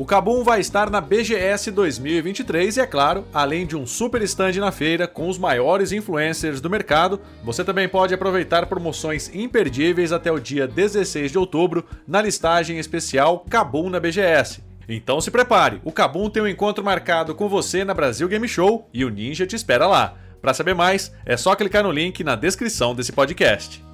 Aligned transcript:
O 0.00 0.06
Kabum 0.06 0.42
vai 0.42 0.60
estar 0.60 0.88
na 0.88 0.98
BGS 0.98 1.70
2023 1.72 2.78
e, 2.78 2.80
é 2.80 2.86
claro, 2.86 3.26
além 3.34 3.66
de 3.66 3.76
um 3.76 3.84
super 3.84 4.22
stand 4.22 4.52
na 4.52 4.72
feira 4.72 5.06
com 5.06 5.28
os 5.28 5.36
maiores 5.36 5.92
influencers 5.92 6.58
do 6.58 6.70
mercado, 6.70 7.20
você 7.44 7.62
também 7.62 7.86
pode 7.86 8.14
aproveitar 8.14 8.64
promoções 8.64 9.30
imperdíveis 9.34 10.10
até 10.10 10.32
o 10.32 10.40
dia 10.40 10.66
16 10.66 11.30
de 11.30 11.36
outubro 11.36 11.84
na 12.08 12.22
listagem 12.22 12.78
especial 12.78 13.44
Kabum 13.50 13.90
na 13.90 14.00
BGS. 14.00 14.62
Então 14.88 15.20
se 15.20 15.30
prepare, 15.30 15.82
o 15.84 15.92
Kabum 15.92 16.30
tem 16.30 16.42
um 16.42 16.48
encontro 16.48 16.82
marcado 16.82 17.34
com 17.34 17.46
você 17.46 17.84
na 17.84 17.92
Brasil 17.92 18.26
Game 18.26 18.48
Show 18.48 18.88
e 18.94 19.04
o 19.04 19.10
Ninja 19.10 19.46
te 19.46 19.54
espera 19.54 19.86
lá. 19.86 20.14
Para 20.40 20.54
saber 20.54 20.74
mais, 20.74 21.12
é 21.26 21.36
só 21.36 21.54
clicar 21.54 21.82
no 21.82 21.92
link 21.92 22.24
na 22.24 22.36
descrição 22.36 22.94
desse 22.94 23.12
podcast. 23.12 23.89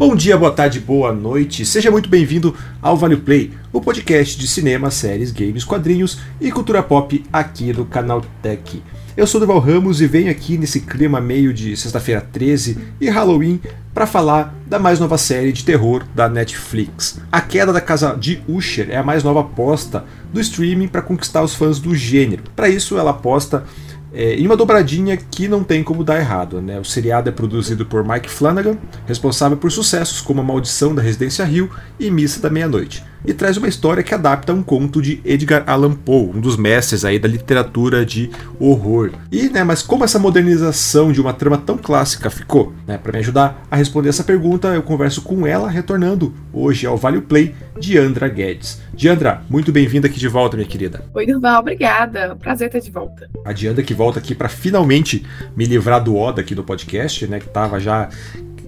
Bom 0.00 0.16
dia, 0.16 0.34
boa 0.34 0.50
tarde, 0.50 0.80
boa 0.80 1.12
noite. 1.12 1.66
Seja 1.66 1.90
muito 1.90 2.08
bem-vindo 2.08 2.56
ao 2.80 2.96
Vale 2.96 3.18
Play, 3.18 3.52
o 3.70 3.82
podcast 3.82 4.38
de 4.38 4.48
cinema, 4.48 4.90
séries, 4.90 5.30
games, 5.30 5.62
quadrinhos 5.62 6.18
e 6.40 6.50
cultura 6.50 6.82
pop 6.82 7.22
aqui 7.30 7.70
do 7.70 7.84
canal 7.84 8.24
Tech. 8.40 8.82
Eu 9.14 9.26
sou 9.26 9.38
Duval 9.38 9.58
Ramos 9.58 10.00
e 10.00 10.06
venho 10.06 10.30
aqui 10.30 10.56
nesse 10.56 10.80
clima 10.80 11.20
meio 11.20 11.52
de 11.52 11.76
sexta-feira 11.76 12.22
13 12.22 12.78
e 12.98 13.10
Halloween 13.10 13.60
para 13.92 14.06
falar 14.06 14.54
da 14.66 14.78
mais 14.78 14.98
nova 14.98 15.18
série 15.18 15.52
de 15.52 15.66
terror 15.66 16.02
da 16.14 16.30
Netflix. 16.30 17.20
A 17.30 17.42
Queda 17.42 17.70
da 17.70 17.80
Casa 17.82 18.16
de 18.18 18.42
Usher 18.48 18.88
é 18.88 18.96
a 18.96 19.02
mais 19.02 19.22
nova 19.22 19.40
aposta 19.40 20.06
do 20.32 20.40
streaming 20.40 20.88
para 20.88 21.02
conquistar 21.02 21.42
os 21.42 21.54
fãs 21.54 21.78
do 21.78 21.94
gênero. 21.94 22.44
Para 22.56 22.70
isso, 22.70 22.96
ela 22.96 23.10
aposta 23.10 23.66
é, 24.12 24.34
em 24.34 24.46
uma 24.46 24.56
dobradinha 24.56 25.16
que 25.16 25.48
não 25.48 25.62
tem 25.62 25.82
como 25.82 26.04
dar 26.04 26.18
errado. 26.18 26.60
Né? 26.60 26.78
O 26.78 26.84
seriado 26.84 27.28
é 27.28 27.32
produzido 27.32 27.86
por 27.86 28.06
Mike 28.06 28.28
Flanagan, 28.28 28.76
responsável 29.06 29.56
por 29.56 29.70
sucessos 29.70 30.20
como 30.20 30.40
A 30.40 30.44
Maldição 30.44 30.94
da 30.94 31.02
Residência 31.02 31.44
Rio 31.44 31.70
e 31.98 32.10
Missa 32.10 32.40
da 32.40 32.50
Meia-Noite 32.50 33.09
e 33.24 33.32
traz 33.32 33.56
uma 33.56 33.68
história 33.68 34.02
que 34.02 34.14
adapta 34.14 34.52
um 34.52 34.62
conto 34.62 35.00
de 35.00 35.20
Edgar 35.24 35.64
Allan 35.66 35.94
Poe, 35.94 36.30
um 36.34 36.40
dos 36.40 36.56
mestres 36.56 37.04
aí 37.04 37.18
da 37.18 37.28
literatura 37.28 38.04
de 38.04 38.30
horror. 38.58 39.10
E, 39.30 39.48
né, 39.48 39.64
mas 39.64 39.82
como 39.82 40.04
essa 40.04 40.18
modernização 40.18 41.12
de 41.12 41.20
uma 41.20 41.32
trama 41.32 41.58
tão 41.58 41.76
clássica 41.76 42.30
ficou? 42.30 42.72
Né, 42.86 42.98
Para 42.98 43.12
me 43.12 43.18
ajudar 43.18 43.66
a 43.70 43.76
responder 43.76 44.08
essa 44.08 44.24
pergunta, 44.24 44.68
eu 44.68 44.82
converso 44.82 45.22
com 45.22 45.46
ela, 45.46 45.68
retornando 45.68 46.34
hoje 46.52 46.86
ao 46.86 46.96
Vale 46.96 47.20
Play, 47.20 47.54
Diandra 47.78 48.28
Guedes. 48.28 48.80
Diandra, 48.92 49.42
muito 49.48 49.72
bem-vinda 49.72 50.06
aqui 50.06 50.18
de 50.18 50.28
volta, 50.28 50.56
minha 50.56 50.68
querida. 50.68 51.02
Oi, 51.14 51.26
Durval, 51.26 51.60
obrigada. 51.60 52.36
Prazer 52.36 52.66
estar 52.66 52.80
de 52.80 52.90
volta. 52.90 53.28
A 53.44 53.52
Diandra 53.52 53.82
que 53.82 53.94
volta 53.94 54.18
aqui 54.18 54.34
para 54.34 54.48
finalmente 54.48 55.24
me 55.56 55.64
livrar 55.64 56.02
do 56.02 56.16
Oda 56.16 56.40
aqui 56.42 56.54
do 56.54 56.62
podcast, 56.62 57.26
né, 57.26 57.38
que 57.38 57.46
estava 57.46 57.80
já 57.80 58.08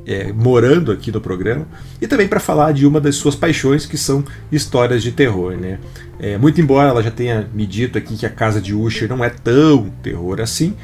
é, 0.06 0.32
morando 0.32 0.92
aqui 0.92 1.12
no 1.12 1.20
programa, 1.20 1.66
e 2.00 2.06
também 2.06 2.28
para 2.28 2.40
falar 2.40 2.72
de 2.72 2.86
uma 2.86 3.00
das 3.00 3.16
suas 3.16 3.34
paixões, 3.34 3.86
que 3.86 3.96
são 3.96 4.24
histórias 4.50 5.02
de 5.02 5.12
terror. 5.12 5.52
Né? 5.52 5.78
É, 6.18 6.36
muito 6.38 6.60
embora 6.60 6.90
ela 6.90 7.02
já 7.02 7.10
tenha 7.10 7.48
me 7.52 7.66
dito 7.66 7.98
aqui 7.98 8.16
que 8.16 8.26
a 8.26 8.30
casa 8.30 8.60
de 8.60 8.74
Usher 8.74 9.08
não 9.08 9.24
é 9.24 9.30
tão 9.30 9.90
terror 10.02 10.40
assim, 10.40 10.74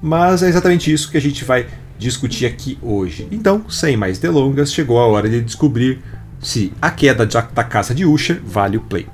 mas 0.00 0.42
é 0.42 0.48
exatamente 0.48 0.92
isso 0.92 1.10
que 1.10 1.16
a 1.16 1.20
gente 1.20 1.44
vai 1.44 1.66
discutir 1.98 2.46
aqui 2.46 2.78
hoje. 2.80 3.26
Então, 3.30 3.68
sem 3.68 3.96
mais 3.96 4.18
delongas, 4.18 4.72
chegou 4.72 4.98
a 4.98 5.06
hora 5.06 5.28
de 5.28 5.40
descobrir 5.40 6.00
se 6.40 6.72
a 6.80 6.90
queda 6.90 7.26
da 7.26 7.64
casa 7.64 7.94
de 7.94 8.04
Usher 8.04 8.40
vale 8.44 8.76
o 8.76 8.80
play. 8.80 9.06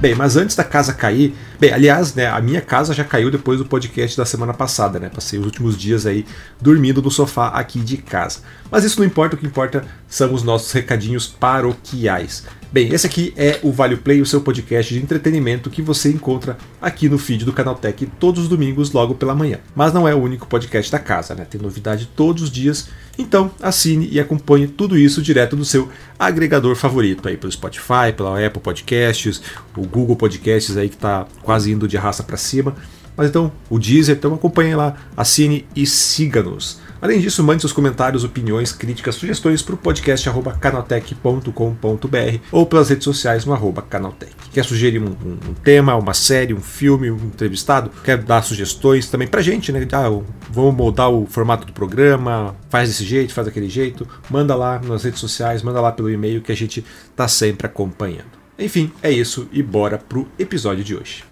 Bem, 0.00 0.14
mas 0.14 0.36
antes 0.36 0.54
da 0.54 0.62
casa 0.62 0.92
cair, 0.92 1.34
bem, 1.58 1.72
aliás, 1.72 2.14
né, 2.14 2.26
a 2.26 2.40
minha 2.40 2.60
casa 2.60 2.94
já 2.94 3.04
caiu 3.04 3.30
depois 3.30 3.58
do 3.58 3.64
podcast 3.64 4.16
da 4.16 4.24
semana 4.24 4.54
passada, 4.54 4.98
né? 4.98 5.10
Passei 5.12 5.38
os 5.38 5.44
últimos 5.44 5.76
dias 5.76 6.06
aí 6.06 6.24
dormindo 6.60 7.02
no 7.02 7.10
sofá 7.10 7.48
aqui 7.48 7.80
de 7.80 7.96
casa. 7.96 8.40
Mas 8.70 8.84
isso 8.84 8.98
não 8.98 9.06
importa, 9.06 9.34
o 9.34 9.38
que 9.38 9.46
importa 9.46 9.84
são 10.08 10.32
os 10.32 10.42
nossos 10.42 10.70
recadinhos 10.72 11.26
paroquiais. 11.26 12.44
Bem, 12.70 12.92
esse 12.92 13.06
aqui 13.06 13.32
é 13.34 13.58
o 13.62 13.72
Vale 13.72 13.96
Play, 13.96 14.20
o 14.20 14.26
seu 14.26 14.42
podcast 14.42 14.92
de 14.92 15.00
entretenimento 15.00 15.70
que 15.70 15.80
você 15.80 16.10
encontra 16.10 16.58
aqui 16.82 17.08
no 17.08 17.16
feed 17.16 17.46
do 17.46 17.52
Canal 17.52 17.74
Tech 17.74 18.06
todos 18.20 18.42
os 18.42 18.48
domingos 18.48 18.92
logo 18.92 19.14
pela 19.14 19.34
manhã. 19.34 19.58
Mas 19.74 19.94
não 19.94 20.06
é 20.06 20.14
o 20.14 20.18
único 20.18 20.46
podcast 20.46 20.92
da 20.92 20.98
casa, 20.98 21.34
né? 21.34 21.46
Tem 21.48 21.58
novidade 21.58 22.10
todos 22.14 22.42
os 22.42 22.50
dias. 22.50 22.90
Então, 23.16 23.50
assine 23.62 24.06
e 24.12 24.20
acompanhe 24.20 24.66
tudo 24.66 24.98
isso 24.98 25.22
direto 25.22 25.56
do 25.56 25.64
seu 25.64 25.88
agregador 26.18 26.76
favorito 26.76 27.26
aí 27.26 27.38
pelo 27.38 27.50
Spotify, 27.50 28.12
pela 28.14 28.44
Apple 28.44 28.60
Podcasts, 28.60 29.40
o 29.74 29.86
Google 29.86 30.14
Podcasts 30.14 30.76
aí 30.76 30.90
que 30.90 30.96
está 30.96 31.26
quase 31.42 31.72
indo 31.72 31.88
de 31.88 31.96
raça 31.96 32.22
para 32.22 32.36
cima. 32.36 32.76
Mas 33.16 33.30
então, 33.30 33.50
o 33.70 33.78
Deezer, 33.78 34.16
então 34.16 34.34
acompanhe 34.34 34.76
lá, 34.76 34.94
assine 35.16 35.66
e 35.74 35.86
siga-nos. 35.86 36.80
Além 37.00 37.20
disso, 37.20 37.44
mande 37.44 37.62
seus 37.62 37.72
comentários, 37.72 38.24
opiniões, 38.24 38.72
críticas, 38.72 39.14
sugestões 39.14 39.62
para 39.62 39.74
o 39.74 39.78
podcast 39.78 40.28
canaltech.com.br 40.60 42.38
ou 42.50 42.66
pelas 42.66 42.88
redes 42.88 43.04
sociais 43.04 43.44
no 43.44 43.52
arroba 43.52 43.82
canaltech. 43.82 44.34
Quer 44.52 44.64
sugerir 44.64 45.00
um, 45.00 45.06
um, 45.06 45.38
um, 45.50 45.54
tema, 45.62 45.94
uma 45.94 46.14
série, 46.14 46.52
um 46.52 46.60
filme, 46.60 47.10
um 47.10 47.16
entrevistado? 47.16 47.90
Quer 48.02 48.18
dar 48.18 48.42
sugestões 48.42 49.08
também 49.08 49.28
para 49.28 49.40
gente, 49.40 49.70
né? 49.70 49.86
Ah, 49.92 50.08
vamos 50.50 50.74
moldar 50.74 51.10
o 51.10 51.26
formato 51.26 51.66
do 51.66 51.72
programa, 51.72 52.56
faz 52.68 52.88
desse 52.88 53.04
jeito, 53.04 53.32
faz 53.32 53.46
daquele 53.46 53.68
jeito. 53.68 54.06
Manda 54.28 54.54
lá 54.54 54.80
nas 54.80 55.04
redes 55.04 55.20
sociais, 55.20 55.62
manda 55.62 55.80
lá 55.80 55.92
pelo 55.92 56.10
e-mail 56.10 56.42
que 56.42 56.52
a 56.52 56.56
gente 56.56 56.84
está 57.10 57.28
sempre 57.28 57.66
acompanhando. 57.66 58.38
Enfim, 58.58 58.90
é 59.02 59.10
isso 59.10 59.48
e 59.52 59.62
bora 59.62 59.98
pro 59.98 60.26
episódio 60.36 60.82
de 60.82 60.96
hoje. 60.96 61.22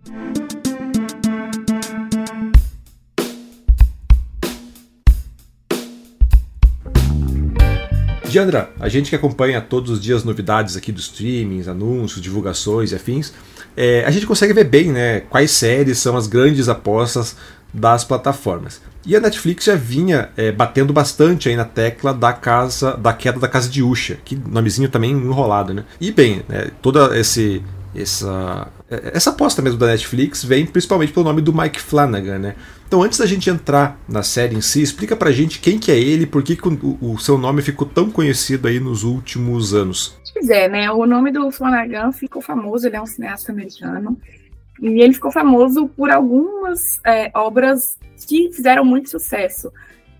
Diandra, 8.29 8.71
a 8.81 8.89
gente 8.89 9.11
que 9.11 9.17
acompanha 9.17 9.61
todos 9.61 9.91
os 9.91 10.01
dias 10.01 10.25
novidades 10.25 10.77
aqui 10.77 10.91
dos 10.91 11.05
streamings, 11.05 11.69
anúncios, 11.69 12.21
divulgações 12.21 12.93
e 12.93 12.95
afins, 12.95 13.33
é, 13.77 14.05
a 14.05 14.11
gente 14.11 14.27
consegue 14.27 14.53
ver 14.53 14.65
bem 14.65 14.93
né, 14.93 15.21
quais 15.21 15.51
séries 15.51 15.99
são 15.99 16.17
as 16.17 16.27
grandes 16.27 16.69
apostas 16.69 17.37
das 17.73 18.05
plataformas. 18.05 18.81
E 19.05 19.15
a 19.15 19.21
Netflix 19.21 19.67
já 19.67 19.77
vinha 19.77 20.31
é, 20.37 20.51
batendo 20.51 20.93
bastante 20.93 21.49
aí 21.49 21.55
na 21.55 21.65
tecla 21.65 22.13
da 22.13 22.33
casa 22.33 22.97
da 22.97 23.13
queda 23.13 23.39
da 23.39 23.47
casa 23.47 23.69
de 23.69 23.83
Usha, 23.83 24.19
que 24.25 24.35
nomezinho 24.35 24.89
também 24.89 25.13
enrolado, 25.13 25.73
né? 25.73 25.85
E 26.01 26.11
bem, 26.11 26.43
né, 26.49 26.71
toda 26.83 27.17
esse 27.17 27.63
essa 28.01 28.69
essa 28.89 29.31
aposta 29.31 29.61
mesmo 29.61 29.79
da 29.79 29.89
Netflix 29.89 30.45
vem 30.45 30.65
principalmente 30.65 31.13
pelo 31.13 31.25
nome 31.25 31.43
do 31.43 31.53
Mike 31.53 31.81
Flanagan, 31.81 32.39
né? 32.39 32.57
Então, 32.87 33.03
antes 33.03 33.19
da 33.19 33.27
gente 33.27 33.51
entrar 33.51 33.99
na 34.09 34.23
série 34.23 34.55
em 34.55 34.61
si, 34.61 34.81
explica 34.81 35.17
pra 35.17 35.33
gente 35.33 35.59
quem 35.59 35.77
que 35.77 35.91
é 35.91 35.99
ele, 35.99 36.25
por 36.25 36.43
que, 36.43 36.55
que 36.55 36.69
o, 36.69 36.99
o, 37.01 37.19
seu 37.19 37.37
nome 37.37 37.63
ficou 37.63 37.87
tão 37.87 38.09
conhecido 38.09 38.69
aí 38.69 38.79
nos 38.79 39.03
últimos 39.03 39.75
anos. 39.75 40.17
Pois 40.33 40.49
é, 40.49 40.69
né? 40.69 40.89
O 40.93 41.05
nome 41.05 41.33
do 41.33 41.51
Flanagan 41.51 42.13
ficou 42.13 42.41
famoso, 42.41 42.87
ele 42.87 42.95
é 42.95 43.03
um 43.03 43.07
cineasta 43.07 43.51
americano. 43.51 44.17
E 44.81 45.01
ele 45.01 45.15
ficou 45.15 45.33
famoso 45.33 45.89
por 45.89 46.11
algumas 46.11 47.01
é, 47.05 47.31
obras 47.35 47.99
que 48.29 48.53
fizeram 48.53 48.85
muito 48.85 49.11
sucesso. 49.11 49.73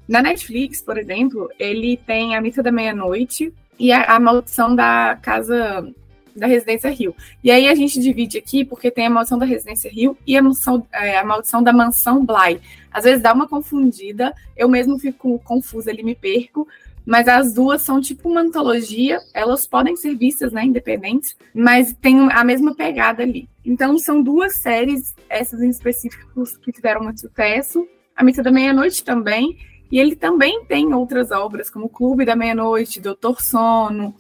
Na 0.09 0.21
Netflix, 0.21 0.81
por 0.81 0.99
exemplo, 0.99 1.49
ele 1.59 2.01
tem 2.05 2.35
A 2.35 2.41
Missa 2.41 2.63
da 2.65 2.73
Meia-Noite 2.73 3.53
e 3.79 3.93
a, 3.93 4.17
a 4.17 4.19
Maldição 4.19 4.75
da 4.75 5.17
Casa 5.23 5.87
da 6.39 6.47
Residência 6.47 6.91
Rio. 6.91 7.15
E 7.43 7.51
aí 7.51 7.69
a 7.69 7.75
gente 7.75 8.01
divide 8.01 8.39
aqui 8.39 8.65
porque 8.65 8.91
tem 8.91 9.07
a 9.07 9.11
maldição 9.11 9.39
da 9.39 9.47
Residência 9.47 9.91
Rio 9.91 10.17
e 10.27 10.37
a 10.37 10.43
maldição, 10.43 10.87
é, 10.93 11.19
a 11.19 11.25
maldição 11.25 11.63
da 11.63 11.73
mansão 11.73 12.25
Bly. 12.25 12.61
Às 12.91 13.05
vezes 13.05 13.23
dá 13.23 13.33
uma 13.33 13.49
confundida, 13.49 14.35
eu 14.57 14.69
mesmo 14.69 14.99
fico 14.99 15.39
confusa 15.41 15.91
ali, 15.91 16.03
me 16.03 16.15
perco, 16.15 16.67
mas 17.07 17.29
as 17.29 17.53
duas 17.53 17.83
são 17.83 18.01
tipo 18.01 18.29
uma 18.29 18.41
antologia, 18.41 19.21
elas 19.33 19.65
podem 19.65 19.95
ser 19.95 20.17
vistas, 20.17 20.53
né, 20.53 20.65
independentes, 20.65 21.37
mas 21.55 21.95
tem 21.95 22.29
a 22.33 22.43
mesma 22.43 22.75
pegada 22.75 23.23
ali. 23.23 23.49
Então 23.65 23.97
são 23.97 24.21
duas 24.21 24.57
séries, 24.57 25.15
essas 25.29 25.63
em 25.63 25.69
específicos, 25.69 26.57
que 26.57 26.73
tiveram 26.73 27.05
muito 27.05 27.21
sucesso. 27.21 27.87
A 28.15 28.25
Missa 28.25 28.43
da 28.43 28.51
Meia-Noite 28.51 29.05
também, 29.05 29.57
e 29.91 30.01
ele 30.01 30.17
também 30.17 30.65
tem 30.65 30.93
outras 30.93 31.31
obras, 31.31 31.71
como 31.71 31.89
Clube 31.89 32.25
da 32.25 32.35
Meia-Noite, 32.35 33.01
Doutor 33.01 33.41
Sono, 33.41 34.15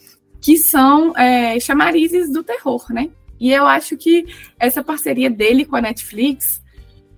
que 0.47 0.57
são 0.57 1.13
é, 1.17 1.59
chamarizes 1.59 2.33
do 2.33 2.45
terror, 2.45 2.87
né? 2.91 3.11
E 3.41 3.53
eu 3.53 3.67
acho 3.67 3.97
que 3.97 4.27
essa 4.61 4.81
parceria 4.81 5.29
dele 5.29 5.65
com 5.65 5.75
a 5.75 5.81
Netflix 5.81 6.63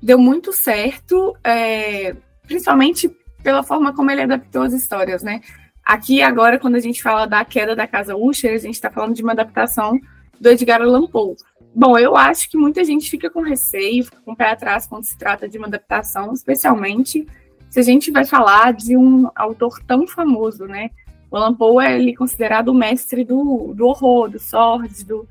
deu 0.02 0.18
muito 0.18 0.50
certo, 0.50 1.36
é, 1.44 2.16
principalmente 2.46 3.14
pela 3.42 3.62
forma 3.62 3.92
como 3.92 4.10
ele 4.10 4.22
adaptou 4.22 4.62
as 4.62 4.72
histórias, 4.72 5.22
né? 5.22 5.42
Aqui 5.84 6.22
agora, 6.22 6.58
quando 6.58 6.76
a 6.76 6.80
gente 6.80 7.02
fala 7.02 7.26
da 7.26 7.44
queda 7.44 7.76
da 7.76 7.86
casa 7.86 8.16
Usher, 8.16 8.54
a 8.54 8.58
gente 8.58 8.76
está 8.76 8.90
falando 8.90 9.14
de 9.14 9.22
uma 9.22 9.32
adaptação 9.32 10.00
do 10.40 10.48
Edgar 10.48 10.80
Allan 10.80 11.06
Poe. 11.06 11.36
Bom, 11.74 11.98
eu 11.98 12.16
acho 12.16 12.48
que 12.48 12.56
muita 12.56 12.82
gente 12.82 13.10
fica 13.10 13.28
com 13.28 13.42
receio, 13.42 14.06
fica 14.06 14.22
com 14.24 14.32
o 14.32 14.36
pé 14.36 14.52
atrás 14.52 14.86
quando 14.86 15.04
se 15.04 15.18
trata 15.18 15.46
de 15.46 15.58
uma 15.58 15.66
adaptação, 15.66 16.32
especialmente 16.32 17.26
se 17.68 17.78
a 17.78 17.82
gente 17.82 18.10
vai 18.10 18.24
falar 18.24 18.72
de 18.72 18.96
um 18.96 19.28
autor 19.36 19.80
tão 19.86 20.06
famoso, 20.06 20.64
né? 20.64 20.88
O 21.30 21.36
Alan 21.36 21.54
Poe 21.54 21.84
é 21.84 21.98
ele, 21.98 22.16
considerado 22.16 22.68
o 22.68 22.74
mestre 22.74 23.24
do, 23.24 23.72
do 23.74 23.86
horror, 23.86 24.30
do 24.30 24.38
sórdido. 24.38 25.28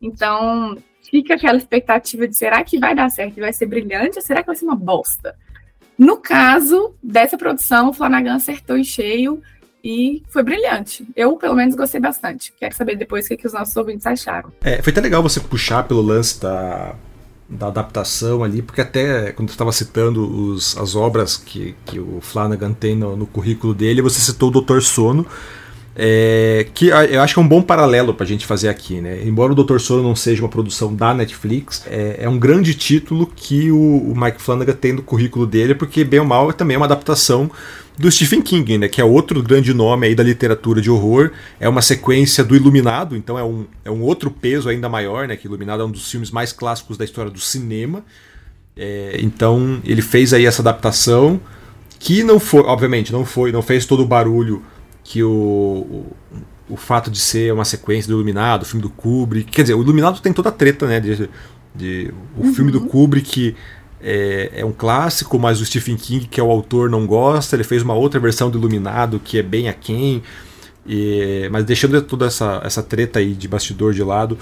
Então, 0.00 0.76
fica 1.10 1.34
aquela 1.34 1.58
expectativa 1.58 2.26
de 2.26 2.36
será 2.36 2.62
que 2.64 2.78
vai 2.78 2.94
dar 2.94 3.10
certo, 3.10 3.40
vai 3.40 3.52
ser 3.52 3.66
brilhante 3.66 4.18
ou 4.18 4.22
será 4.22 4.42
que 4.42 4.46
vai 4.46 4.56
ser 4.56 4.64
uma 4.64 4.76
bosta? 4.76 5.36
No 5.98 6.16
caso 6.16 6.94
dessa 7.02 7.36
produção, 7.36 7.90
o 7.90 7.92
Flanagan 7.92 8.34
acertou 8.34 8.76
em 8.76 8.84
cheio 8.84 9.42
e 9.84 10.22
foi 10.28 10.42
brilhante. 10.42 11.06
Eu, 11.14 11.36
pelo 11.36 11.54
menos, 11.54 11.74
gostei 11.74 12.00
bastante. 12.00 12.52
Quero 12.58 12.74
saber 12.74 12.96
depois 12.96 13.26
o 13.26 13.28
que, 13.28 13.36
que 13.36 13.46
os 13.46 13.52
nossos 13.52 13.76
ouvintes 13.76 14.06
acharam. 14.06 14.50
É, 14.62 14.80
foi 14.82 14.92
até 14.92 15.00
legal 15.00 15.22
você 15.22 15.40
puxar 15.40 15.82
pelo 15.84 16.00
lance 16.00 16.40
da, 16.40 16.94
da 17.50 17.66
adaptação 17.66 18.44
ali, 18.44 18.62
porque 18.62 18.80
até 18.80 19.32
quando 19.32 19.48
estava 19.48 19.72
citando 19.72 20.22
os, 20.22 20.76
as 20.78 20.94
obras 20.94 21.36
que, 21.36 21.74
que 21.84 21.98
o 21.98 22.20
Flanagan 22.20 22.72
tem 22.72 22.94
no, 22.94 23.16
no 23.16 23.26
currículo 23.26 23.74
dele, 23.74 24.00
você 24.00 24.20
citou 24.20 24.50
o 24.50 24.52
Doutor 24.52 24.80
Sono, 24.82 25.26
é, 25.94 26.68
que 26.72 26.88
eu 26.88 27.20
acho 27.20 27.34
que 27.34 27.40
é 27.40 27.42
um 27.42 27.48
bom 27.48 27.60
paralelo 27.60 28.14
para 28.14 28.24
a 28.24 28.26
gente 28.26 28.46
fazer 28.46 28.68
aqui, 28.68 29.00
né? 29.00 29.22
Embora 29.24 29.52
o 29.52 29.54
Doutor 29.54 29.80
Sono 29.80 30.02
não 30.02 30.14
seja 30.14 30.42
uma 30.42 30.48
produção 30.48 30.94
da 30.94 31.12
Netflix, 31.12 31.84
é, 31.86 32.18
é 32.20 32.28
um 32.28 32.38
grande 32.38 32.74
título 32.74 33.26
que 33.34 33.72
o, 33.72 33.76
o, 34.10 34.14
Mike 34.16 34.40
Flanagan 34.40 34.72
tem 34.74 34.92
no 34.92 35.02
currículo 35.02 35.46
dele, 35.46 35.74
porque 35.74 36.04
bem 36.04 36.20
ou 36.20 36.26
mal 36.26 36.52
também 36.52 36.76
é 36.76 36.78
uma 36.78 36.86
adaptação 36.86 37.50
do 37.98 38.10
Stephen 38.10 38.40
King, 38.40 38.78
né, 38.78 38.88
que 38.88 39.00
é 39.00 39.04
outro 39.04 39.42
grande 39.42 39.74
nome 39.74 40.06
aí 40.06 40.14
da 40.14 40.22
literatura 40.22 40.80
de 40.80 40.90
horror. 40.90 41.32
É 41.58 41.68
uma 41.68 41.82
sequência 41.82 42.44
do 42.44 42.54
Iluminado, 42.54 43.16
então 43.16 43.38
é 43.38 43.44
um, 43.44 43.66
é 43.84 43.90
um 43.90 44.00
outro 44.02 44.30
peso 44.30 44.68
ainda 44.68 44.88
maior, 44.88 45.26
né, 45.26 45.36
que 45.36 45.46
Iluminado 45.46 45.82
é 45.82 45.84
um 45.84 45.90
dos 45.90 46.08
filmes 46.08 46.30
mais 46.30 46.52
clássicos 46.52 46.96
da 46.96 47.04
história 47.04 47.30
do 47.30 47.40
cinema. 47.40 48.04
É, 48.76 49.18
então 49.20 49.80
ele 49.84 50.00
fez 50.00 50.32
aí 50.32 50.46
essa 50.46 50.62
adaptação 50.62 51.40
que 51.98 52.22
não 52.22 52.40
foi, 52.40 52.62
obviamente, 52.62 53.12
não 53.12 53.26
foi, 53.26 53.52
não 53.52 53.60
fez 53.60 53.84
todo 53.84 54.02
o 54.02 54.06
barulho 54.06 54.62
que 55.10 55.24
o, 55.24 55.28
o, 55.28 56.06
o 56.68 56.76
fato 56.76 57.10
de 57.10 57.18
ser 57.18 57.52
uma 57.52 57.64
sequência 57.64 58.08
do 58.08 58.14
Iluminado, 58.14 58.62
o 58.62 58.64
filme 58.64 58.80
do 58.80 58.88
Kubrick, 58.88 59.50
quer 59.50 59.62
dizer, 59.62 59.74
o 59.74 59.82
Iluminado 59.82 60.20
tem 60.20 60.32
toda 60.32 60.50
a 60.50 60.52
treta, 60.52 60.86
né, 60.86 61.00
de, 61.00 61.28
de 61.74 62.14
o 62.36 62.46
uhum. 62.46 62.54
filme 62.54 62.70
do 62.70 62.82
Kubrick 62.82 63.56
é, 64.00 64.52
é, 64.54 64.64
um 64.64 64.70
clássico, 64.70 65.36
mas 65.36 65.60
o 65.60 65.66
Stephen 65.66 65.96
King, 65.96 66.28
que 66.28 66.38
é 66.38 66.44
o 66.44 66.48
autor, 66.48 66.88
não 66.88 67.08
gosta. 67.08 67.56
Ele 67.56 67.64
fez 67.64 67.82
uma 67.82 67.94
outra 67.94 68.20
versão 68.20 68.48
do 68.48 68.58
Iluminado 68.58 69.18
que 69.18 69.36
é 69.36 69.42
bem 69.42 69.68
aquém. 69.68 70.22
E, 70.86 71.48
mas 71.50 71.64
deixando 71.64 72.00
toda 72.02 72.26
essa, 72.26 72.60
essa 72.64 72.80
treta 72.80 73.18
aí 73.18 73.34
de 73.34 73.48
bastidor 73.48 73.92
de 73.92 74.04
lado, 74.04 74.38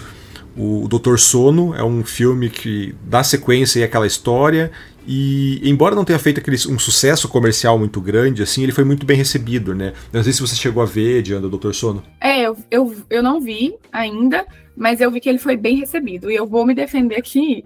o, 0.54 0.84
o 0.84 0.88
Doutor 0.88 1.18
Sono 1.18 1.74
é 1.74 1.82
um 1.82 2.04
filme 2.04 2.50
que 2.50 2.94
dá 3.06 3.24
sequência 3.24 3.82
àquela 3.82 4.06
história. 4.06 4.70
E 5.10 5.58
embora 5.66 5.94
não 5.94 6.04
tenha 6.04 6.18
feito 6.18 6.38
aquele, 6.38 6.58
um 6.68 6.78
sucesso 6.78 7.26
comercial 7.28 7.78
muito 7.78 7.98
grande, 7.98 8.42
assim, 8.42 8.62
ele 8.62 8.72
foi 8.72 8.84
muito 8.84 9.06
bem 9.06 9.16
recebido, 9.16 9.74
né? 9.74 9.94
Não 10.12 10.22
sei 10.22 10.34
se 10.34 10.42
você 10.42 10.54
chegou 10.54 10.82
a 10.82 10.86
ver, 10.86 11.22
Diana, 11.22 11.48
Doutor 11.48 11.74
Sono. 11.74 12.02
É, 12.20 12.42
eu, 12.42 12.54
eu, 12.70 12.94
eu 13.08 13.22
não 13.22 13.40
vi 13.40 13.74
ainda, 13.90 14.46
mas 14.76 15.00
eu 15.00 15.10
vi 15.10 15.18
que 15.18 15.28
ele 15.30 15.38
foi 15.38 15.56
bem 15.56 15.76
recebido. 15.76 16.30
E 16.30 16.36
eu 16.36 16.46
vou 16.46 16.66
me 16.66 16.74
defender 16.74 17.16
aqui 17.16 17.64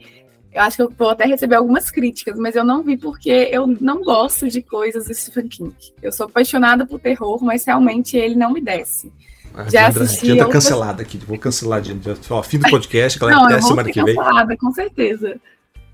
eu 0.53 0.61
acho 0.61 0.77
que 0.77 0.83
eu 0.83 0.93
vou 0.97 1.09
até 1.09 1.25
receber 1.25 1.55
algumas 1.55 1.91
críticas, 1.91 2.39
mas 2.39 2.55
eu 2.55 2.63
não 2.63 2.83
vi 2.83 2.99
porque 2.99 3.49
eu 3.51 3.67
não 3.81 4.03
gosto 4.03 4.49
de 4.49 4.61
coisas 4.61 5.07
do 5.07 5.15
Stephen 5.15 5.49
King. 5.49 5.75
Eu 6.03 6.13
sou 6.13 6.27
apaixonada 6.27 6.87
por 6.87 7.01
terror, 7.01 7.43
mas 7.43 7.65
realmente 7.65 8.19
ele 8.19 8.35
não 8.35 8.53
me 8.53 8.61
desce. 8.61 9.11
Ah, 9.55 9.65
já 9.71 9.89
assisti. 9.89 10.27
Já 10.27 10.37
tá 10.37 10.45
outras... 10.45 10.65
cancelada 10.65 11.03
aqui, 11.03 11.17
vou 11.19 11.39
cancelar 11.39 11.81
de, 11.81 11.97
ó, 12.29 12.43
fim 12.43 12.59
do 12.59 12.69
podcast, 12.71 13.19
que 13.19 13.25
ela 13.25 13.35
não, 13.35 13.45
até 13.47 13.63
semana 13.63 13.91
que 13.91 14.03
vem. 14.03 14.15
cancelada, 14.15 14.57
com 14.59 14.73
certeza. 14.73 15.41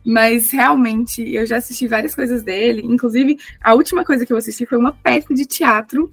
Mas 0.09 0.51
realmente 0.51 1.23
eu 1.35 1.45
já 1.45 1.59
assisti 1.59 1.87
várias 1.87 2.15
coisas 2.15 2.43
dele. 2.43 2.81
Inclusive, 2.83 3.39
a 3.61 3.75
última 3.75 4.03
coisa 4.03 4.25
que 4.25 4.33
eu 4.33 4.39
assisti 4.39 4.65
foi 4.65 4.79
uma 4.79 4.91
peça 4.91 5.35
de 5.35 5.45
teatro 5.45 6.11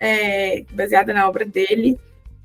é, 0.00 0.64
baseada 0.72 1.14
na 1.14 1.28
obra 1.28 1.44
dele. 1.44 1.96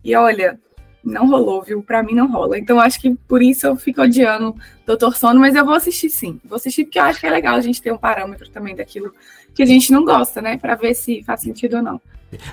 E 0.04 0.16
olha, 0.16 0.60
não 1.04 1.28
rolou, 1.28 1.64
viu? 1.64 1.82
Pra 1.82 2.04
mim 2.04 2.14
não 2.14 2.32
rola. 2.32 2.60
Então 2.60 2.80
acho 2.80 3.02
que 3.02 3.16
por 3.28 3.42
isso 3.42 3.66
eu 3.66 3.76
fico 3.76 4.04
odiando 4.04 4.56
Doutor 4.86 5.18
Sono, 5.18 5.40
mas 5.40 5.56
eu 5.56 5.66
vou 5.66 5.74
assistir 5.74 6.12
sim. 6.12 6.40
Vou 6.46 6.58
assistir 6.58 6.84
porque 6.84 7.00
eu 7.00 7.04
acho 7.06 7.20
que 7.20 7.26
é 7.26 7.32
legal 7.32 7.56
a 7.56 7.62
gente 7.62 7.82
ter 7.82 7.92
um 7.92 7.98
parâmetro 7.98 8.48
também 8.52 8.76
daquilo 8.76 9.12
que 9.56 9.64
a 9.64 9.66
gente 9.66 9.92
não 9.92 10.06
gosta, 10.06 10.44
né? 10.44 10.58
Pra 10.58 10.76
ver 10.76 10.94
se 10.94 11.24
faz 11.24 11.42
sentido 11.42 11.78
ou 11.78 11.82
não. 11.82 12.00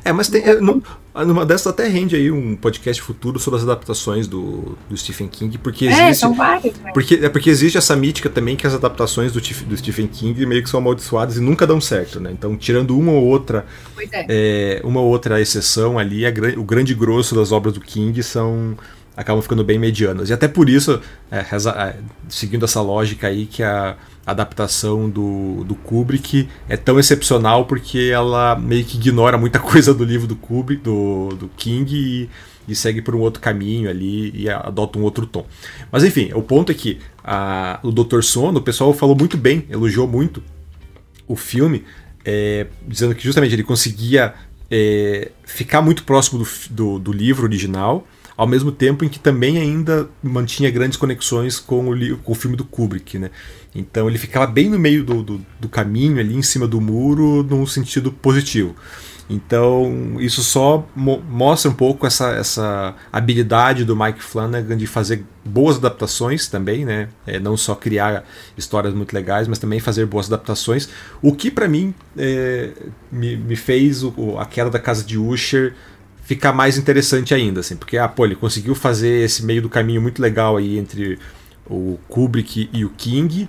É, 0.04 0.12
mas 0.12 0.28
tem, 0.28 0.42
é, 0.42 0.60
numa 0.60 1.44
dessas 1.44 1.68
até 1.68 1.88
rende 1.88 2.16
aí 2.16 2.30
um 2.30 2.56
podcast 2.56 3.02
futuro 3.02 3.38
sobre 3.38 3.58
as 3.58 3.64
adaptações 3.64 4.26
do, 4.26 4.76
do 4.88 4.96
Stephen 4.96 5.28
King, 5.28 5.58
porque 5.58 5.86
é, 5.86 5.90
existe. 5.90 6.20
São 6.20 6.34
várias, 6.34 6.76
né? 6.78 6.92
porque, 6.92 7.14
é 7.22 7.28
porque 7.28 7.50
existe 7.50 7.76
essa 7.78 7.94
mítica 7.96 8.28
também 8.28 8.56
que 8.56 8.66
as 8.66 8.74
adaptações 8.74 9.32
do, 9.32 9.40
do 9.40 9.76
Stephen 9.76 10.06
King 10.06 10.46
meio 10.46 10.62
que 10.62 10.70
são 10.70 10.78
amaldiçoadas 10.78 11.36
e 11.36 11.40
nunca 11.40 11.66
dão 11.66 11.80
certo, 11.80 12.20
né? 12.20 12.30
Então, 12.32 12.56
tirando 12.56 12.96
uma 12.98 13.12
ou 13.12 13.24
outra. 13.24 13.66
É. 14.12 14.26
É, 14.28 14.80
uma 14.84 15.00
ou 15.00 15.08
outra 15.08 15.40
exceção 15.40 15.98
ali, 15.98 16.24
a, 16.26 16.32
o 16.56 16.64
grande 16.64 16.94
grosso 16.94 17.34
das 17.34 17.52
obras 17.52 17.74
do 17.74 17.80
King 17.80 18.22
são 18.22 18.76
acabam 19.16 19.42
ficando 19.42 19.62
bem 19.62 19.78
medianas. 19.78 20.30
E 20.30 20.32
até 20.32 20.48
por 20.48 20.70
isso, 20.70 21.00
é, 21.30 21.38
é, 21.40 21.96
seguindo 22.28 22.64
essa 22.64 22.80
lógica 22.80 23.26
aí, 23.26 23.46
que 23.46 23.62
a 23.62 23.96
adaptação 24.26 25.08
do, 25.08 25.64
do 25.64 25.74
Kubrick 25.74 26.48
é 26.68 26.76
tão 26.76 26.98
excepcional 26.98 27.64
porque 27.64 28.10
ela 28.12 28.54
meio 28.56 28.84
que 28.84 28.96
ignora 28.96 29.38
muita 29.38 29.58
coisa 29.60 29.92
do 29.94 30.04
livro 30.04 30.26
do 30.26 30.36
Kubrick, 30.36 30.82
do, 30.82 31.30
do 31.30 31.48
King 31.56 31.94
e, 31.94 32.30
e 32.68 32.74
segue 32.74 33.02
por 33.02 33.14
um 33.14 33.20
outro 33.20 33.40
caminho 33.40 33.88
ali 33.88 34.30
e 34.34 34.48
adota 34.48 34.98
um 34.98 35.02
outro 35.02 35.26
tom. 35.26 35.46
Mas 35.90 36.04
enfim, 36.04 36.30
o 36.34 36.42
ponto 36.42 36.70
é 36.70 36.74
que 36.74 36.98
a, 37.24 37.80
o 37.82 37.90
Dr. 37.90 38.22
Sono, 38.22 38.58
o 38.58 38.62
pessoal 38.62 38.92
falou 38.92 39.16
muito 39.16 39.36
bem, 39.36 39.66
elogiou 39.68 40.06
muito 40.06 40.42
o 41.26 41.36
filme, 41.36 41.84
é, 42.24 42.66
dizendo 42.86 43.14
que 43.14 43.24
justamente 43.24 43.54
ele 43.54 43.62
conseguia 43.62 44.34
é, 44.70 45.30
ficar 45.44 45.82
muito 45.82 46.04
próximo 46.04 46.38
do, 46.38 46.48
do, 46.70 46.98
do 46.98 47.12
livro 47.12 47.44
original 47.44 48.06
ao 48.40 48.46
mesmo 48.46 48.72
tempo 48.72 49.04
em 49.04 49.08
que 49.10 49.18
também 49.18 49.58
ainda 49.58 50.08
mantinha 50.22 50.70
grandes 50.70 50.96
conexões 50.96 51.58
com 51.58 51.90
o, 51.90 52.16
com 52.16 52.32
o 52.32 52.34
filme 52.34 52.56
do 52.56 52.64
Kubrick, 52.64 53.18
né? 53.18 53.30
Então 53.74 54.08
ele 54.08 54.16
ficava 54.16 54.46
bem 54.46 54.70
no 54.70 54.78
meio 54.78 55.04
do, 55.04 55.22
do, 55.22 55.46
do 55.60 55.68
caminho, 55.68 56.18
ali 56.18 56.34
em 56.34 56.40
cima 56.40 56.66
do 56.66 56.80
muro, 56.80 57.42
num 57.42 57.66
sentido 57.66 58.10
positivo. 58.10 58.74
Então, 59.28 60.16
isso 60.18 60.42
só 60.42 60.88
mo 60.96 61.22
mostra 61.28 61.70
um 61.70 61.74
pouco 61.74 62.06
essa, 62.06 62.30
essa 62.30 62.96
habilidade 63.12 63.84
do 63.84 63.94
Mike 63.94 64.22
Flanagan 64.22 64.76
de 64.76 64.86
fazer 64.86 65.22
boas 65.44 65.76
adaptações 65.76 66.48
também, 66.48 66.86
né? 66.86 67.10
É, 67.26 67.38
não 67.38 67.58
só 67.58 67.74
criar 67.74 68.24
histórias 68.56 68.94
muito 68.94 69.12
legais, 69.12 69.48
mas 69.48 69.58
também 69.58 69.80
fazer 69.80 70.06
boas 70.06 70.28
adaptações. 70.28 70.88
O 71.20 71.34
que, 71.34 71.50
para 71.50 71.68
mim, 71.68 71.94
é, 72.16 72.70
me, 73.12 73.36
me 73.36 73.54
fez 73.54 74.02
o, 74.02 74.38
a 74.38 74.46
queda 74.46 74.70
da 74.70 74.78
casa 74.78 75.04
de 75.04 75.18
Usher 75.18 75.74
ficar 76.22 76.52
mais 76.52 76.78
interessante 76.78 77.34
ainda, 77.34 77.60
assim, 77.60 77.76
porque 77.76 77.98
ah, 77.98 78.08
pô, 78.08 78.24
ele 78.24 78.36
conseguiu 78.36 78.74
fazer 78.74 79.24
esse 79.24 79.44
meio 79.44 79.62
do 79.62 79.68
caminho 79.68 80.00
muito 80.00 80.20
legal 80.20 80.56
aí 80.56 80.78
entre 80.78 81.18
o 81.68 81.98
Kubrick 82.08 82.68
e 82.72 82.84
o 82.84 82.90
King. 82.90 83.48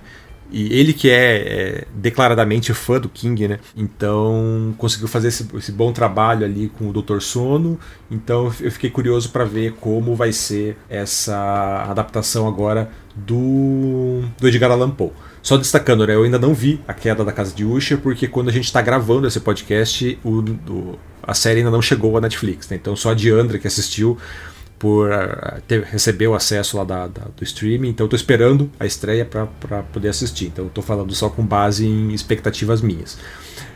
E 0.54 0.70
ele 0.78 0.92
que 0.92 1.08
é, 1.08 1.36
é, 1.36 1.84
declaradamente 1.94 2.74
fã 2.74 3.00
do 3.00 3.08
King, 3.08 3.48
né? 3.48 3.58
Então 3.74 4.74
conseguiu 4.76 5.08
fazer 5.08 5.28
esse, 5.28 5.48
esse, 5.56 5.72
bom 5.72 5.92
trabalho 5.92 6.44
ali 6.44 6.70
com 6.78 6.90
o 6.90 6.92
Dr. 6.92 7.20
Sono. 7.20 7.80
Então 8.10 8.52
eu 8.60 8.70
fiquei 8.70 8.90
curioso 8.90 9.30
para 9.30 9.44
ver 9.44 9.72
como 9.80 10.14
vai 10.14 10.30
ser 10.30 10.76
essa 10.90 11.86
adaptação 11.88 12.46
agora 12.46 12.90
do, 13.16 14.22
do 14.38 14.46
Edgar 14.46 14.70
Allan 14.70 14.90
Poe. 14.90 15.10
Só 15.42 15.56
destacando, 15.56 16.06
né? 16.06 16.14
Eu 16.14 16.22
ainda 16.22 16.38
não 16.38 16.52
vi 16.52 16.80
a 16.86 16.92
queda 16.92 17.24
da 17.24 17.32
casa 17.32 17.54
de 17.54 17.64
Usher, 17.64 17.98
porque 17.98 18.28
quando 18.28 18.50
a 18.50 18.52
gente 18.52 18.66
está 18.66 18.82
gravando 18.82 19.26
esse 19.26 19.40
podcast, 19.40 20.18
o, 20.22 20.40
o, 20.70 20.98
a 21.22 21.34
série 21.34 21.58
ainda 21.58 21.70
não 21.70 21.82
chegou 21.82 22.16
à 22.16 22.20
Netflix. 22.20 22.68
Né? 22.68 22.76
Então 22.76 22.96
só 22.96 23.10
a 23.10 23.14
Diandra 23.14 23.58
que 23.58 23.66
assistiu 23.66 24.18
por 24.78 25.10
uh, 25.10 25.60
ter, 25.68 25.84
receber 25.84 26.26
o 26.26 26.34
acesso 26.34 26.76
lá 26.76 26.82
da, 26.82 27.06
da, 27.06 27.22
do 27.36 27.44
streaming, 27.44 27.90
então 27.90 28.06
estou 28.06 28.16
esperando 28.16 28.68
a 28.80 28.84
estreia 28.84 29.24
para 29.24 29.46
poder 29.84 30.08
assistir. 30.08 30.46
Então 30.46 30.66
estou 30.66 30.82
falando 30.82 31.14
só 31.14 31.30
com 31.30 31.46
base 31.46 31.86
em 31.86 32.12
expectativas 32.12 32.80
minhas. 32.80 33.16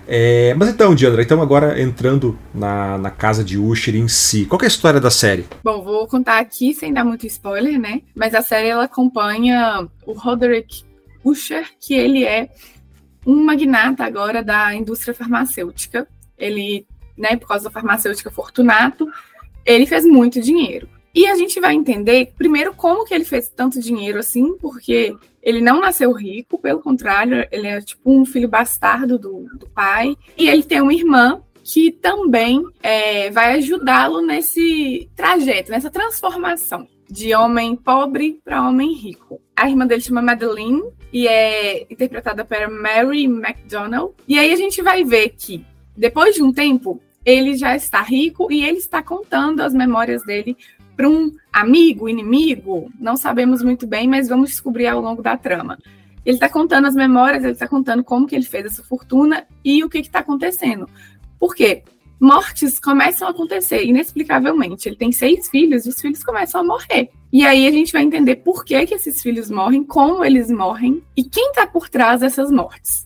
É, 0.09 0.55
mas 0.55 0.69
então, 0.69 0.95
Diandra, 0.95 1.23
então 1.23 1.43
agora 1.43 1.81
entrando 1.81 2.38
na, 2.55 2.97
na 2.97 3.11
casa 3.11 3.43
de 3.43 3.59
Usher 3.59 3.97
em 3.97 4.07
si, 4.07 4.47
qual 4.47 4.61
é 4.62 4.65
a 4.65 4.69
história 4.69 5.00
da 5.00 5.11
série? 5.11 5.47
Bom, 5.65 5.83
vou 5.83 6.07
contar 6.07 6.38
aqui 6.38 6.73
sem 6.75 6.93
dar 6.93 7.05
muito 7.05 7.26
spoiler, 7.26 7.79
né? 7.79 8.03
Mas 8.15 8.35
a 8.35 8.43
série 8.43 8.69
ela 8.69 8.85
acompanha 8.85 9.87
o 10.05 10.12
Roderick 10.12 10.85
Usher, 11.25 11.67
que 11.81 11.95
ele 11.95 12.25
é 12.25 12.49
um 13.26 13.45
magnata 13.45 14.05
agora 14.05 14.45
da 14.45 14.73
indústria 14.75 15.12
farmacêutica. 15.12 16.07
Ele, 16.38 16.87
né, 17.16 17.37
por 17.37 17.49
causa 17.49 17.64
da 17.64 17.70
farmacêutica 17.70 18.30
Fortunato, 18.30 19.08
ele 19.64 19.87
fez 19.87 20.04
muito 20.04 20.40
dinheiro. 20.40 20.88
E 21.14 21.26
a 21.26 21.35
gente 21.35 21.58
vai 21.58 21.75
entender, 21.75 22.35
primeiro, 22.37 22.75
como 22.75 23.04
que 23.06 23.14
ele 23.14 23.25
fez 23.25 23.49
tanto 23.49 23.80
dinheiro 23.80 24.18
assim, 24.18 24.56
porque 24.58 25.16
ele 25.42 25.62
não 25.62 25.80
nasceu 25.80 26.12
rico, 26.12 26.58
pelo 26.58 26.82
contrário, 26.82 27.46
ele 27.50 27.66
é 27.66 27.80
tipo 27.80 28.12
um 28.12 28.26
filho 28.26 28.49
bastardo 28.49 29.18
do, 29.18 29.46
do 29.58 29.66
pai. 29.68 30.14
E 30.37 30.46
ele 30.46 30.62
tem 30.62 30.82
uma 30.82 30.92
irmã 30.92 31.40
que 31.64 31.90
também 31.90 32.62
é, 32.82 33.30
vai 33.30 33.54
ajudá-lo 33.54 34.20
nesse 34.20 35.08
trajeto, 35.16 35.70
nessa 35.70 35.90
transformação 35.90 36.87
de 37.08 37.35
homem 37.35 37.75
pobre 37.76 38.40
para 38.44 38.68
homem 38.68 38.92
rico. 38.92 39.40
A 39.56 39.70
irmã 39.70 39.87
dele 39.87 40.02
chama 40.02 40.20
Madeline 40.20 40.82
e 41.12 41.26
é 41.26 41.87
interpretada 41.90 42.44
por 42.44 42.68
Mary 42.68 43.25
McDonnell. 43.25 44.14
E 44.28 44.38
aí 44.38 44.52
a 44.52 44.56
gente 44.56 44.82
vai 44.82 45.02
ver 45.04 45.30
que, 45.30 45.64
depois 45.96 46.35
de 46.35 46.42
um 46.42 46.52
tempo, 46.52 47.00
ele 47.26 47.56
já 47.56 47.75
está 47.75 48.00
rico 48.00 48.50
e 48.50 48.64
ele 48.64 48.78
está 48.78 49.02
contando 49.02 49.61
as 49.61 49.75
memórias 49.75 50.25
dele 50.25 50.56
para 50.97 51.09
um 51.09 51.33
amigo, 51.52 52.09
inimigo, 52.09 52.90
não 52.99 53.16
sabemos 53.16 53.62
muito 53.62 53.87
bem, 53.87 54.09
mas 54.09 54.28
vamos 54.28 54.50
descobrir 54.50 54.87
ao 54.87 55.00
longo 55.00 55.23
da 55.23 55.37
trama. 55.37 55.76
Ele 56.25 56.37
está 56.37 56.49
contando 56.49 56.87
as 56.87 56.95
memórias, 56.95 57.42
ele 57.42 57.52
está 57.52 57.68
contando 57.68 58.02
como 58.02 58.26
que 58.26 58.35
ele 58.35 58.45
fez 58.45 58.66
essa 58.66 58.83
fortuna 58.83 59.47
e 59.64 59.85
o 59.85 59.90
que 59.90 59.99
está 59.99 60.21
acontecendo. 60.21 60.88
Por 61.38 61.54
quê? 61.54 61.83
mortes 62.18 62.78
começam 62.78 63.28
a 63.28 63.30
acontecer 63.30 63.85
inexplicavelmente. 63.85 64.88
Ele 64.88 64.97
tem 64.97 65.12
seis 65.12 65.49
filhos 65.49 65.87
e 65.87 65.90
os 65.90 66.00
filhos 66.00 66.25
começam 66.25 66.61
a 66.61 66.64
morrer. 66.64 67.11
E 67.33 67.45
aí 67.45 67.66
a 67.66 67.71
gente 67.71 67.92
vai 67.92 68.02
entender 68.02 68.37
por 68.37 68.64
que, 68.64 68.87
que 68.87 68.95
esses 68.95 69.21
filhos 69.23 69.50
morrem, 69.50 69.85
como 69.85 70.25
eles 70.25 70.50
morrem 70.50 71.02
e 71.16 71.25
quem 71.25 71.50
está 71.50 71.66
por 71.66 71.88
trás 71.88 72.21
dessas 72.21 72.50
mortes. 72.50 73.06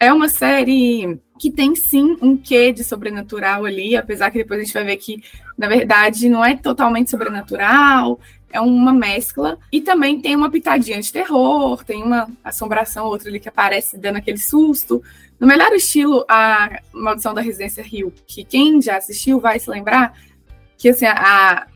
É 0.00 0.12
uma 0.12 0.28
série 0.28 1.18
que 1.38 1.50
tem 1.50 1.74
sim 1.74 2.16
um 2.22 2.36
quê 2.36 2.72
de 2.72 2.84
sobrenatural 2.84 3.64
ali, 3.64 3.96
apesar 3.96 4.30
que 4.30 4.38
depois 4.38 4.60
a 4.60 4.64
gente 4.64 4.72
vai 4.72 4.84
ver 4.84 4.96
que, 4.96 5.22
na 5.56 5.66
verdade, 5.68 6.28
não 6.28 6.44
é 6.44 6.56
totalmente 6.56 7.10
sobrenatural, 7.10 8.20
é 8.52 8.60
uma 8.60 8.92
mescla. 8.92 9.58
E 9.72 9.80
também 9.80 10.20
tem 10.20 10.36
uma 10.36 10.50
pitadinha 10.50 11.00
de 11.00 11.12
terror, 11.12 11.84
tem 11.84 12.02
uma 12.02 12.28
assombração 12.44 13.06
outra 13.06 13.28
ali 13.28 13.40
que 13.40 13.48
aparece 13.48 13.98
dando 13.98 14.16
aquele 14.16 14.38
susto. 14.38 15.02
No 15.38 15.46
melhor 15.46 15.72
estilo, 15.72 16.24
a 16.28 16.80
Maldição 16.92 17.34
da 17.34 17.40
Residência 17.40 17.82
Rio, 17.82 18.12
que 18.26 18.44
quem 18.44 18.80
já 18.80 18.96
assistiu 18.96 19.40
vai 19.40 19.58
se 19.58 19.70
lembrar 19.70 20.12
que 20.76 20.90
assim, 20.90 21.06
a, 21.06 21.66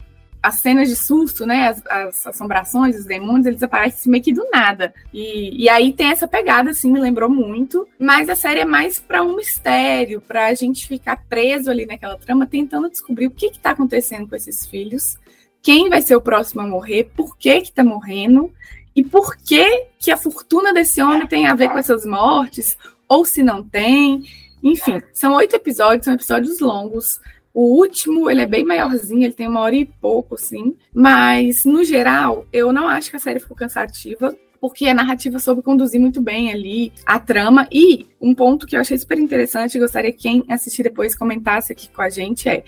as 0.42 0.56
cenas 0.56 0.88
de 0.88 0.96
susto, 0.96 1.46
né, 1.46 1.68
as, 1.68 1.86
as, 1.86 2.26
assombrações, 2.26 2.96
os 2.96 3.04
demônios, 3.04 3.46
eles 3.46 3.62
aparecem 3.62 4.10
meio 4.10 4.24
que 4.24 4.32
do 4.32 4.44
nada. 4.50 4.92
E, 5.12 5.64
e 5.64 5.68
aí 5.68 5.92
tem 5.92 6.08
essa 6.08 6.26
pegada, 6.26 6.70
assim, 6.70 6.90
me 6.90 6.98
lembrou 6.98 7.30
muito. 7.30 7.86
Mas 7.98 8.28
a 8.28 8.34
série 8.34 8.60
é 8.60 8.64
mais 8.64 8.98
para 8.98 9.22
um 9.22 9.36
mistério, 9.36 10.20
para 10.20 10.46
a 10.46 10.54
gente 10.54 10.88
ficar 10.88 11.16
preso 11.28 11.70
ali 11.70 11.86
naquela 11.86 12.18
trama, 12.18 12.46
tentando 12.46 12.90
descobrir 12.90 13.26
o 13.26 13.30
que 13.30 13.46
está 13.46 13.70
acontecendo 13.70 14.28
com 14.28 14.34
esses 14.34 14.66
filhos, 14.66 15.16
quem 15.62 15.88
vai 15.88 16.02
ser 16.02 16.16
o 16.16 16.20
próximo 16.20 16.62
a 16.62 16.66
morrer, 16.66 17.12
por 17.16 17.38
que 17.38 17.60
que 17.60 17.72
tá 17.72 17.84
morrendo 17.84 18.52
e 18.96 19.04
por 19.04 19.36
que 19.36 19.86
que 19.98 20.10
a 20.10 20.16
fortuna 20.16 20.72
desse 20.72 21.00
homem 21.00 21.26
tem 21.26 21.46
a 21.46 21.54
ver 21.54 21.70
com 21.70 21.78
essas 21.78 22.04
mortes 22.04 22.76
ou 23.08 23.24
se 23.24 23.42
não 23.42 23.62
tem. 23.62 24.24
Enfim, 24.62 25.00
são 25.12 25.34
oito 25.34 25.54
episódios, 25.54 26.04
são 26.04 26.14
episódios 26.14 26.58
longos. 26.58 27.20
O 27.54 27.78
último, 27.78 28.30
ele 28.30 28.40
é 28.40 28.46
bem 28.46 28.64
maiorzinho, 28.64 29.24
ele 29.24 29.32
tem 29.32 29.46
uma 29.46 29.60
hora 29.60 29.76
e 29.76 29.84
pouco, 29.84 30.36
assim. 30.36 30.74
Mas, 30.94 31.64
no 31.64 31.84
geral, 31.84 32.46
eu 32.52 32.72
não 32.72 32.88
acho 32.88 33.10
que 33.10 33.16
a 33.16 33.20
série 33.20 33.40
ficou 33.40 33.56
cansativa, 33.56 34.34
porque 34.60 34.86
a 34.86 34.94
narrativa 34.94 35.38
soube 35.38 35.60
conduzir 35.60 36.00
muito 36.00 36.20
bem 36.20 36.50
ali 36.50 36.92
a 37.04 37.18
trama. 37.18 37.66
E 37.70 38.06
um 38.20 38.34
ponto 38.34 38.66
que 38.66 38.76
eu 38.76 38.80
achei 38.80 38.96
super 38.96 39.18
interessante, 39.18 39.78
gostaria 39.78 40.12
que 40.12 40.22
quem 40.22 40.44
assistir 40.48 40.84
depois 40.84 41.14
comentasse 41.14 41.72
aqui 41.72 41.88
com 41.90 42.00
a 42.00 42.08
gente, 42.08 42.48
é 42.48 42.64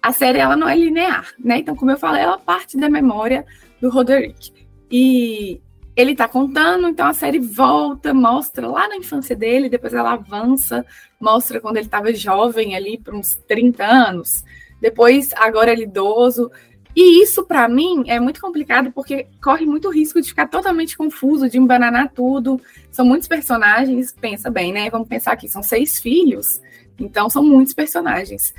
a 0.00 0.12
série 0.12 0.38
ela 0.38 0.56
não 0.56 0.68
é 0.68 0.76
linear, 0.76 1.32
né? 1.38 1.58
Então, 1.58 1.76
como 1.76 1.90
eu 1.90 1.98
falei, 1.98 2.22
ela 2.22 2.38
parte 2.38 2.76
da 2.76 2.88
memória 2.88 3.44
do 3.80 3.90
Roderick. 3.90 4.52
E 4.90 5.60
ele 5.94 6.14
tá 6.14 6.26
contando, 6.26 6.88
então 6.88 7.06
a 7.06 7.12
série 7.12 7.38
volta, 7.38 8.14
mostra 8.14 8.66
lá 8.66 8.88
na 8.88 8.96
infância 8.96 9.36
dele, 9.36 9.68
depois 9.68 9.92
ela 9.92 10.14
avança, 10.14 10.86
mostra 11.20 11.60
quando 11.60 11.76
ele 11.76 11.86
estava 11.86 12.14
jovem 12.14 12.74
ali, 12.74 12.98
por 12.98 13.14
uns 13.14 13.34
30 13.46 13.84
anos, 13.84 14.42
depois 14.80 15.30
agora 15.34 15.72
ele 15.72 15.82
é 15.82 15.86
idoso. 15.86 16.50
E 16.94 17.22
isso, 17.22 17.44
para 17.44 17.68
mim, 17.68 18.04
é 18.06 18.20
muito 18.20 18.40
complicado 18.40 18.92
porque 18.92 19.26
corre 19.42 19.64
muito 19.64 19.88
risco 19.90 20.20
de 20.20 20.28
ficar 20.28 20.46
totalmente 20.46 20.96
confuso, 20.96 21.48
de 21.48 21.56
embananar 21.56 22.12
tudo. 22.12 22.60
São 22.90 23.04
muitos 23.04 23.26
personagens, 23.26 24.14
pensa 24.20 24.50
bem, 24.50 24.72
né? 24.72 24.90
Vamos 24.90 25.08
pensar 25.08 25.32
aqui, 25.32 25.48
são 25.48 25.62
seis 25.62 25.98
filhos, 25.98 26.60
então 26.98 27.30
são 27.30 27.42
muitos 27.42 27.72
personagens. 27.72 28.52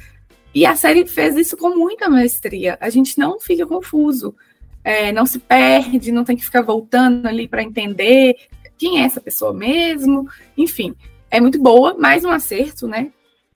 E 0.54 0.66
a 0.66 0.76
série 0.76 1.06
fez 1.06 1.36
isso 1.36 1.58
com 1.58 1.76
muita 1.76 2.10
maestria. 2.10 2.78
A 2.80 2.90
gente 2.90 3.18
não 3.18 3.40
fica 3.40 3.66
confuso 3.66 4.36
é, 4.84 5.12
não 5.12 5.26
se 5.26 5.40
perde, 5.40 6.12
não 6.12 6.24
tem 6.24 6.36
que 6.36 6.44
ficar 6.44 6.62
voltando 6.62 7.26
ali 7.28 7.48
para 7.48 7.64
entender 7.64 8.36
quem 8.78 9.02
é 9.02 9.06
essa 9.06 9.22
pessoa 9.22 9.54
mesmo. 9.54 10.28
Enfim, 10.58 10.96
é 11.32 11.40
muito 11.40 11.62
boa, 11.62 11.96
mais 11.98 12.26
um 12.26 12.30
acerto, 12.30 12.88
né, 12.88 13.12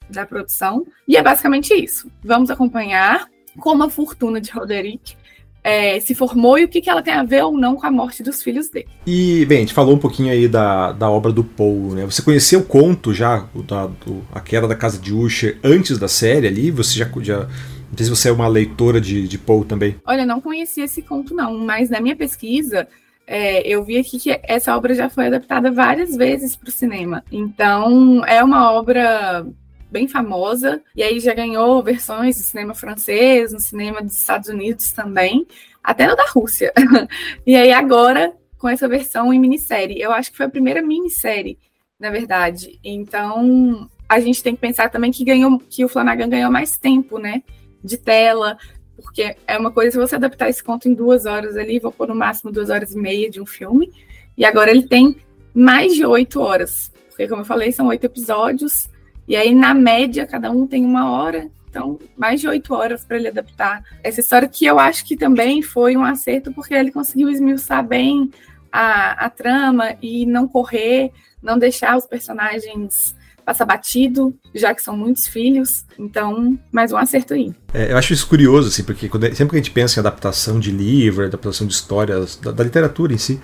da 0.10 0.26
produção. 0.26 0.86
E 1.08 1.18
é 1.18 1.24
basicamente 1.24 1.74
isso. 1.74 2.10
Vamos 2.24 2.50
acompanhar 2.50 3.28
como 3.60 3.84
a 3.84 3.90
fortuna 3.90 4.40
de 4.40 4.52
Roderick 4.52 5.16
é, 5.64 6.00
se 6.00 6.16
formou 6.16 6.58
e 6.58 6.64
o 6.64 6.68
que, 6.70 6.80
que 6.80 6.90
ela 6.90 7.02
tem 7.02 7.14
a 7.14 7.24
ver 7.24 7.44
ou 7.44 7.58
não 7.58 7.76
com 7.76 7.86
a 7.86 7.92
morte 7.92 8.24
dos 8.24 8.42
filhos 8.42 8.70
dele. 8.70 8.88
E, 9.06 9.46
bem, 9.46 9.58
a 9.58 9.62
gente 9.62 9.74
falou 9.74 9.96
um 9.96 10.00
pouquinho 10.00 10.32
aí 10.32 10.48
da, 10.48 10.94
da 10.94 11.10
obra 11.10 11.30
do 11.30 11.44
Poe, 11.44 11.94
né? 11.94 12.06
Você 12.06 12.22
conheceu 12.22 12.62
o 12.62 12.66
conto 12.66 13.14
já, 13.14 13.46
o 13.54 13.62
da, 13.62 13.88
do, 13.88 14.24
A 14.32 14.40
Queda 14.40 14.66
da 14.66 14.76
Casa 14.76 14.98
de 14.98 15.14
Usher, 15.14 15.60
antes 15.62 15.98
da 15.98 16.08
série 16.08 16.48
ali? 16.48 16.72
Você 16.72 16.98
já, 16.98 17.10
já 17.22 17.48
não 17.90 17.98
sei 17.98 18.06
se 18.06 18.10
você 18.10 18.30
é 18.30 18.32
uma 18.32 18.48
leitora 18.48 19.00
de, 19.00 19.28
de 19.28 19.38
Poe 19.38 19.66
também. 19.66 19.96
Olha, 20.06 20.26
não 20.26 20.42
conhecia 20.42 20.86
esse 20.86 21.02
conto, 21.02 21.34
não, 21.34 21.58
mas 21.58 21.90
na 21.90 22.00
minha 22.00 22.16
pesquisa. 22.16 22.88
É, 23.30 23.62
eu 23.68 23.84
vi 23.84 23.98
aqui 23.98 24.18
que 24.18 24.40
essa 24.44 24.76
obra 24.76 24.94
já 24.94 25.10
foi 25.10 25.28
adaptada 25.28 25.70
várias 25.70 26.16
vezes 26.16 26.56
para 26.56 26.70
o 26.70 26.72
cinema. 26.72 27.24
Então, 27.30 28.24
é 28.26 28.42
uma 28.42 28.72
obra 28.72 29.46
bem 29.92 30.08
famosa, 30.08 30.82
e 30.96 31.04
aí 31.04 31.20
já 31.20 31.34
ganhou 31.34 31.84
versões 31.84 32.38
do 32.38 32.44
cinema 32.44 32.74
francês, 32.74 33.52
no 33.52 33.60
cinema 33.60 34.02
dos 34.02 34.18
Estados 34.18 34.48
Unidos 34.50 34.92
também, 34.92 35.46
até 35.84 36.08
no 36.08 36.16
da 36.16 36.26
Rússia. 36.26 36.72
e 37.46 37.56
aí 37.56 37.74
agora, 37.74 38.34
com 38.58 38.68
essa 38.68 38.88
versão 38.88 39.34
em 39.34 39.40
minissérie. 39.40 40.02
Eu 40.02 40.12
acho 40.12 40.32
que 40.32 40.38
foi 40.38 40.46
a 40.46 40.50
primeira 40.50 40.82
minissérie, 40.82 41.58
na 42.00 42.10
verdade. 42.10 42.80
Então, 42.84 43.90
a 44.08 44.20
gente 44.20 44.42
tem 44.44 44.56
que 44.56 44.62
pensar 44.62 44.90
também 44.90 45.12
que 45.12 45.24
ganhou, 45.24 45.60
que 45.70 45.84
o 45.84 45.90
Flanagan 45.90 46.30
ganhou 46.30 46.52
mais 46.52 46.78
tempo, 46.78 47.18
né? 47.18 47.44
De 47.88 47.98
tela, 47.98 48.58
porque 49.02 49.36
é 49.48 49.58
uma 49.58 49.72
coisa 49.72 49.92
se 49.92 49.98
você 49.98 50.16
adaptar 50.16 50.50
esse 50.50 50.64
conto 50.64 50.88
em 50.88 50.94
duas 50.94 51.26
horas 51.26 51.56
ali, 51.56 51.80
vou 51.80 51.92
pôr 51.92 52.08
no 52.08 52.16
máximo 52.16 52.52
duas 52.52 52.70
horas 52.70 52.94
e 52.94 52.98
meia 52.98 53.30
de 53.30 53.42
um 53.42 53.46
filme, 53.46 53.92
e 54.38 54.46
agora 54.46 54.72
ele 54.72 54.88
tem 54.88 55.18
mais 55.54 55.94
de 55.96 56.06
oito 56.06 56.40
horas, 56.40 56.92
porque 57.10 57.28
como 57.28 57.42
eu 57.42 57.46
falei, 57.46 57.72
são 57.72 57.88
oito 57.88 58.04
episódios, 58.04 58.90
e 59.28 59.36
aí 59.36 59.54
na 59.54 59.74
média 59.74 60.26
cada 60.26 60.52
um 60.52 60.68
tem 60.68 60.86
uma 60.86 61.12
hora, 61.12 61.50
então 61.70 62.00
mais 62.16 62.42
de 62.42 62.48
oito 62.48 62.74
horas 62.74 63.04
para 63.04 63.18
ele 63.18 63.28
adaptar 63.28 63.84
essa 64.04 64.20
história, 64.20 64.48
que 64.48 64.66
eu 64.66 64.80
acho 64.80 65.06
que 65.06 65.16
também 65.16 65.62
foi 65.62 65.96
um 65.96 66.04
acerto, 66.04 66.52
porque 66.54 66.74
ele 66.74 66.92
conseguiu 66.92 67.30
esmiuçar 67.30 67.86
bem 67.86 68.32
a, 68.72 69.26
a 69.26 69.30
trama 69.30 69.96
e 70.02 70.26
não 70.26 70.48
correr, 70.48 71.12
não 71.42 71.58
deixar 71.58 71.98
os 71.98 72.06
personagens 72.06 73.16
passa 73.48 73.64
batido, 73.64 74.36
já 74.54 74.76
que 74.76 74.84
são 74.84 74.98
muitos 74.98 75.26
filhos. 75.26 75.86
Então, 75.98 76.60
mais 76.70 76.92
um 76.92 76.98
acerto 76.98 77.34
aí. 77.34 77.56
É, 77.74 77.94
eu 77.94 77.98
acho 77.98 78.12
isso 78.12 78.28
curioso, 78.28 78.68
assim, 78.68 78.84
porque 78.84 79.08
quando, 79.08 79.24
sempre 79.34 79.52
que 79.52 79.56
a 79.56 79.60
gente 79.60 79.72
pensa 79.72 79.98
em 79.98 80.02
adaptação 80.02 80.60
de 80.60 80.70
livro, 80.70 81.24
adaptação 81.24 81.66
de 81.66 81.72
histórias, 81.72 82.36
da, 82.36 82.52
da 82.52 82.62
literatura 82.62 83.14
em 83.14 83.18
si, 83.18 83.40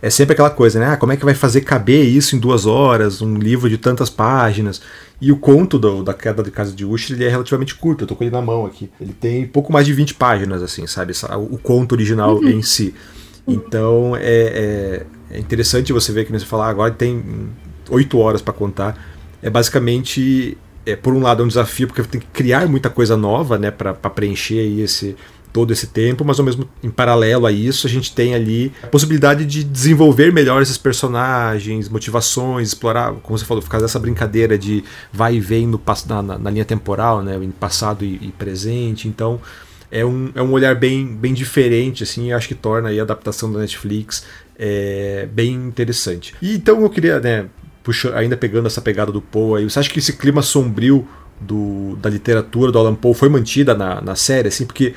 é 0.00 0.10
sempre 0.10 0.34
aquela 0.34 0.48
coisa, 0.48 0.78
né? 0.78 0.90
Ah, 0.90 0.96
como 0.96 1.10
é 1.10 1.16
que 1.16 1.24
vai 1.24 1.34
fazer 1.34 1.62
caber 1.62 2.04
isso 2.06 2.36
em 2.36 2.38
duas 2.38 2.66
horas, 2.66 3.20
um 3.20 3.34
livro 3.34 3.68
de 3.68 3.76
tantas 3.76 4.08
páginas? 4.08 4.80
E 5.20 5.32
o 5.32 5.36
conto 5.36 5.76
do, 5.76 6.04
da 6.04 6.14
queda 6.14 6.40
de 6.40 6.52
casa 6.52 6.70
de 6.70 6.84
Usher 6.84 7.16
ele 7.16 7.24
é 7.24 7.28
relativamente 7.28 7.74
curto, 7.74 8.04
eu 8.04 8.06
tô 8.06 8.14
com 8.14 8.22
ele 8.22 8.30
na 8.30 8.40
mão 8.40 8.64
aqui. 8.64 8.88
Ele 9.00 9.12
tem 9.12 9.44
pouco 9.44 9.72
mais 9.72 9.84
de 9.84 9.92
20 9.92 10.14
páginas, 10.14 10.62
assim, 10.62 10.86
sabe? 10.86 11.12
O 11.50 11.58
conto 11.58 11.96
original 11.96 12.36
uhum. 12.36 12.48
em 12.48 12.62
si. 12.62 12.94
Então 13.44 14.14
é, 14.14 14.22
é, 14.22 15.06
é, 15.32 15.38
interessante 15.40 15.92
você 15.92 16.12
ver 16.12 16.24
que 16.26 16.30
você 16.30 16.46
falar, 16.46 16.66
ah, 16.66 16.70
agora 16.70 16.92
tem 16.92 17.48
oito 17.90 18.18
horas 18.18 18.40
para 18.40 18.54
contar 18.54 19.17
é 19.42 19.50
basicamente, 19.50 20.56
é, 20.84 20.96
por 20.96 21.14
um 21.14 21.22
lado, 21.22 21.42
é 21.42 21.44
um 21.44 21.48
desafio, 21.48 21.86
porque 21.86 22.02
tem 22.02 22.20
que 22.20 22.26
criar 22.28 22.66
muita 22.66 22.90
coisa 22.90 23.16
nova 23.16 23.58
né, 23.58 23.70
para 23.70 23.94
preencher 23.94 24.80
esse, 24.80 25.16
todo 25.52 25.72
esse 25.72 25.86
tempo, 25.88 26.24
mas 26.24 26.38
ao 26.38 26.44
mesmo 26.44 26.68
em 26.82 26.90
paralelo 26.90 27.46
a 27.46 27.52
isso, 27.52 27.86
a 27.86 27.90
gente 27.90 28.14
tem 28.14 28.34
ali 28.34 28.72
a 28.82 28.86
possibilidade 28.86 29.44
de 29.46 29.64
desenvolver 29.64 30.32
melhor 30.32 30.62
esses 30.62 30.78
personagens, 30.78 31.88
motivações, 31.88 32.68
explorar, 32.68 33.12
como 33.22 33.38
você 33.38 33.44
falou, 33.44 33.62
ficar 33.62 33.80
dessa 33.80 33.98
brincadeira 33.98 34.58
de 34.58 34.84
vai 35.12 35.36
e 35.36 35.40
vem 35.40 35.66
no, 35.66 35.80
na, 36.06 36.38
na, 36.38 36.50
linha 36.50 36.64
temporal, 36.64 37.22
né, 37.22 37.36
em 37.42 37.50
passado 37.50 38.04
e, 38.04 38.14
e, 38.22 38.34
presente. 38.38 39.08
Então, 39.08 39.40
é 39.90 40.04
um, 40.04 40.30
é 40.34 40.42
um 40.42 40.52
olhar 40.52 40.74
bem, 40.74 41.06
bem 41.06 41.32
diferente, 41.32 42.02
assim, 42.02 42.32
acho 42.32 42.48
que 42.48 42.54
torna 42.54 42.90
a 42.90 43.02
adaptação 43.02 43.50
da 43.50 43.60
Netflix 43.60 44.24
é, 44.58 45.28
bem 45.32 45.54
interessante. 45.54 46.34
E 46.42 46.54
então 46.54 46.82
eu 46.82 46.90
queria, 46.90 47.20
né, 47.20 47.46
puxa, 47.88 48.14
ainda 48.14 48.36
pegando 48.36 48.66
essa 48.66 48.82
pegada 48.82 49.10
do 49.10 49.22
Poe 49.22 49.60
aí, 49.60 49.64
você 49.64 49.78
acha 49.78 49.88
que 49.88 49.98
esse 49.98 50.12
clima 50.12 50.42
sombrio 50.42 51.08
do, 51.40 51.96
da 51.96 52.10
literatura 52.10 52.70
do 52.70 52.78
Alan 52.78 52.94
Poe 52.94 53.14
foi 53.14 53.30
mantida 53.30 53.74
na, 53.74 53.98
na 54.02 54.14
série, 54.14 54.48
assim, 54.48 54.66
porque 54.66 54.92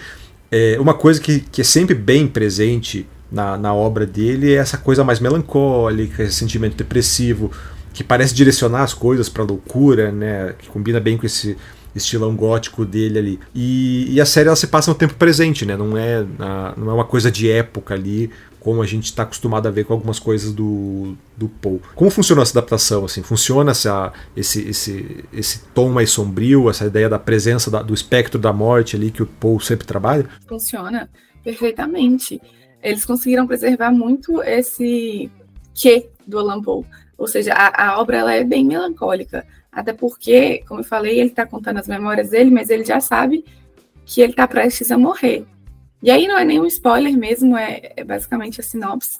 é, 0.52 0.76
uma 0.78 0.94
coisa 0.94 1.18
que, 1.22 1.40
que 1.40 1.62
é 1.62 1.64
sempre 1.64 1.96
bem 1.96 2.28
presente 2.28 3.08
na, 3.32 3.58
na 3.58 3.74
obra 3.74 4.06
dele 4.06 4.52
é 4.52 4.58
essa 4.58 4.78
coisa 4.78 5.06
mais 5.06 5.22
melancólica, 5.22 6.22
esse 6.22 6.36
sentimento 6.36 6.76
depressivo, 6.76 7.50
que 7.94 8.04
parece 8.04 8.36
direcionar 8.36 8.84
as 8.84 8.94
coisas 8.94 9.30
para 9.30 9.44
loucura, 9.44 10.12
né, 10.12 10.54
que 10.60 10.68
combina 10.68 11.00
bem 11.00 11.16
com 11.16 11.26
esse 11.26 11.56
estilão 11.96 12.36
gótico 12.36 12.84
dele 12.84 13.20
ali. 13.20 13.40
E, 13.56 14.16
e, 14.16 14.20
a 14.20 14.26
série 14.26 14.48
ela 14.48 14.56
se 14.58 14.68
passa 14.68 14.92
no 14.92 14.96
tempo 14.98 15.14
presente, 15.14 15.66
né? 15.66 15.78
Não 15.78 15.98
é, 15.98 16.26
não 16.76 16.90
é 16.90 16.94
uma 16.94 17.06
coisa 17.06 17.32
de 17.32 17.50
época 17.50 17.94
ali, 17.94 18.30
como 18.62 18.82
a 18.82 18.86
gente 18.86 19.06
está 19.06 19.24
acostumado 19.24 19.68
a 19.68 19.72
ver 19.72 19.86
com 19.86 19.94
algumas 19.94 20.20
coisas 20.20 20.54
do, 20.54 21.18
do 21.36 21.50
Poe. 21.50 21.82
Como 21.96 22.12
funciona 22.12 22.44
essa 22.44 22.58
adaptação? 22.58 23.04
Assim, 23.04 23.24
funciona 23.24 23.72
essa, 23.72 24.14
esse, 24.38 24.70
esse, 24.70 25.26
esse 25.34 25.64
tom 25.74 25.90
mais 25.90 26.12
sombrio, 26.12 26.70
essa 26.70 26.86
ideia 26.86 27.10
da 27.10 27.18
presença 27.18 27.72
da, 27.72 27.82
do 27.82 27.94
espectro 27.94 28.40
da 28.40 28.54
morte 28.54 28.96
ali 28.96 29.10
que 29.10 29.24
o 29.24 29.26
Poe 29.26 29.60
sempre 29.60 29.86
trabalha? 29.88 30.30
Funciona 30.48 31.10
perfeitamente. 31.44 32.40
Eles 32.84 33.04
conseguiram 33.04 33.48
preservar 33.48 33.92
muito 33.92 34.42
esse 34.44 35.30
que 35.74 36.10
do 36.26 36.38
Alan 36.38 36.62
Poe. 36.62 36.86
Ou 37.18 37.28
seja, 37.28 37.54
a, 37.54 37.90
a 37.90 38.00
obra 38.00 38.18
ela 38.18 38.34
é 38.34 38.44
bem 38.44 38.64
melancólica. 38.64 39.44
Até 39.72 39.92
porque, 39.92 40.64
como 40.68 40.82
eu 40.82 40.86
falei, 40.86 41.20
ele 41.20 41.30
está 41.30 41.48
contando 41.48 41.78
as 41.78 41.88
memórias 41.88 42.30
dele, 42.30 42.52
mas 42.52 42.70
ele 42.70 42.86
já 42.86 43.00
sabe 43.00 43.44
que 44.06 44.22
ele 44.22 44.34
está 44.34 44.48
prestes 44.48 44.92
a 44.92 44.98
morrer. 45.00 45.46
E 46.02 46.10
aí 46.10 46.28
não 46.28 46.38
é 46.38 46.44
nenhum 46.44 46.66
spoiler 46.66 47.16
mesmo, 47.16 47.56
é, 47.56 47.94
é 47.96 48.04
basicamente 48.04 48.60
a 48.60 48.64
sinopse. 48.64 49.20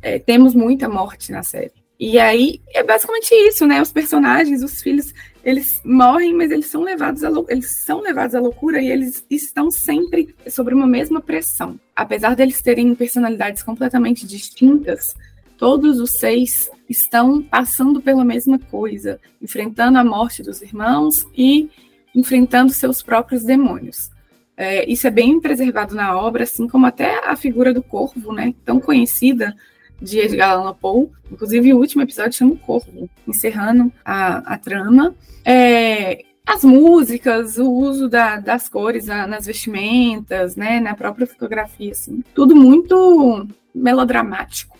É, 0.00 0.18
temos 0.18 0.54
muita 0.54 0.88
morte 0.88 1.32
na 1.32 1.42
série. 1.42 1.72
E 1.98 2.18
aí 2.18 2.60
é 2.74 2.82
basicamente 2.82 3.32
isso, 3.32 3.66
né? 3.66 3.80
Os 3.80 3.92
personagens, 3.92 4.62
os 4.62 4.82
filhos, 4.82 5.14
eles 5.44 5.80
morrem, 5.84 6.34
mas 6.34 6.50
eles 6.50 6.66
são 6.66 6.82
levados 6.82 7.22
à 7.22 7.30
eles 7.48 7.76
são 7.84 8.00
levados 8.00 8.34
à 8.34 8.40
loucura 8.40 8.80
e 8.80 8.90
eles 8.90 9.24
estão 9.30 9.70
sempre 9.70 10.34
sobre 10.48 10.74
uma 10.74 10.86
mesma 10.86 11.20
pressão. 11.20 11.78
Apesar 11.94 12.34
deles 12.34 12.60
terem 12.60 12.94
personalidades 12.94 13.62
completamente 13.62 14.26
distintas, 14.26 15.14
todos 15.56 16.00
os 16.00 16.10
seis 16.10 16.70
estão 16.88 17.42
passando 17.42 18.00
pela 18.00 18.24
mesma 18.24 18.58
coisa, 18.58 19.20
enfrentando 19.40 19.98
a 19.98 20.04
morte 20.04 20.42
dos 20.42 20.60
irmãos 20.60 21.24
e 21.36 21.70
enfrentando 22.14 22.72
seus 22.72 23.02
próprios 23.02 23.44
demônios. 23.44 24.10
É, 24.56 24.90
isso 24.90 25.06
é 25.06 25.10
bem 25.10 25.40
preservado 25.40 25.94
na 25.94 26.16
obra, 26.16 26.44
assim 26.44 26.68
como 26.68 26.86
até 26.86 27.26
a 27.26 27.34
figura 27.36 27.72
do 27.72 27.82
corvo, 27.82 28.32
né, 28.32 28.54
tão 28.64 28.78
conhecida 28.78 29.54
de 30.00 30.18
Edgar 30.18 30.50
Allan 30.50 30.74
Poe. 30.74 31.08
Inclusive, 31.30 31.72
o 31.72 31.78
último 31.78 32.02
episódio 32.02 32.32
chama 32.32 32.52
o 32.52 32.58
Corvo, 32.58 33.08
encerrando 33.26 33.92
a, 34.04 34.54
a 34.54 34.58
trama. 34.58 35.14
É, 35.44 36.24
as 36.44 36.64
músicas, 36.64 37.56
o 37.56 37.70
uso 37.70 38.08
da, 38.08 38.38
das 38.38 38.68
cores 38.68 39.06
na, 39.06 39.26
nas 39.26 39.46
vestimentas, 39.46 40.56
né, 40.56 40.80
na 40.80 40.94
própria 40.94 41.26
fotografia, 41.26 41.92
assim, 41.92 42.22
tudo 42.34 42.54
muito 42.54 43.46
melodramático 43.74 44.72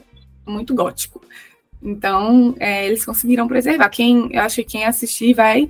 muito 0.46 0.74
gótico. 0.74 1.20
Então, 1.82 2.54
é, 2.60 2.86
eles 2.86 3.04
conseguiram 3.04 3.48
preservar. 3.48 3.88
Quem, 3.88 4.28
eu 4.32 4.42
acho 4.42 4.56
que 4.56 4.64
quem 4.64 4.84
assistir 4.84 5.34
vai 5.34 5.68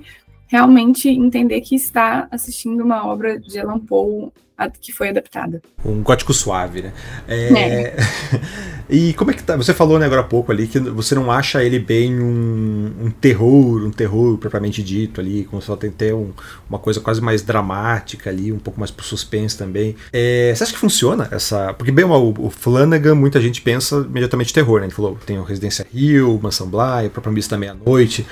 realmente 0.53 1.09
entender 1.09 1.59
que 1.61 1.73
está 1.73 2.27
assistindo 2.29 2.83
uma 2.83 3.07
obra 3.07 3.39
de 3.39 3.59
Alan 3.59 3.79
Poe 3.79 4.31
que 4.79 4.93
foi 4.93 5.09
adaptada. 5.09 5.61
Um 5.83 6.01
gótico 6.03 6.31
suave, 6.31 6.83
né? 6.83 6.93
É... 7.27 7.53
É. 7.53 7.95
e 8.87 9.13
como 9.13 9.31
é 9.31 9.33
que 9.33 9.43
tá? 9.43 9.57
Você 9.57 9.73
falou 9.73 9.97
né, 9.99 10.05
agora 10.05 10.21
há 10.21 10.23
pouco 10.23 10.51
ali 10.51 10.67
que 10.67 10.79
você 10.79 11.15
não 11.15 11.29
acha 11.29 11.61
ele 11.63 11.79
bem 11.79 12.17
um, 12.17 12.93
um 13.01 13.09
terror, 13.09 13.83
um 13.83 13.91
terror 13.91 14.37
propriamente 14.37 14.81
dito 14.83 15.19
ali, 15.19 15.43
como 15.43 15.61
só 15.61 15.75
tem 15.75 15.91
ter 15.91 16.13
um, 16.13 16.31
uma 16.69 16.79
coisa 16.79 17.01
quase 17.01 17.19
mais 17.19 17.41
dramática 17.41 18.29
ali, 18.29 18.53
um 18.53 18.59
pouco 18.59 18.79
mais 18.79 18.91
pro 18.91 19.03
suspense 19.03 19.57
também. 19.57 19.95
É, 20.13 20.53
você 20.55 20.63
acha 20.63 20.71
que 20.71 20.79
funciona 20.79 21.27
essa? 21.31 21.73
Porque 21.73 21.91
bem, 21.91 22.05
o, 22.05 22.33
o 22.37 22.49
Flanagan, 22.49 23.15
muita 23.15 23.41
gente 23.41 23.59
pensa 23.59 24.05
imediatamente 24.07 24.53
terror, 24.53 24.79
né? 24.79 24.85
Ele 24.85 24.93
falou, 24.93 25.17
tem 25.25 25.39
o 25.39 25.43
Residência 25.43 25.85
Hill, 25.91 26.39
Mansão 26.41 26.69
Bly, 26.69 27.07
a 27.07 27.09
própria 27.09 27.33
Missa 27.33 27.49
da 27.49 27.57
Meia-Noite 27.57 28.25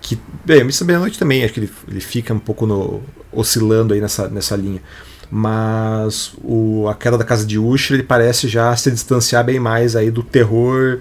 que 0.00 0.18
bem, 0.44 0.66
da 0.66 0.84
Meia-Noite 0.84 1.18
também, 1.18 1.44
acho 1.44 1.52
que 1.52 1.60
ele, 1.60 1.70
ele 1.88 2.00
fica 2.00 2.32
um 2.32 2.38
pouco 2.38 2.66
no, 2.66 3.02
oscilando 3.32 3.94
aí 3.94 4.00
nessa, 4.00 4.28
nessa 4.28 4.56
linha 4.56 4.82
mas 5.30 6.32
o, 6.42 6.88
a 6.88 6.94
queda 6.94 7.16
da 7.16 7.24
casa 7.24 7.46
de 7.46 7.56
Usher 7.56 7.94
ele 7.94 8.02
parece 8.02 8.48
já 8.48 8.74
se 8.74 8.90
distanciar 8.90 9.44
bem 9.44 9.60
mais 9.60 9.94
aí 9.94 10.10
do 10.10 10.24
terror 10.24 11.00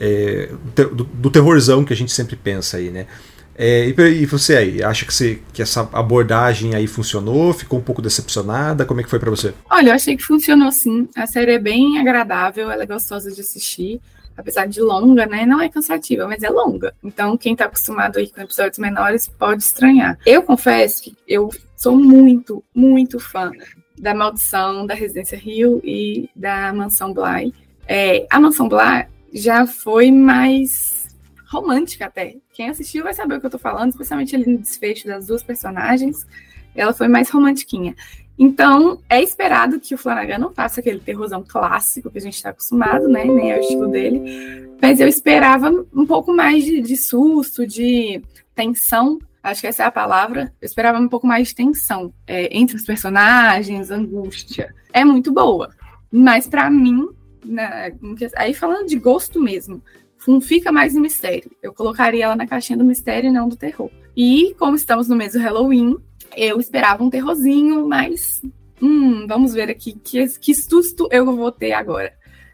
é, 0.00 0.50
do, 0.74 1.04
do, 1.04 1.30
terrorzão 1.30 1.84
que 1.84 1.92
a 1.92 1.96
gente 1.96 2.10
sempre 2.10 2.34
pensa 2.34 2.78
aí, 2.78 2.90
né? 2.90 3.06
É, 3.54 3.86
e, 3.86 4.22
e, 4.22 4.24
você 4.24 4.56
aí, 4.56 4.82
acha 4.82 5.04
que, 5.04 5.12
você, 5.12 5.38
que 5.52 5.60
essa 5.60 5.86
abordagem 5.92 6.74
aí 6.74 6.86
funcionou? 6.86 7.52
Ficou 7.52 7.78
um 7.78 7.82
pouco 7.82 8.00
decepcionada? 8.00 8.86
Como 8.86 9.00
é 9.00 9.04
que 9.04 9.10
foi 9.10 9.18
para 9.18 9.28
você? 9.28 9.52
Olha, 9.68 9.90
eu 9.90 9.94
achei 9.94 10.16
que 10.16 10.24
funcionou 10.24 10.72
sim. 10.72 11.06
A 11.14 11.26
série 11.26 11.52
é 11.52 11.58
bem 11.58 11.98
agradável, 11.98 12.70
ela 12.70 12.84
é 12.84 12.86
gostosa 12.86 13.30
de 13.30 13.42
assistir 13.42 14.00
apesar 14.40 14.66
de 14.66 14.80
longa, 14.80 15.26
né, 15.26 15.46
não 15.46 15.60
é 15.60 15.68
cansativa, 15.68 16.26
mas 16.26 16.42
é 16.42 16.50
longa. 16.50 16.94
Então, 17.02 17.36
quem 17.36 17.52
está 17.52 17.66
acostumado 17.66 18.18
aí 18.18 18.30
com 18.30 18.40
episódios 18.40 18.78
menores 18.78 19.28
pode 19.28 19.62
estranhar. 19.62 20.18
Eu 20.26 20.42
confesso 20.42 21.02
que 21.02 21.16
eu 21.26 21.50
sou 21.76 21.96
muito, 21.96 22.62
muito 22.74 23.18
fã 23.18 23.50
da 23.98 24.14
Maldição, 24.14 24.86
da 24.86 24.94
Residência 24.94 25.38
Rio 25.38 25.80
e 25.84 26.28
da 26.34 26.72
Mansão 26.72 27.12
Bly. 27.12 27.54
É, 27.86 28.26
a 28.30 28.40
Mansão 28.40 28.68
Bly 28.68 29.06
já 29.32 29.66
foi 29.66 30.10
mais 30.10 31.08
romântica 31.48 32.06
até. 32.06 32.36
Quem 32.52 32.68
assistiu 32.68 33.04
vai 33.04 33.12
saber 33.12 33.36
o 33.36 33.40
que 33.40 33.46
eu 33.46 33.50
tô 33.50 33.58
falando, 33.58 33.90
especialmente 33.90 34.34
ali 34.34 34.46
no 34.46 34.58
desfecho 34.58 35.06
das 35.06 35.26
duas 35.26 35.42
personagens. 35.42 36.26
Ela 36.74 36.92
foi 36.92 37.08
mais 37.08 37.28
romantiquinha. 37.28 37.94
Então, 38.42 38.98
é 39.06 39.22
esperado 39.22 39.78
que 39.78 39.94
o 39.94 39.98
Flanagan 39.98 40.38
não 40.38 40.50
faça 40.50 40.80
aquele 40.80 40.98
terrorzão 40.98 41.44
clássico 41.46 42.10
que 42.10 42.16
a 42.16 42.20
gente 42.22 42.36
está 42.36 42.48
acostumado, 42.48 43.06
né? 43.06 43.22
Nem 43.22 43.52
é 43.52 43.58
o 43.58 43.60
estilo 43.60 43.86
dele. 43.88 44.66
Mas 44.80 44.98
eu 44.98 45.06
esperava 45.06 45.70
um 45.94 46.06
pouco 46.06 46.32
mais 46.32 46.64
de, 46.64 46.80
de 46.80 46.96
susto, 46.96 47.66
de 47.66 48.22
tensão. 48.54 49.18
Acho 49.42 49.60
que 49.60 49.66
essa 49.66 49.82
é 49.82 49.86
a 49.86 49.90
palavra. 49.90 50.50
Eu 50.58 50.64
esperava 50.64 50.98
um 50.98 51.06
pouco 51.06 51.26
mais 51.26 51.48
de 51.48 51.54
tensão 51.54 52.14
é, 52.26 52.48
entre 52.56 52.76
os 52.76 52.84
personagens, 52.86 53.90
angústia. 53.90 54.74
É 54.90 55.04
muito 55.04 55.30
boa. 55.30 55.68
Mas 56.10 56.48
para 56.48 56.70
mim, 56.70 57.10
né, 57.44 57.92
aí 58.36 58.54
falando 58.54 58.86
de 58.86 58.98
gosto 58.98 59.38
mesmo, 59.38 59.82
fica 60.40 60.72
mais 60.72 60.94
no 60.94 61.02
mistério. 61.02 61.50
Eu 61.62 61.74
colocaria 61.74 62.24
ela 62.24 62.36
na 62.36 62.46
caixinha 62.46 62.78
do 62.78 62.86
mistério 62.86 63.28
e 63.28 63.32
não 63.32 63.50
do 63.50 63.56
terror. 63.56 63.90
E 64.16 64.56
como 64.58 64.76
estamos 64.76 65.08
no 65.08 65.16
mês 65.16 65.34
do 65.34 65.40
Halloween, 65.40 65.98
eu 66.36 66.58
esperava 66.60 67.02
um 67.02 67.10
terrorzinho, 67.10 67.86
mas 67.86 68.42
hum, 68.80 69.26
vamos 69.26 69.52
ver 69.52 69.70
aqui 69.70 69.92
que, 70.02 70.26
que 70.38 70.54
susto 70.54 71.08
eu 71.10 71.24
vou 71.24 71.52
ter 71.52 71.72
agora. 71.72 72.12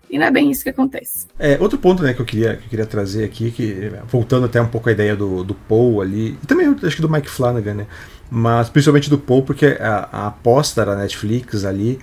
E 0.08 0.18
não 0.18 0.26
é 0.26 0.30
bem 0.30 0.50
isso 0.50 0.62
que 0.62 0.70
acontece. 0.70 1.26
É, 1.38 1.58
outro 1.60 1.78
ponto 1.78 2.02
né, 2.02 2.14
que, 2.14 2.20
eu 2.20 2.26
queria, 2.26 2.56
que 2.56 2.64
eu 2.64 2.68
queria 2.70 2.86
trazer 2.86 3.24
aqui, 3.24 3.50
que 3.50 3.90
voltando 4.06 4.46
até 4.46 4.60
um 4.60 4.68
pouco 4.68 4.88
à 4.88 4.92
ideia 4.92 5.16
do, 5.16 5.42
do 5.42 5.54
Paul 5.54 6.00
ali, 6.00 6.38
e 6.42 6.46
também 6.46 6.66
acho 6.82 6.96
que 6.96 7.02
do 7.02 7.08
Mike 7.08 7.28
Flanagan, 7.28 7.74
né? 7.74 7.86
Mas 8.30 8.68
principalmente 8.68 9.10
do 9.10 9.18
Paul, 9.18 9.42
porque 9.42 9.76
a, 9.80 10.08
a 10.12 10.26
aposta 10.28 10.84
da 10.84 10.94
Netflix 10.94 11.64
ali 11.64 11.98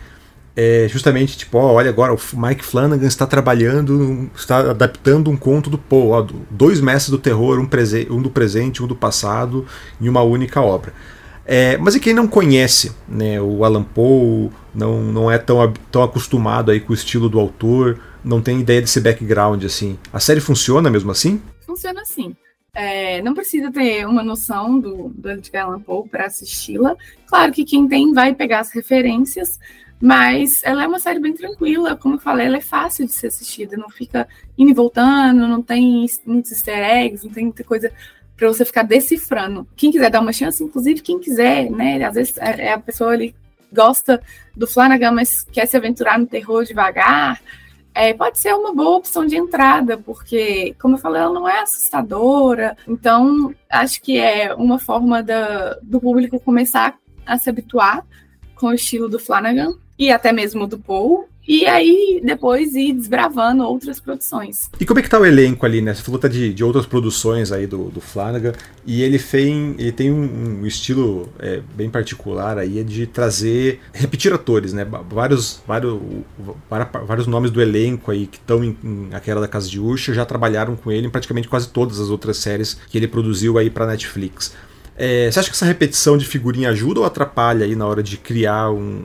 é 0.56 0.88
justamente 0.90 1.38
tipo, 1.38 1.58
ó, 1.58 1.74
olha 1.74 1.90
agora, 1.90 2.14
o 2.14 2.20
Mike 2.34 2.64
Flanagan 2.64 3.08
está 3.08 3.26
trabalhando, 3.26 4.30
está 4.36 4.72
adaptando 4.72 5.32
um 5.32 5.38
conto 5.38 5.70
do 5.70 5.78
Paul, 5.78 6.10
ó, 6.10 6.28
dois 6.50 6.80
mestres 6.80 7.10
do 7.10 7.18
terror, 7.18 7.58
um, 7.60 7.68
um 8.16 8.22
do 8.22 8.30
presente, 8.30 8.84
um 8.84 8.88
do 8.88 8.96
passado, 8.96 9.66
em 10.00 10.08
uma 10.08 10.22
única 10.22 10.62
obra. 10.62 10.94
É, 11.46 11.78
mas 11.78 11.96
e 11.96 12.00
quem 12.00 12.14
não 12.14 12.28
conhece 12.28 12.92
né, 13.08 13.42
o 13.42 13.66
Alan 13.66 13.84
Poe, 13.84 14.50
não, 14.74 15.02
não 15.02 15.32
é 15.32 15.38
tão, 15.38 15.74
tão 15.92 16.04
acostumado 16.04 16.72
aí 16.72 16.80
com 16.80 16.92
o 16.92 16.96
estilo 16.96 17.28
do 17.28 17.40
autor, 17.40 18.00
não 18.24 18.42
tem 18.42 18.62
ideia 18.62 18.82
desse 18.82 19.02
background 19.02 19.64
assim. 19.66 19.98
A 20.12 20.20
série 20.20 20.40
funciona 20.40 20.90
mesmo 20.90 21.12
assim? 21.12 21.42
Funciona 21.66 22.02
assim. 22.02 22.36
É, 22.76 23.22
não 23.22 23.36
precisa 23.36 23.72
ter 23.72 24.08
uma 24.08 24.24
noção 24.24 24.80
do, 24.80 25.10
do 25.10 25.30
Edgar 25.30 25.66
Allan 25.66 25.80
Poe 25.80 26.08
para 26.08 26.26
assisti-la. 26.26 26.96
Claro 27.28 27.52
que 27.52 27.66
quem 27.66 27.88
tem 27.88 28.14
vai 28.14 28.34
pegar 28.34 28.62
as 28.62 28.72
referências, 28.72 29.60
mas 30.02 30.62
ela 30.64 30.84
é 30.84 30.88
uma 30.88 31.00
série 31.00 31.20
bem 31.20 31.34
tranquila, 31.34 31.96
como 31.96 32.16
eu 32.16 32.20
falei, 32.20 32.48
ela 32.48 32.58
é 32.58 32.62
fácil 32.62 33.06
de 33.06 33.12
ser 33.12 33.28
assistida, 33.28 33.78
não 33.78 33.90
fica 33.90 34.28
indo 34.58 34.72
e 34.72 34.74
voltando, 34.74 35.48
não 35.48 35.62
tem 35.62 36.06
muitos 36.26 36.52
easter 36.52 36.78
eggs, 36.78 37.24
não 37.24 37.32
tem 37.32 37.46
muita 37.46 37.64
coisa 37.64 37.92
para 38.36 38.48
você 38.48 38.66
ficar 38.66 38.84
decifrando. 38.84 39.68
Quem 39.76 39.92
quiser 39.92 40.10
dar 40.10 40.22
uma 40.22 40.34
chance, 40.34 40.64
inclusive 40.64 41.02
quem 41.02 41.20
quiser, 41.20 41.70
né? 41.70 42.04
Às 42.04 42.16
vezes 42.16 42.38
é, 42.38 42.68
é 42.68 42.74
a 42.74 42.80
pessoa 42.80 43.12
ali 43.12 43.36
gosta 43.72 44.22
do 44.56 44.68
Flanagan, 44.68 45.12
mas 45.12 45.44
quer 45.52 45.66
se 45.66 45.76
aventurar 45.76 46.20
no 46.20 46.28
terror 46.28 46.64
devagar. 46.64 47.42
É, 47.96 48.14
pode 48.14 48.40
ser 48.40 48.54
uma 48.54 48.74
boa 48.74 48.98
opção 48.98 49.26
de 49.26 49.36
entrada, 49.36 49.98
porque, 49.98 50.76
como 50.82 50.96
eu 50.96 51.00
falei, 51.00 51.22
ela 51.22 51.34
não 51.34 51.48
é 51.48 51.62
assustadora. 51.62 52.76
Então, 52.88 53.54
acho 53.70 54.02
que 54.02 54.18
é 54.18 54.54
uma 54.56 54.80
forma 54.80 55.22
da, 55.22 55.78
do 55.82 56.00
público 56.00 56.40
começar 56.40 56.98
a 57.26 57.38
se 57.38 57.50
habituar 57.50 58.04
com 58.56 58.68
o 58.68 58.74
estilo 58.74 59.08
do 59.08 59.20
Flanagan 59.20 59.76
e 59.98 60.12
até 60.12 60.32
mesmo 60.32 60.66
do 60.66 60.80
Paul, 60.80 61.28
e 61.48 61.66
aí 61.66 62.22
depois 62.24 62.74
ir 62.74 62.94
desbravando 62.94 63.64
outras 63.64 64.00
produções. 64.00 64.70
E 64.80 64.86
como 64.86 65.00
é 65.00 65.04
que 65.04 65.10
tá 65.10 65.20
o 65.20 65.26
elenco 65.26 65.66
ali, 65.66 65.82
né? 65.82 65.94
Você 65.94 66.02
falou 66.02 66.20
tá 66.20 66.28
de, 66.28 66.54
de 66.54 66.64
outras 66.64 66.86
produções 66.86 67.52
aí 67.52 67.68
do, 67.68 67.90
do 67.90 68.00
Flanagan, 68.00 68.54
e 68.86 69.02
ele, 69.02 69.20
fez, 69.20 69.46
ele 69.78 69.92
tem 69.92 70.12
um, 70.12 70.62
um 70.62 70.66
estilo 70.66 71.30
é, 71.40 71.62
bem 71.76 71.90
particular 71.90 72.58
aí 72.58 72.80
é 72.80 72.84
de 72.84 73.06
trazer, 73.06 73.80
repetir 73.94 74.34
atores, 74.34 74.74
né? 74.74 74.86
Vários, 75.10 75.62
vários, 75.68 76.00
vários 77.06 77.28
nomes 77.28 77.52
do 77.52 77.62
elenco 77.62 78.12
aí 78.12 78.28
que 78.28 78.38
estão 78.38 78.64
em, 78.64 78.78
em 78.84 79.10
Aquela 79.14 79.42
da 79.42 79.48
Casa 79.48 79.70
de 79.70 79.80
Usher 79.80 80.16
já 80.16 80.26
trabalharam 80.26 80.76
com 80.76 80.92
ele 80.92 81.08
em 81.08 81.10
praticamente 81.10 81.48
quase 81.48 81.70
todas 81.70 82.00
as 82.00 82.10
outras 82.10 82.38
séries 82.38 82.78
que 82.90 82.98
ele 82.98 83.08
produziu 83.08 83.58
aí 83.58 83.70
para 83.70 83.86
Netflix. 83.86 84.54
É, 84.96 85.30
você 85.32 85.40
acha 85.40 85.50
que 85.50 85.56
essa 85.56 85.66
repetição 85.66 86.18
de 86.18 86.26
figurinha 86.26 86.70
ajuda 86.70 87.00
ou 87.00 87.06
atrapalha 87.06 87.66
aí 87.66 87.76
na 87.76 87.86
hora 87.86 88.04
de 88.04 88.16
criar 88.16 88.70
um 88.70 89.04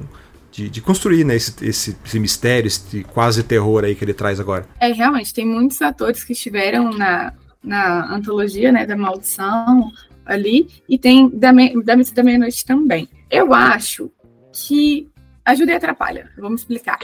de, 0.59 0.69
de 0.69 0.81
construir 0.81 1.25
né, 1.25 1.37
esse, 1.37 1.55
esse, 1.65 1.97
esse, 2.05 2.19
mistério, 2.19 2.67
esse 2.67 3.05
quase 3.05 3.45
terror 3.45 3.85
aí 3.85 3.95
que 3.95 4.05
ele 4.05 4.13
traz 4.13 4.41
agora. 4.41 4.67
É, 4.81 4.93
realmente, 4.93 5.33
tem 5.33 5.47
muitos 5.47 5.81
atores 5.81 6.25
que 6.25 6.33
estiveram 6.33 6.91
na, 6.91 7.33
na 7.63 8.13
antologia 8.13 8.73
né, 8.73 8.85
da 8.85 8.97
Maldição 8.97 9.93
ali, 10.27 10.69
e 10.89 10.99
tem 10.99 11.29
da, 11.29 11.53
da 11.85 11.97
Missa 11.97 12.15
da 12.15 12.25
Meia-Noite 12.25 12.65
também. 12.65 13.09
Eu 13.31 13.55
acho 13.55 14.11
que 14.53 15.09
ajuda 15.45 15.73
e 15.73 15.75
atrapalha, 15.77 16.29
vamos 16.37 16.63
explicar. 16.63 16.99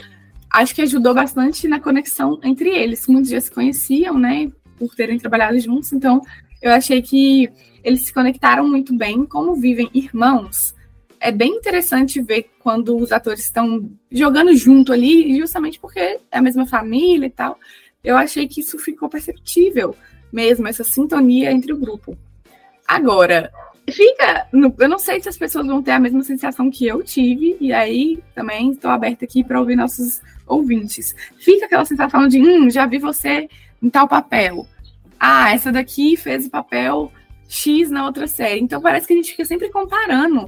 Acho 0.51 0.75
que 0.75 0.81
ajudou 0.81 1.13
bastante 1.13 1.67
na 1.67 1.79
conexão 1.79 2.39
entre 2.43 2.69
eles. 2.69 3.07
Muitos 3.07 3.31
já 3.31 3.39
se 3.39 3.49
conheciam, 3.49 4.19
né, 4.19 4.51
por 4.77 4.93
terem 4.93 5.17
trabalhado 5.17 5.57
juntos, 5.59 5.93
então 5.93 6.21
Eu 6.61 6.71
achei 6.71 7.01
que 7.01 7.49
eles 7.83 8.07
se 8.07 8.13
conectaram 8.13 8.67
muito 8.67 8.93
bem, 8.95 9.25
como 9.25 9.55
vivem 9.55 9.89
irmãos. 9.93 10.74
É 11.25 11.31
bem 11.31 11.55
interessante 11.55 12.21
ver 12.21 12.51
quando 12.59 12.95
os 12.95 13.11
atores 13.11 13.39
estão 13.39 13.89
jogando 14.11 14.55
junto 14.55 14.93
ali, 14.93 15.35
justamente 15.39 15.79
porque 15.79 15.99
é 15.99 16.19
a 16.31 16.39
mesma 16.39 16.67
família 16.67 17.25
e 17.25 17.31
tal. 17.31 17.57
Eu 18.03 18.15
achei 18.15 18.47
que 18.47 18.61
isso 18.61 18.77
ficou 18.77 19.09
perceptível 19.09 19.95
mesmo, 20.31 20.67
essa 20.67 20.83
sintonia 20.83 21.51
entre 21.51 21.73
o 21.73 21.77
grupo. 21.77 22.15
Agora, 22.87 23.51
fica. 23.89 24.47
Eu 24.53 24.87
não 24.87 24.99
sei 24.99 25.19
se 25.19 25.27
as 25.27 25.35
pessoas 25.35 25.65
vão 25.65 25.81
ter 25.81 25.93
a 25.93 25.99
mesma 25.99 26.21
sensação 26.21 26.69
que 26.69 26.85
eu 26.85 27.01
tive, 27.01 27.57
e 27.59 27.73
aí 27.73 28.23
também 28.35 28.73
estou 28.73 28.91
aberta 28.91 29.25
aqui 29.25 29.43
para 29.43 29.59
ouvir 29.59 29.75
nossos 29.75 30.21
ouvintes. 30.45 31.15
Fica 31.39 31.65
aquela 31.65 31.85
sensação 31.85 32.27
de, 32.27 32.39
hum, 32.39 32.69
já 32.69 32.85
vi 32.85 32.99
você 32.99 33.49
em 33.81 33.89
tal 33.89 34.07
papel. 34.07 34.67
Ah, 35.19 35.51
essa 35.51 35.71
daqui 35.71 36.15
fez 36.15 36.45
o 36.45 36.51
papel 36.51 37.11
X 37.49 37.89
na 37.89 38.05
outra 38.05 38.27
série. 38.27 38.61
Então 38.61 38.79
parece 38.79 39.07
que 39.07 39.13
a 39.13 39.15
gente 39.15 39.31
fica 39.31 39.43
sempre 39.43 39.69
comparando, 39.69 40.47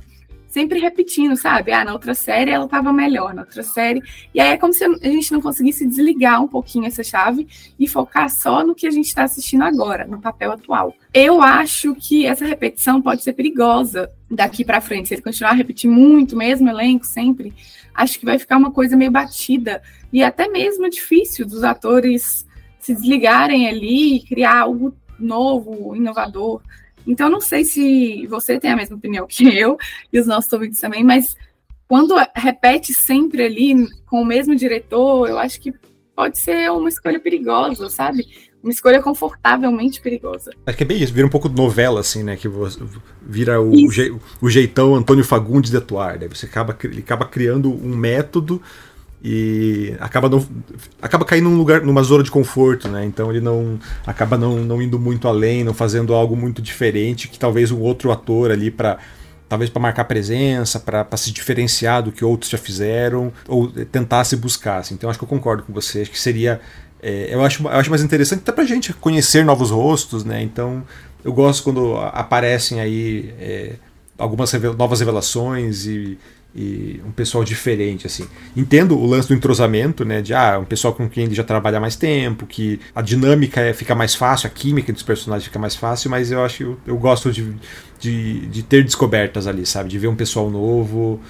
sempre 0.57 0.79
repetindo, 0.79 1.37
sabe? 1.37 1.71
Ah, 1.71 1.85
na 1.85 1.93
outra 1.93 2.15
série 2.15 2.49
ela 2.49 2.65
estava 2.65 2.91
melhor, 2.91 3.31
na 3.31 3.43
outra 3.43 3.61
série. 3.61 4.01
E 4.33 4.39
aí 4.39 4.53
é 4.53 4.57
como 4.57 4.73
se 4.73 4.83
a 4.83 4.89
gente 4.89 5.31
não 5.31 5.39
conseguisse 5.39 5.85
desligar 5.85 6.43
um 6.43 6.47
pouquinho 6.47 6.87
essa 6.87 7.03
chave 7.03 7.47
e 7.77 7.87
focar 7.87 8.27
só 8.27 8.65
no 8.65 8.73
que 8.73 8.87
a 8.87 8.91
gente 8.91 9.05
está 9.05 9.23
assistindo 9.23 9.61
agora, 9.61 10.07
no 10.07 10.19
papel 10.19 10.51
atual. 10.51 10.95
Eu 11.13 11.43
acho 11.43 11.93
que 11.93 12.25
essa 12.25 12.43
repetição 12.43 12.99
pode 12.99 13.21
ser 13.21 13.33
perigosa 13.33 14.11
daqui 14.31 14.65
para 14.65 14.81
frente. 14.81 15.09
Se 15.09 15.13
ele 15.13 15.21
continuar 15.21 15.51
a 15.51 15.55
repetir 15.55 15.87
muito, 15.87 16.35
mesmo 16.35 16.67
elenco, 16.67 17.05
sempre, 17.05 17.53
acho 17.93 18.19
que 18.19 18.25
vai 18.25 18.39
ficar 18.39 18.57
uma 18.57 18.71
coisa 18.71 18.97
meio 18.97 19.11
batida 19.11 19.83
e 20.11 20.23
até 20.23 20.47
mesmo 20.47 20.89
difícil 20.89 21.45
dos 21.45 21.63
atores 21.63 22.47
se 22.79 22.95
desligarem 22.95 23.67
ali 23.67 24.15
e 24.15 24.25
criar 24.25 24.61
algo 24.61 24.91
novo, 25.19 25.95
inovador. 25.95 26.63
Então, 27.07 27.29
não 27.29 27.39
sei 27.39 27.63
se 27.63 28.27
você 28.27 28.59
tem 28.59 28.71
a 28.71 28.75
mesma 28.75 28.97
opinião 28.97 29.25
que 29.25 29.47
eu 29.57 29.77
e 30.11 30.19
os 30.19 30.27
nossos 30.27 30.51
ouvintes 30.51 30.79
também, 30.79 31.03
mas 31.03 31.35
quando 31.87 32.15
repete 32.35 32.93
sempre 32.93 33.43
ali 33.43 33.87
com 34.05 34.21
o 34.21 34.25
mesmo 34.25 34.55
diretor, 34.55 35.29
eu 35.29 35.39
acho 35.39 35.59
que 35.61 35.73
pode 36.13 36.37
ser 36.37 36.69
uma 36.71 36.89
escolha 36.89 37.19
perigosa, 37.19 37.89
sabe? 37.89 38.27
Uma 38.61 38.71
escolha 38.71 39.01
confortavelmente 39.01 40.01
perigosa. 40.01 40.51
Acho 40.65 40.77
que 40.77 40.83
é 40.83 40.87
bem 40.87 41.01
isso, 41.01 41.13
vira 41.13 41.25
um 41.25 41.29
pouco 41.29 41.47
de 41.47 41.55
novela, 41.55 42.01
assim, 42.01 42.23
né? 42.23 42.35
Que 42.35 42.49
vira 43.21 43.61
o, 43.61 43.89
je, 43.89 44.13
o 44.41 44.49
jeitão 44.49 44.95
Antônio 44.95 45.23
Fagundes 45.23 45.71
de 45.71 45.77
atuar. 45.77 46.19
Né? 46.19 46.27
Você 46.27 46.45
acaba, 46.47 46.77
ele 46.83 46.99
acaba 46.99 47.25
criando 47.25 47.71
um 47.71 47.95
método 47.95 48.61
e 49.29 49.93
acaba 49.99 50.29
não 50.29 50.47
acaba 51.01 51.25
caindo 51.25 51.49
num 51.49 51.57
lugar 51.57 51.81
numa 51.81 52.01
zona 52.01 52.23
de 52.23 52.31
conforto 52.31 52.87
né? 52.87 53.03
Então 53.03 53.29
ele 53.29 53.41
não 53.41 53.77
acaba 54.05 54.37
não, 54.37 54.59
não 54.59 54.81
indo 54.81 54.97
muito 54.97 55.27
além 55.27 55.65
não 55.65 55.73
fazendo 55.73 56.13
algo 56.13 56.33
muito 56.33 56.61
diferente 56.61 57.27
que 57.27 57.37
talvez 57.37 57.69
um 57.69 57.81
outro 57.81 58.09
ator 58.09 58.51
ali 58.51 58.71
para 58.71 58.97
talvez 59.49 59.69
para 59.69 59.81
marcar 59.81 60.05
presença 60.05 60.79
para 60.79 61.17
se 61.17 61.29
diferenciar 61.33 62.01
do 62.03 62.09
que 62.09 62.23
outros 62.23 62.49
já 62.49 62.57
fizeram 62.57 63.33
ou 63.49 63.67
tentasse 63.67 64.37
buscar 64.37 64.77
assim. 64.77 64.95
então 64.95 65.09
acho 65.09 65.19
que 65.19 65.25
eu 65.25 65.29
concordo 65.29 65.63
com 65.63 65.73
você. 65.73 66.03
Acho 66.03 66.11
que 66.11 66.19
seria 66.19 66.61
é, 67.03 67.27
eu 67.29 67.43
acho 67.43 67.63
eu 67.63 67.69
acho 67.69 67.89
mais 67.89 68.01
interessante 68.01 68.39
até 68.39 68.53
para 68.53 68.63
gente 68.63 68.93
conhecer 68.93 69.43
novos 69.43 69.71
rostos 69.71 70.23
né? 70.23 70.41
Então 70.41 70.85
eu 71.21 71.33
gosto 71.33 71.65
quando 71.65 71.97
aparecem 71.97 72.79
aí 72.79 73.33
é, 73.37 73.73
algumas 74.17 74.53
novas 74.77 75.01
revelações 75.01 75.85
e 75.85 76.17
e 76.57 76.99
um 77.05 77.11
pessoal 77.11 77.43
diferente 77.43 78.07
assim. 78.07 78.27
Entendo 78.55 78.97
o 78.97 79.05
lance 79.05 79.27
do 79.27 79.35
entrosamento, 79.35 80.03
né, 80.03 80.21
de 80.21 80.33
ah, 80.33 80.57
um 80.59 80.65
pessoal 80.65 80.93
com 80.93 81.07
quem 81.07 81.25
ele 81.25 81.35
já 81.35 81.43
trabalha 81.43 81.79
mais 81.79 81.95
tempo, 81.95 82.47
que 82.47 82.79
a 82.95 83.01
dinâmica 83.01 83.61
é, 83.61 83.73
fica 83.73 83.93
mais 83.93 84.15
fácil, 84.15 84.47
a 84.47 84.49
química 84.49 84.91
dos 84.91 85.03
personagens 85.03 85.45
fica 85.45 85.59
mais 85.59 85.75
fácil, 85.75 86.09
mas 86.09 86.31
eu 86.31 86.43
acho 86.43 86.63
eu, 86.63 86.79
eu 86.87 86.97
gosto 86.97 87.31
de, 87.31 87.53
de, 87.99 88.47
de 88.47 88.63
ter 88.63 88.83
descobertas 88.83 89.45
ali, 89.45 89.65
sabe, 89.65 89.89
de 89.89 89.99
ver 89.99 90.07
um 90.07 90.15
pessoal 90.15 90.49
novo, 90.49 91.21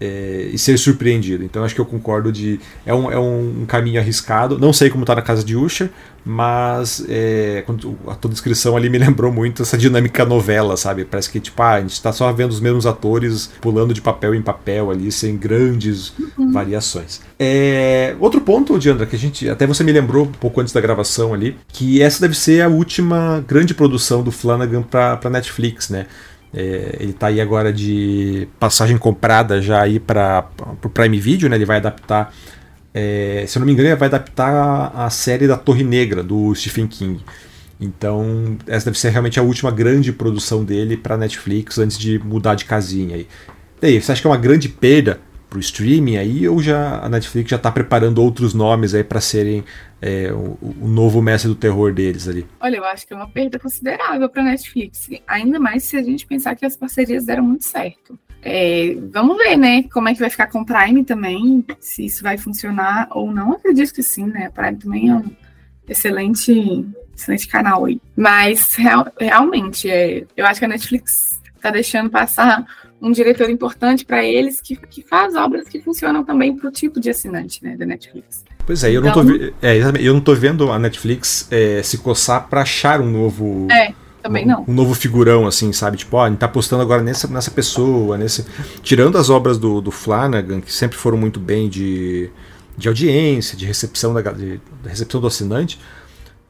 é, 0.00 0.50
e 0.52 0.58
ser 0.58 0.78
surpreendido. 0.78 1.44
Então 1.44 1.64
acho 1.64 1.74
que 1.74 1.80
eu 1.80 1.86
concordo 1.86 2.30
de. 2.30 2.60
É 2.84 2.94
um, 2.94 3.10
é 3.10 3.18
um 3.18 3.64
caminho 3.66 4.00
arriscado. 4.00 4.58
Não 4.58 4.72
sei 4.72 4.90
como 4.90 5.04
está 5.04 5.14
na 5.14 5.22
casa 5.22 5.42
de 5.42 5.56
Usher, 5.56 5.90
mas 6.24 7.04
é, 7.08 7.64
a 8.08 8.14
tua 8.14 8.30
descrição 8.30 8.76
ali 8.76 8.90
me 8.90 8.98
lembrou 8.98 9.32
muito 9.32 9.62
essa 9.62 9.78
dinâmica 9.78 10.24
novela, 10.24 10.76
sabe? 10.76 11.04
Parece 11.04 11.30
que 11.30 11.40
tipo, 11.40 11.62
ah, 11.62 11.74
a 11.74 11.80
gente 11.80 11.92
está 11.92 12.12
só 12.12 12.30
vendo 12.32 12.50
os 12.50 12.60
mesmos 12.60 12.86
atores 12.86 13.50
pulando 13.60 13.94
de 13.94 14.00
papel 14.00 14.34
em 14.34 14.42
papel 14.42 14.90
ali, 14.90 15.10
sem 15.12 15.36
grandes 15.36 16.12
uhum. 16.18 16.52
variações. 16.52 17.20
É, 17.38 18.16
outro 18.18 18.40
ponto, 18.40 18.78
Diandra, 18.78 19.06
que 19.06 19.16
a 19.16 19.18
gente. 19.18 19.48
Até 19.48 19.66
você 19.66 19.84
me 19.84 19.92
lembrou 19.92 20.24
um 20.24 20.32
pouco 20.32 20.60
antes 20.60 20.72
da 20.72 20.80
gravação 20.80 21.32
ali, 21.32 21.56
que 21.68 22.02
essa 22.02 22.20
deve 22.20 22.36
ser 22.36 22.62
a 22.62 22.68
última 22.68 23.44
grande 23.46 23.74
produção 23.74 24.22
do 24.22 24.32
Flanagan 24.32 24.82
para 24.82 25.30
Netflix, 25.30 25.88
né? 25.88 26.06
É, 26.54 26.96
ele 27.00 27.10
está 27.10 27.26
aí 27.26 27.40
agora 27.40 27.72
de 27.72 28.48
passagem 28.58 28.96
comprada 28.96 29.60
já 29.60 29.82
aí 29.82 29.98
para 29.98 30.48
o 30.82 30.88
Prime 30.88 31.18
Video, 31.18 31.48
né? 31.48 31.56
Ele 31.56 31.64
vai 31.64 31.76
adaptar, 31.78 32.32
é, 32.94 33.44
se 33.46 33.58
eu 33.58 33.60
não 33.60 33.66
me 33.66 33.72
engano, 33.72 33.88
ele 33.88 33.96
vai 33.96 34.08
adaptar 34.08 34.52
a, 34.52 35.06
a, 35.06 35.10
série 35.10 35.46
da 35.46 35.56
Torre 35.56 35.84
Negra 35.84 36.22
do 36.22 36.54
Stephen 36.54 36.86
King. 36.86 37.22
Então, 37.78 38.56
essa 38.66 38.86
deve 38.86 38.98
ser 38.98 39.10
realmente 39.10 39.38
a 39.38 39.42
última 39.42 39.70
grande 39.70 40.12
produção 40.12 40.64
dele 40.64 40.96
para 40.96 41.16
Netflix 41.16 41.78
antes 41.78 41.98
de 41.98 42.18
mudar 42.18 42.54
de 42.54 42.64
casinha 42.64 43.16
aí. 43.16 43.28
E 43.82 43.86
aí, 43.86 44.00
você 44.00 44.12
acha 44.12 44.20
que 44.22 44.26
é 44.26 44.30
uma 44.30 44.36
grande 44.38 44.68
perda 44.68 45.20
pro 45.48 45.60
streaming 45.60 46.16
aí 46.16 46.48
ou 46.48 46.60
já 46.62 46.98
a 47.00 47.08
Netflix 47.08 47.50
já 47.50 47.56
está 47.56 47.70
preparando 47.70 48.22
outros 48.22 48.52
nomes 48.52 48.94
aí 48.94 49.04
para 49.04 49.20
serem 49.20 49.64
é, 50.00 50.32
o, 50.32 50.58
o, 50.60 50.88
novo 50.88 51.22
mestre 51.22 51.48
do 51.48 51.54
terror 51.54 51.92
deles 51.92 52.28
ali? 52.28 52.46
Olha, 52.60 52.76
eu 52.76 52.84
acho 52.84 53.06
que 53.06 53.12
é 53.12 53.16
uma 53.16 53.28
perda 53.28 53.58
considerável 53.58 54.28
para 54.28 54.42
Netflix, 54.42 55.08
ainda 55.26 55.58
mais 55.58 55.84
se 55.84 55.96
a 55.96 56.02
gente 56.02 56.26
pensar 56.26 56.54
que 56.54 56.66
as 56.66 56.76
parcerias 56.76 57.24
deram 57.24 57.44
muito 57.44 57.64
certo. 57.64 58.18
É, 58.42 58.96
vamos 59.10 59.36
ver, 59.38 59.56
né, 59.56 59.84
como 59.92 60.08
é 60.08 60.14
que 60.14 60.20
vai 60.20 60.30
ficar 60.30 60.46
com 60.46 60.60
o 60.60 60.66
Prime 60.66 61.04
também, 61.04 61.64
se 61.80 62.06
isso 62.06 62.22
vai 62.22 62.38
funcionar 62.38 63.08
ou 63.10 63.32
não. 63.32 63.52
acredito 63.52 63.92
que 63.92 64.02
sim, 64.02 64.26
né? 64.26 64.50
Prime 64.50 64.76
também 64.76 65.10
é 65.10 65.14
um 65.14 65.24
excelente, 65.88 66.86
excelente 67.14 67.48
canal 67.48 67.86
aí. 67.86 68.00
Mas 68.16 68.74
real, 68.74 69.06
realmente, 69.18 69.90
é, 69.90 70.24
eu 70.36 70.46
acho 70.46 70.60
que 70.60 70.64
a 70.64 70.68
Netflix 70.68 71.40
está 71.56 71.70
deixando 71.70 72.08
passar 72.08 72.64
um 73.00 73.12
diretor 73.12 73.50
importante 73.50 74.04
para 74.04 74.24
eles 74.24 74.60
que, 74.60 74.76
que 74.76 75.02
faz 75.02 75.34
obras 75.34 75.68
que 75.68 75.80
funcionam 75.80 76.24
também 76.24 76.56
para 76.56 76.68
o 76.68 76.72
tipo 76.72 76.98
de 76.98 77.10
assinante 77.10 77.62
né, 77.62 77.76
da 77.76 77.84
Netflix. 77.84 78.44
Pois 78.66 78.82
é, 78.82 78.90
então, 78.90 78.94
eu, 78.94 79.02
não 79.02 79.12
tô, 79.12 79.22
então- 79.22 79.54
é, 79.62 79.78
eu 80.00 80.14
não 80.14 80.20
tô 80.20 80.34
vendo 80.34 80.72
a 80.72 80.78
Netflix 80.78 81.46
é, 81.50 81.82
se 81.82 81.98
coçar 81.98 82.48
para 82.48 82.62
achar 82.62 83.00
um 83.00 83.10
novo. 83.10 83.68
É. 83.70 83.92
Também 84.22 84.44
não. 84.44 84.62
Um, 84.62 84.72
um 84.72 84.74
novo 84.74 84.92
figurão, 84.92 85.46
assim, 85.46 85.72
sabe? 85.72 85.98
Tipo, 85.98 86.16
ó, 86.16 86.24
a 86.24 86.28
gente 86.28 86.38
tá 86.38 86.46
apostando 86.46 86.82
agora 86.82 87.00
nessa, 87.00 87.28
nessa 87.28 87.50
pessoa, 87.50 88.18
nesse. 88.18 88.44
Tirando 88.82 89.16
as 89.18 89.30
obras 89.30 89.56
do, 89.56 89.80
do 89.80 89.92
Flanagan, 89.92 90.60
que 90.60 90.72
sempre 90.72 90.96
foram 90.96 91.16
muito 91.16 91.38
bem 91.38 91.68
de, 91.68 92.28
de 92.76 92.88
audiência, 92.88 93.56
de 93.56 93.64
recepção, 93.64 94.12
da, 94.12 94.20
de, 94.32 94.56
de 94.56 94.88
recepção 94.88 95.20
do 95.20 95.28
assinante, 95.28 95.78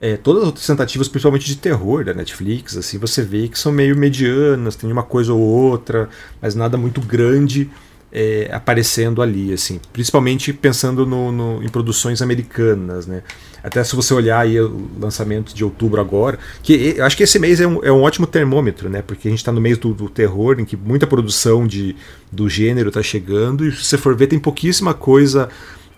é, 0.00 0.16
todas 0.16 0.42
as 0.42 0.46
outras 0.46 0.66
tentativas, 0.66 1.08
principalmente 1.08 1.46
de 1.46 1.56
terror 1.56 2.04
da 2.04 2.12
Netflix, 2.12 2.76
assim, 2.76 2.98
você 2.98 3.22
vê 3.22 3.48
que 3.48 3.58
são 3.58 3.72
meio 3.72 3.96
medianas, 3.96 4.76
tem 4.76 4.90
uma 4.92 5.02
coisa 5.02 5.32
ou 5.32 5.40
outra, 5.40 6.08
mas 6.40 6.54
nada 6.54 6.76
muito 6.76 7.00
grande 7.00 7.70
é, 8.12 8.48
aparecendo 8.52 9.20
ali, 9.20 9.52
assim, 9.52 9.80
principalmente 9.92 10.52
pensando 10.52 11.04
no, 11.04 11.32
no, 11.32 11.62
em 11.62 11.68
produções 11.68 12.22
americanas, 12.22 13.06
né? 13.06 13.22
Até 13.62 13.82
se 13.82 13.96
você 13.96 14.14
olhar 14.14 14.38
aí 14.38 14.60
o 14.60 14.88
lançamento 15.00 15.54
de 15.54 15.64
outubro 15.64 16.00
agora, 16.00 16.38
que 16.62 16.94
eu 16.96 17.04
acho 17.04 17.16
que 17.16 17.24
esse 17.24 17.38
mês 17.38 17.60
é 17.60 17.66
um, 17.66 17.82
é 17.82 17.90
um 17.90 18.02
ótimo 18.02 18.26
termômetro, 18.26 18.88
né? 18.88 19.02
Porque 19.02 19.28
a 19.28 19.30
gente 19.30 19.40
está 19.40 19.50
no 19.50 19.60
mês 19.60 19.76
do, 19.76 19.92
do, 19.92 20.08
terror, 20.08 20.60
em 20.60 20.64
que 20.64 20.76
muita 20.76 21.06
produção 21.06 21.66
de, 21.66 21.96
do 22.30 22.48
gênero 22.48 22.88
está 22.88 23.02
chegando, 23.02 23.66
e 23.66 23.72
se 23.72 23.84
você 23.84 23.98
for 23.98 24.14
ver, 24.14 24.28
tem 24.28 24.38
pouquíssima 24.38 24.94
coisa 24.94 25.48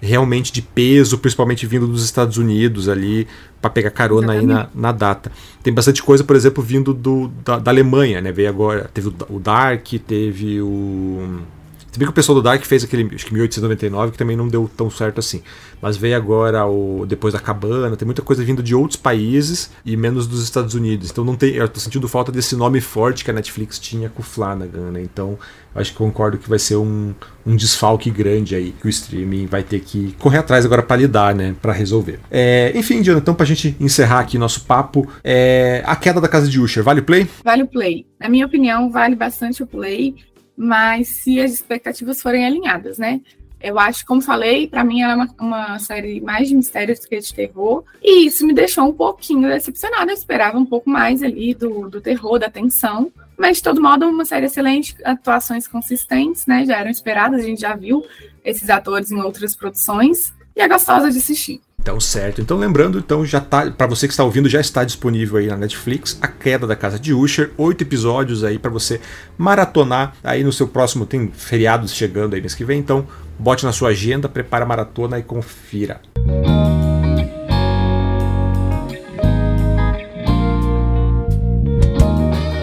realmente 0.00 0.52
de 0.52 0.62
peso, 0.62 1.18
principalmente 1.18 1.66
vindo 1.66 1.86
dos 1.86 2.04
Estados 2.04 2.36
Unidos 2.36 2.88
ali, 2.88 3.26
para 3.60 3.70
pegar 3.70 3.90
carona 3.90 4.32
aí 4.32 4.46
na, 4.46 4.68
na, 4.74 4.92
data. 4.92 5.32
Tem 5.62 5.72
bastante 5.72 6.02
coisa, 6.02 6.22
por 6.22 6.36
exemplo, 6.36 6.62
vindo 6.62 6.94
do, 6.94 7.28
da, 7.44 7.58
da 7.58 7.70
Alemanha, 7.70 8.20
né? 8.20 8.30
Veio 8.30 8.48
agora, 8.48 8.88
teve 8.92 9.08
o, 9.08 9.14
o 9.28 9.40
Dark, 9.40 9.86
teve 10.06 10.60
o 10.60 11.40
se 11.90 11.98
bem 11.98 12.06
que 12.06 12.10
o 12.10 12.14
pessoal 12.14 12.36
do 12.36 12.42
Dark 12.42 12.62
fez 12.64 12.84
aquele, 12.84 13.14
acho 13.14 13.24
que 13.24 13.32
1899, 13.32 14.12
que 14.12 14.18
também 14.18 14.36
não 14.36 14.46
deu 14.46 14.70
tão 14.76 14.90
certo 14.90 15.18
assim. 15.18 15.42
Mas 15.80 15.96
veio 15.96 16.16
agora 16.16 16.66
o 16.66 17.06
Depois 17.06 17.32
da 17.32 17.40
Cabana, 17.40 17.96
tem 17.96 18.04
muita 18.04 18.20
coisa 18.20 18.44
vindo 18.44 18.62
de 18.62 18.74
outros 18.74 18.96
países 18.96 19.70
e 19.84 19.96
menos 19.96 20.26
dos 20.26 20.42
Estados 20.42 20.74
Unidos. 20.74 21.10
Então 21.10 21.24
não 21.24 21.34
tem, 21.34 21.54
eu 21.54 21.68
tô 21.68 21.80
sentindo 21.80 22.06
falta 22.06 22.30
desse 22.30 22.54
nome 22.54 22.80
forte 22.80 23.24
que 23.24 23.30
a 23.30 23.34
Netflix 23.34 23.78
tinha 23.78 24.08
com 24.08 24.20
o 24.20 24.24
Flanagan, 24.24 24.90
né? 24.90 25.02
Então 25.02 25.38
acho 25.74 25.92
que 25.92 25.98
concordo 25.98 26.36
que 26.36 26.48
vai 26.48 26.58
ser 26.58 26.76
um, 26.76 27.14
um 27.46 27.56
desfalque 27.56 28.10
grande 28.10 28.54
aí 28.54 28.72
que 28.72 28.86
o 28.86 28.88
streaming 28.90 29.46
vai 29.46 29.62
ter 29.62 29.80
que 29.80 30.14
correr 30.18 30.38
atrás 30.38 30.66
agora 30.66 30.82
para 30.82 30.96
lidar, 30.96 31.34
né? 31.34 31.54
Para 31.60 31.72
resolver. 31.72 32.20
É, 32.30 32.72
enfim, 32.74 33.00
Diana, 33.00 33.20
então 33.20 33.34
pra 33.34 33.46
gente 33.46 33.74
encerrar 33.80 34.20
aqui 34.20 34.36
nosso 34.36 34.64
papo, 34.64 35.08
é, 35.24 35.82
a 35.86 35.96
queda 35.96 36.20
da 36.20 36.28
casa 36.28 36.48
de 36.48 36.60
Usher, 36.60 36.82
vale 36.82 37.00
o 37.00 37.04
play? 37.04 37.26
Vale 37.42 37.62
o 37.62 37.66
play. 37.66 38.06
Na 38.20 38.28
minha 38.28 38.44
opinião, 38.44 38.90
vale 38.90 39.16
bastante 39.16 39.62
o 39.62 39.66
play 39.66 40.14
mas 40.58 41.06
se 41.08 41.40
as 41.40 41.52
expectativas 41.52 42.20
forem 42.20 42.44
alinhadas, 42.44 42.98
né? 42.98 43.20
Eu 43.60 43.78
acho, 43.78 44.04
como 44.04 44.20
falei, 44.20 44.66
para 44.66 44.82
mim 44.82 45.02
ela 45.02 45.12
é 45.12 45.16
uma, 45.16 45.34
uma, 45.38 45.78
série 45.78 46.20
mais 46.20 46.48
de 46.48 46.54
mistérios 46.54 46.98
do 46.98 47.08
que 47.08 47.18
de 47.18 47.32
terror. 47.32 47.84
E 48.02 48.26
isso 48.26 48.44
me 48.44 48.52
deixou 48.52 48.84
um 48.84 48.92
pouquinho 48.92 49.48
decepcionada. 49.48 50.10
Eu 50.10 50.16
esperava 50.16 50.58
um 50.58 50.66
pouco 50.66 50.90
mais 50.90 51.22
ali 51.22 51.54
do, 51.54 51.88
do 51.88 52.00
terror, 52.00 52.38
da 52.38 52.50
tensão. 52.50 53.10
Mas, 53.36 53.58
de 53.58 53.64
todo 53.64 53.80
modo, 53.80 54.06
uma 54.06 54.24
série 54.24 54.46
excelente, 54.46 54.96
atuações 55.04 55.66
consistentes, 55.66 56.46
né? 56.46 56.64
Já 56.64 56.78
eram 56.78 56.90
esperadas, 56.90 57.40
a 57.40 57.46
gente 57.46 57.60
já 57.60 57.74
viu 57.74 58.04
esses 58.44 58.68
atores 58.68 59.10
em 59.10 59.20
outras 59.20 59.54
produções. 59.56 60.32
E 60.54 60.60
é 60.60 60.68
gostosa 60.68 61.10
de 61.10 61.18
assistir. 61.18 61.60
Então, 61.88 61.98
certo. 61.98 62.42
Então, 62.42 62.58
lembrando, 62.58 62.98
então 62.98 63.24
já 63.24 63.40
tá, 63.40 63.70
para 63.70 63.86
você 63.86 64.06
que 64.06 64.12
está 64.12 64.22
ouvindo, 64.22 64.46
já 64.46 64.60
está 64.60 64.84
disponível 64.84 65.38
aí 65.38 65.46
na 65.46 65.56
Netflix 65.56 66.18
A 66.20 66.28
Queda 66.28 66.66
da 66.66 66.76
Casa 66.76 66.98
de 66.98 67.14
Usher, 67.14 67.50
oito 67.56 67.80
episódios 67.80 68.44
aí 68.44 68.58
para 68.58 68.70
você 68.70 69.00
maratonar 69.38 70.14
aí 70.22 70.44
no 70.44 70.52
seu 70.52 70.68
próximo 70.68 71.06
tem 71.06 71.32
feriados 71.34 71.94
chegando 71.94 72.34
aí 72.34 72.42
mês 72.42 72.54
que 72.54 72.62
vem, 72.62 72.78
então 72.78 73.08
bote 73.38 73.64
na 73.64 73.72
sua 73.72 73.88
agenda, 73.88 74.28
prepara 74.28 74.66
a 74.66 74.68
maratona 74.68 75.18
e 75.18 75.22
confira. 75.22 76.02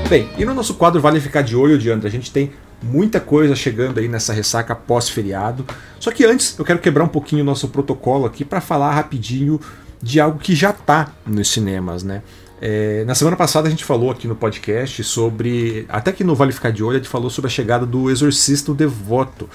Bem, 0.08 0.30
e 0.38 0.46
no 0.46 0.54
nosso 0.54 0.76
quadro 0.76 1.02
Vale 1.02 1.20
Ficar 1.20 1.42
de 1.42 1.56
Olho, 1.56 1.80
Diandra, 1.80 2.08
a 2.08 2.12
gente 2.12 2.32
tem 2.32 2.52
muita 2.86 3.20
coisa 3.20 3.56
chegando 3.56 4.00
aí 4.00 4.08
nessa 4.08 4.32
ressaca 4.32 4.76
pós-feriado. 4.76 5.66
Só 6.00 6.12
que 6.12 6.24
antes 6.24 6.58
eu 6.58 6.64
quero 6.64 6.80
quebrar 6.80 7.04
um 7.04 7.10
pouquinho 7.10 7.42
o 7.42 7.46
nosso 7.46 7.68
protocolo 7.70 8.26
aqui 8.26 8.46
para 8.46 8.62
falar 8.62 8.94
rapidinho 8.94 9.60
de 10.02 10.20
algo 10.20 10.38
que 10.38 10.54
já 10.54 10.70
está 10.70 11.12
nos 11.26 11.50
cinemas, 11.50 12.04
né? 12.04 12.22
É, 12.62 13.04
na 13.06 13.14
semana 13.14 13.36
passada 13.36 13.68
a 13.68 13.72
gente 13.72 13.84
falou 13.84 14.12
aqui 14.12 14.28
no 14.28 14.36
podcast 14.36 15.04
sobre. 15.04 15.86
Até 15.90 16.12
que 16.12 16.24
no 16.24 16.36
Vale 16.36 16.54
Ficar 16.54 16.72
de 16.72 16.84
Olho 16.84 16.96
a 16.96 17.00
gente 17.00 17.10
falou 17.10 17.30
sobre 17.30 17.48
a 17.48 17.52
chegada 17.52 17.86
do 17.86 18.10
Exorcista 18.10 18.72
o 18.72 18.76
Devoto. 18.76 19.50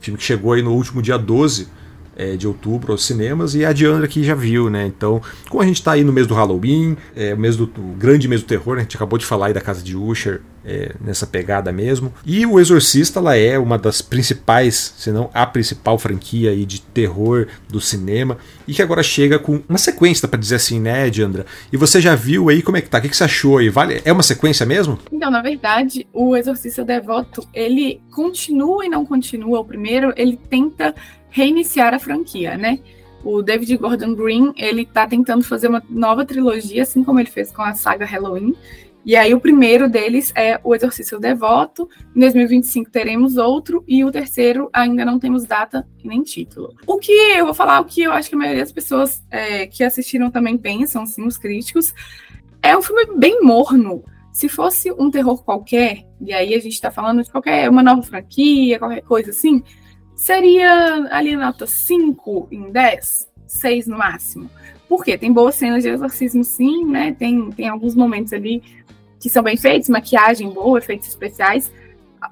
Filme 0.00 0.16
que 0.16 0.24
chegou 0.24 0.52
aí 0.52 0.62
no 0.62 0.72
último 0.72 1.02
dia 1.02 1.18
12 1.18 1.68
é, 2.16 2.36
de 2.36 2.48
outubro 2.48 2.92
aos 2.92 3.06
cinemas 3.06 3.54
e 3.54 3.64
a 3.64 3.72
Diandra 3.72 4.04
aqui 4.04 4.24
já 4.24 4.34
viu, 4.34 4.68
né? 4.68 4.86
Então, 4.86 5.22
como 5.48 5.62
a 5.62 5.66
gente 5.66 5.76
está 5.76 5.92
aí 5.92 6.02
no 6.02 6.12
mês 6.12 6.26
do 6.26 6.34
Halloween, 6.34 6.96
é, 7.14 7.32
o 7.32 7.38
mês 7.38 7.56
do 7.56 7.64
o 7.64 7.94
grande 7.96 8.26
mês 8.26 8.42
do 8.42 8.46
terror, 8.46 8.74
né? 8.74 8.80
a 8.80 8.82
gente 8.82 8.96
acabou 8.96 9.18
de 9.18 9.24
falar 9.24 9.46
aí 9.46 9.52
da 9.52 9.60
casa 9.60 9.82
de 9.82 9.96
Usher 9.96 10.40
é, 10.68 10.94
nessa 11.00 11.26
pegada 11.26 11.72
mesmo. 11.72 12.12
E 12.26 12.44
o 12.44 12.60
Exorcista 12.60 13.18
ela 13.18 13.34
é 13.34 13.58
uma 13.58 13.78
das 13.78 14.02
principais, 14.02 14.94
se 14.98 15.10
não 15.10 15.30
a 15.32 15.46
principal 15.46 15.98
franquia 15.98 16.50
aí 16.50 16.66
de 16.66 16.82
terror 16.82 17.48
do 17.68 17.80
cinema 17.80 18.36
e 18.66 18.74
que 18.74 18.82
agora 18.82 19.02
chega 19.02 19.38
com 19.38 19.62
uma 19.66 19.78
sequência, 19.78 20.28
para 20.28 20.38
dizer 20.38 20.56
assim, 20.56 20.78
né, 20.78 21.08
Diandra? 21.08 21.46
E 21.72 21.76
você 21.76 22.00
já 22.00 22.14
viu 22.14 22.50
aí 22.50 22.60
como 22.60 22.76
é 22.76 22.82
que 22.82 22.90
tá? 22.90 22.98
O 22.98 23.00
que, 23.00 23.08
que 23.08 23.16
você 23.16 23.24
achou 23.24 23.56
aí? 23.56 23.70
Vale? 23.70 24.02
É 24.04 24.12
uma 24.12 24.22
sequência 24.22 24.66
mesmo? 24.66 24.98
Então, 25.10 25.30
na 25.30 25.40
verdade, 25.40 26.06
o 26.12 26.36
Exorcista 26.36 26.84
Devoto 26.84 27.48
ele 27.54 28.02
continua 28.10 28.84
e 28.84 28.88
não 28.90 29.06
continua 29.06 29.60
o 29.60 29.64
primeiro, 29.64 30.12
ele 30.16 30.38
tenta 30.50 30.94
reiniciar 31.30 31.94
a 31.94 31.98
franquia, 31.98 32.56
né? 32.58 32.78
O 33.24 33.42
David 33.42 33.76
Gordon 33.76 34.14
Green, 34.14 34.52
ele 34.56 34.84
tá 34.84 35.06
tentando 35.06 35.42
fazer 35.42 35.68
uma 35.68 35.82
nova 35.88 36.24
trilogia, 36.24 36.82
assim 36.82 37.02
como 37.02 37.18
ele 37.18 37.28
fez 37.30 37.50
com 37.50 37.62
a 37.62 37.74
saga 37.74 38.04
Halloween. 38.04 38.54
E 39.08 39.16
aí 39.16 39.32
o 39.32 39.40
primeiro 39.40 39.88
deles 39.88 40.30
é 40.36 40.60
O 40.62 40.74
Exorcista 40.74 41.18
Devoto. 41.18 41.88
Em 42.14 42.20
2025 42.20 42.90
teremos 42.90 43.38
outro 43.38 43.82
e 43.88 44.04
o 44.04 44.12
terceiro 44.12 44.68
ainda 44.70 45.02
não 45.02 45.18
temos 45.18 45.46
data 45.46 45.88
nem 46.04 46.22
título. 46.22 46.74
O 46.86 46.98
que 46.98 47.10
eu 47.10 47.46
vou 47.46 47.54
falar, 47.54 47.80
o 47.80 47.86
que 47.86 48.02
eu 48.02 48.12
acho 48.12 48.28
que 48.28 48.34
a 48.34 48.38
maioria 48.38 48.62
das 48.62 48.70
pessoas 48.70 49.24
é, 49.30 49.66
que 49.66 49.82
assistiram 49.82 50.30
também 50.30 50.58
pensam, 50.58 51.04
assim, 51.04 51.26
os 51.26 51.38
críticos, 51.38 51.94
é 52.62 52.76
um 52.76 52.82
filme 52.82 53.06
bem 53.16 53.40
morno. 53.40 54.04
Se 54.30 54.46
fosse 54.46 54.92
um 54.92 55.10
terror 55.10 55.42
qualquer, 55.42 56.04
e 56.20 56.30
aí 56.34 56.54
a 56.54 56.60
gente 56.60 56.78
tá 56.78 56.90
falando 56.90 57.24
de 57.24 57.30
qualquer 57.30 57.70
uma 57.70 57.82
nova 57.82 58.02
franquia, 58.02 58.78
qualquer 58.78 59.00
coisa 59.00 59.30
assim, 59.30 59.62
seria 60.14 61.08
ali 61.10 61.34
nota 61.34 61.66
5 61.66 62.48
em 62.52 62.70
10, 62.70 63.26
6 63.46 63.86
no 63.86 63.96
máximo. 63.96 64.50
Por 64.86 65.02
quê? 65.02 65.16
Tem 65.16 65.32
boas 65.32 65.54
cenas 65.54 65.82
de 65.82 65.88
exorcismo, 65.88 66.44
sim, 66.44 66.84
né? 66.84 67.14
Tem, 67.18 67.50
tem 67.52 67.68
alguns 67.68 67.94
momentos 67.94 68.32
ali 68.32 68.62
que 69.18 69.28
são 69.28 69.42
bem 69.42 69.56
feitos, 69.56 69.88
maquiagem 69.88 70.50
boa, 70.50 70.78
efeitos 70.78 71.08
especiais. 71.08 71.70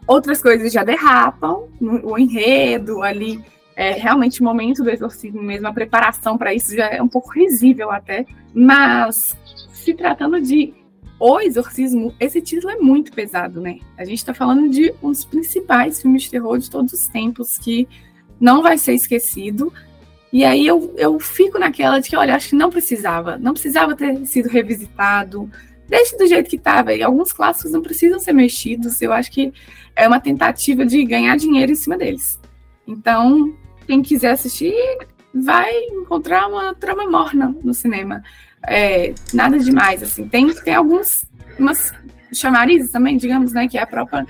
Outras 0.07 0.43
coisas 0.43 0.73
já 0.73 0.83
derrapam, 0.83 1.69
o 1.81 2.19
enredo 2.19 3.03
ali, 3.03 3.43
é, 3.77 3.93
realmente 3.93 4.41
o 4.41 4.45
momento 4.45 4.83
do 4.83 4.91
exorcismo 4.91 5.43
mesmo, 5.43 5.67
a 5.67 5.73
preparação 5.73 6.39
para 6.39 6.55
isso 6.55 6.75
já 6.75 6.87
é 6.87 7.03
um 7.03 7.09
pouco 7.09 7.31
risível 7.31 7.91
até. 7.91 8.25
Mas 8.55 9.37
se 9.73 9.95
tratando 9.95 10.41
de 10.41 10.75
o 11.19 11.41
Exorcismo, 11.41 12.15
esse 12.21 12.43
título 12.43 12.73
é 12.73 12.77
muito 12.77 13.13
pesado, 13.13 13.61
né? 13.61 13.79
A 13.97 14.05
gente 14.05 14.19
está 14.19 14.35
falando 14.35 14.69
de 14.69 14.93
um 15.03 15.11
dos 15.11 15.25
principais 15.25 16.01
filmes 16.01 16.23
de 16.23 16.31
terror 16.31 16.59
de 16.59 16.71
todos 16.71 16.93
os 16.93 17.09
tempos 17.09 17.57
que 17.57 17.89
não 18.39 18.63
vai 18.63 18.77
ser 18.77 18.95
esquecido. 18.95 19.73
E 20.31 20.45
aí 20.45 20.67
eu, 20.67 20.93
eu 20.99 21.19
fico 21.19 21.59
naquela 21.59 21.99
de 22.01 22.11
que, 22.11 22.17
olha, 22.17 22.35
acho 22.35 22.51
que 22.51 22.57
não 22.57 22.69
precisava. 22.69 23.39
Não 23.39 23.53
precisava 23.53 23.97
ter 23.97 24.27
sido 24.27 24.49
revisitado. 24.49 25.51
Deixe 25.89 26.17
do 26.17 26.27
jeito 26.27 26.49
que 26.51 26.57
estava. 26.57 26.93
E 26.95 27.03
alguns 27.03 27.33
clássicos 27.33 27.73
não 27.73 27.83
precisam 27.83 28.19
ser 28.19 28.33
mexidos. 28.33 29.01
Eu 29.01 29.13
acho 29.13 29.31
que 29.31 29.53
é 29.95 30.07
uma 30.07 30.21
tentativa 30.21 30.85
de 30.85 31.05
ganhar 31.05 31.37
dinheiro 31.37 31.73
em 31.73 31.77
cima 31.77 31.97
deles. 31.97 32.41
Então, 32.87 33.55
quem 33.87 34.03
quiser 34.03 34.33
assistir, 34.33 34.75
vai 35.35 35.73
encontrar 35.91 36.49
uma 36.49 36.75
trama 36.75 37.09
morna 37.09 37.55
no 37.63 37.75
cinema. 37.75 38.23
É, 38.67 39.15
nada 39.33 39.59
demais, 39.59 40.03
assim. 40.03 40.29
Tem, 40.29 40.53
tem 40.55 40.75
alguns 40.75 41.25
umas 41.59 41.93
chamarizes 42.33 42.91
também, 42.91 43.17
digamos, 43.17 43.53
né? 43.53 43.69
Que 43.69 43.79
é 43.79 43.83
a 43.83 43.87
própria 43.87 44.27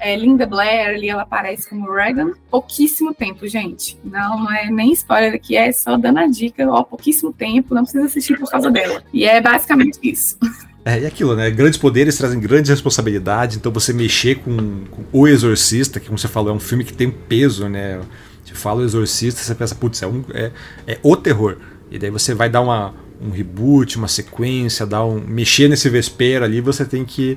é, 0.00 0.16
Linda 0.16 0.46
Blair, 0.46 0.88
ali 0.88 1.08
ela 1.08 1.22
aparece 1.22 1.68
como 1.68 1.92
Reagan. 1.92 2.32
Pouquíssimo 2.50 3.14
tempo, 3.14 3.46
gente. 3.46 3.98
Não, 4.02 4.38
não 4.38 4.52
é 4.52 4.70
nem 4.70 4.92
spoiler 4.92 5.34
aqui, 5.34 5.56
é 5.56 5.70
só 5.72 5.96
dando 5.96 6.18
a 6.18 6.26
dica, 6.26 6.68
ó, 6.68 6.82
pouquíssimo 6.82 7.32
tempo, 7.32 7.74
não 7.74 7.82
precisa 7.82 8.06
assistir 8.06 8.38
por 8.38 8.50
causa 8.50 8.70
dela. 8.70 9.02
E 9.12 9.24
é 9.24 9.40
basicamente 9.40 9.98
isso. 10.02 10.38
É, 10.84 11.00
e 11.00 11.06
aquilo, 11.06 11.36
né? 11.36 11.50
Grandes 11.50 11.78
poderes 11.78 12.16
trazem 12.16 12.40
grandes 12.40 12.70
responsabilidades, 12.70 13.56
então 13.56 13.70
você 13.70 13.92
mexer 13.92 14.36
com, 14.36 14.84
com 14.90 15.04
O 15.12 15.28
Exorcista, 15.28 16.00
que 16.00 16.06
como 16.06 16.18
você 16.18 16.28
falou, 16.28 16.50
é 16.50 16.54
um 16.54 16.60
filme 16.60 16.84
que 16.84 16.92
tem 16.92 17.10
peso, 17.10 17.68
né? 17.68 18.00
Você 18.44 18.54
fala 18.54 18.80
O 18.80 18.84
Exorcista, 18.84 19.42
você 19.42 19.54
pensa, 19.54 19.74
putz, 19.74 20.02
é, 20.02 20.06
um, 20.06 20.24
é, 20.32 20.50
é 20.86 20.98
o 21.02 21.16
terror. 21.16 21.58
E 21.90 21.98
daí 21.98 22.10
você 22.10 22.34
vai 22.34 22.48
dar 22.48 22.62
uma, 22.62 22.94
um 23.20 23.30
reboot, 23.30 23.98
uma 23.98 24.08
sequência, 24.08 24.86
dar 24.86 25.04
um, 25.04 25.20
mexer 25.20 25.68
nesse 25.68 25.88
vespeiro 25.90 26.44
ali, 26.44 26.60
você 26.60 26.84
tem 26.84 27.04
que 27.04 27.36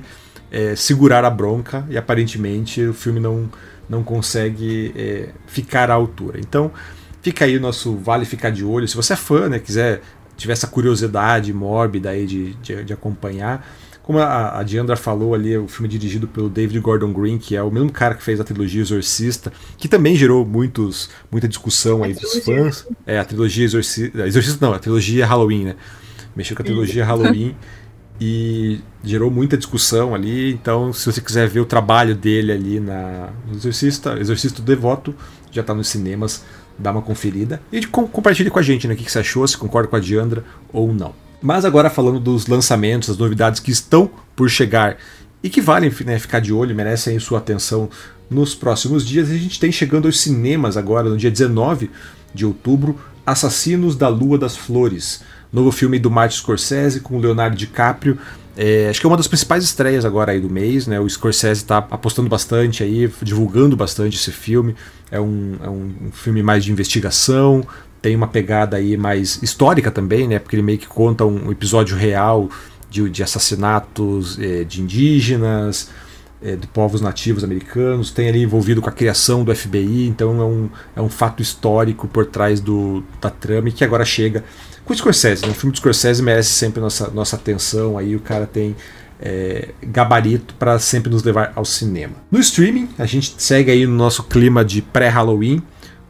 é, 0.50 0.74
segurar 0.74 1.24
a 1.24 1.30
bronca 1.30 1.84
e 1.90 1.98
aparentemente 1.98 2.80
o 2.82 2.94
filme 2.94 3.20
não, 3.20 3.50
não 3.88 4.02
consegue 4.02 4.92
é, 4.96 5.28
ficar 5.46 5.90
à 5.90 5.94
altura. 5.94 6.38
Então 6.40 6.72
fica 7.20 7.44
aí 7.44 7.56
o 7.56 7.60
nosso 7.60 7.96
vale 7.96 8.24
ficar 8.24 8.50
de 8.50 8.64
olho. 8.64 8.86
Se 8.86 8.96
você 8.96 9.14
é 9.14 9.16
fã, 9.16 9.48
né, 9.48 9.58
quiser 9.58 10.00
tiver 10.36 10.52
essa 10.52 10.66
curiosidade 10.66 11.52
mórbida 11.52 12.10
aí 12.10 12.26
de, 12.26 12.54
de, 12.54 12.84
de 12.84 12.92
acompanhar, 12.92 13.66
como 14.04 14.18
a, 14.18 14.58
a 14.58 14.62
Diandra 14.62 14.96
falou 14.96 15.34
ali, 15.34 15.56
o 15.56 15.66
filme 15.66 15.88
dirigido 15.88 16.28
pelo 16.28 16.50
David 16.50 16.78
Gordon 16.80 17.10
Green, 17.10 17.38
que 17.38 17.56
é 17.56 17.62
o 17.62 17.70
mesmo 17.70 17.90
cara 17.90 18.14
que 18.14 18.22
fez 18.22 18.38
a 18.38 18.44
trilogia 18.44 18.82
Exorcista, 18.82 19.50
que 19.78 19.88
também 19.88 20.14
gerou 20.14 20.44
muitos, 20.44 21.08
muita 21.32 21.48
discussão 21.48 22.04
aí 22.04 22.12
dos 22.12 22.44
fãs. 22.44 22.86
É, 23.06 23.18
a 23.18 23.24
trilogia 23.24 23.64
Exorcista. 23.64 24.26
Exorcista 24.26 24.64
não, 24.64 24.74
a 24.74 24.78
trilogia 24.78 25.24
Halloween, 25.24 25.64
né? 25.64 25.76
Mexeu 26.36 26.54
com 26.54 26.62
a 26.62 26.66
trilogia 26.66 27.02
Halloween 27.02 27.56
e 28.20 28.80
gerou 29.02 29.30
muita 29.30 29.56
discussão 29.56 30.14
ali. 30.14 30.52
Então, 30.52 30.92
se 30.92 31.06
você 31.06 31.22
quiser 31.22 31.48
ver 31.48 31.60
o 31.60 31.64
trabalho 31.64 32.14
dele 32.14 32.52
ali 32.52 32.80
na 32.80 33.30
no 33.48 33.56
Exorcista, 33.56 34.18
Exorcista 34.20 34.60
Devoto, 34.60 35.14
já 35.50 35.62
está 35.62 35.72
nos 35.72 35.88
cinemas, 35.88 36.44
dá 36.78 36.90
uma 36.90 37.02
conferida. 37.02 37.60
E 37.72 37.84
compartilhe 37.86 38.50
com 38.50 38.58
a 38.58 38.62
gente, 38.62 38.86
né? 38.86 38.94
O 38.94 38.96
que 38.96 39.10
você 39.10 39.20
achou, 39.20 39.46
se 39.46 39.56
concorda 39.56 39.88
com 39.88 39.96
a 39.96 40.00
Diandra 40.00 40.44
ou 40.72 40.92
não. 40.92 41.14
Mas 41.40 41.64
agora 41.64 41.90
falando 41.90 42.18
dos 42.18 42.46
lançamentos, 42.46 43.08
das 43.08 43.18
novidades 43.18 43.60
que 43.60 43.70
estão 43.70 44.10
por 44.34 44.48
chegar 44.48 44.96
e 45.42 45.50
que 45.50 45.60
valem 45.60 45.92
né, 46.06 46.18
ficar 46.18 46.40
de 46.40 46.52
olho, 46.52 46.74
merecem 46.74 47.18
sua 47.18 47.38
atenção 47.38 47.90
nos 48.30 48.54
próximos 48.54 49.06
dias, 49.06 49.30
a 49.30 49.36
gente 49.36 49.60
tem 49.60 49.70
chegando 49.70 50.06
aos 50.06 50.20
cinemas 50.20 50.76
agora, 50.76 51.10
no 51.10 51.18
dia 51.18 51.30
19 51.30 51.90
de 52.32 52.46
outubro, 52.46 52.98
Assassinos 53.26 53.94
da 53.94 54.08
Lua 54.08 54.38
das 54.38 54.56
Flores, 54.56 55.22
novo 55.52 55.70
filme 55.70 55.98
do 55.98 56.10
Martin 56.10 56.38
Scorsese 56.38 57.00
com 57.00 57.18
Leonardo 57.18 57.56
DiCaprio. 57.56 58.18
É, 58.56 58.88
acho 58.88 59.00
que 59.00 59.06
é 59.06 59.08
uma 59.08 59.16
das 59.16 59.26
principais 59.26 59.64
estreias 59.64 60.04
agora 60.04 60.32
aí 60.32 60.40
do 60.40 60.48
mês, 60.48 60.86
né? 60.86 61.00
O 61.00 61.08
Scorsese 61.08 61.62
está 61.62 61.78
apostando 61.78 62.28
bastante 62.28 62.82
aí, 62.82 63.10
divulgando 63.20 63.76
bastante 63.76 64.16
esse 64.16 64.30
filme. 64.30 64.76
É 65.10 65.20
um, 65.20 65.56
é 65.62 65.68
um 65.68 66.10
filme 66.12 66.42
mais 66.42 66.64
de 66.64 66.70
investigação, 66.70 67.66
tem 68.00 68.14
uma 68.14 68.28
pegada 68.28 68.76
aí 68.76 68.96
mais 68.96 69.42
histórica 69.42 69.90
também, 69.90 70.28
né? 70.28 70.38
Porque 70.38 70.54
ele 70.54 70.62
meio 70.62 70.78
que 70.78 70.86
conta 70.86 71.24
um 71.24 71.50
episódio 71.50 71.96
real 71.96 72.48
de, 72.88 73.08
de 73.10 73.22
assassinatos 73.22 74.38
é, 74.38 74.62
de 74.62 74.80
indígenas, 74.80 75.90
é, 76.40 76.54
de 76.54 76.66
povos 76.66 77.00
nativos 77.00 77.42
americanos, 77.42 78.10
tem 78.10 78.28
ali 78.28 78.42
envolvido 78.42 78.82
com 78.82 78.88
a 78.88 78.92
criação 78.92 79.42
do 79.42 79.54
FBI, 79.54 80.06
então 80.06 80.40
é 80.40 80.44
um, 80.44 80.68
é 80.96 81.00
um 81.00 81.08
fato 81.08 81.42
histórico 81.42 82.06
por 82.06 82.26
trás 82.26 82.60
do, 82.60 83.02
da 83.20 83.30
trama 83.30 83.70
e 83.70 83.72
que 83.72 83.82
agora 83.82 84.04
chega 84.04 84.44
com 84.84 84.92
o 84.92 84.96
Scorsese. 84.96 85.44
Né? 85.46 85.52
O 85.52 85.54
filme 85.54 85.72
do 85.72 85.78
Scorsese 85.78 86.22
merece 86.22 86.50
sempre 86.50 86.80
nossa, 86.80 87.10
nossa 87.10 87.36
atenção, 87.36 87.96
aí 87.98 88.14
o 88.14 88.20
cara 88.20 88.46
tem 88.46 88.76
é, 89.20 89.68
gabarito 89.82 90.54
para 90.54 90.78
sempre 90.78 91.10
nos 91.10 91.22
levar 91.22 91.52
ao 91.54 91.64
cinema. 91.64 92.14
No 92.30 92.38
streaming, 92.38 92.90
a 92.98 93.06
gente 93.06 93.34
segue 93.38 93.70
aí 93.70 93.86
no 93.86 93.94
nosso 93.94 94.22
clima 94.24 94.64
de 94.64 94.82
pré-Halloween 94.82 95.62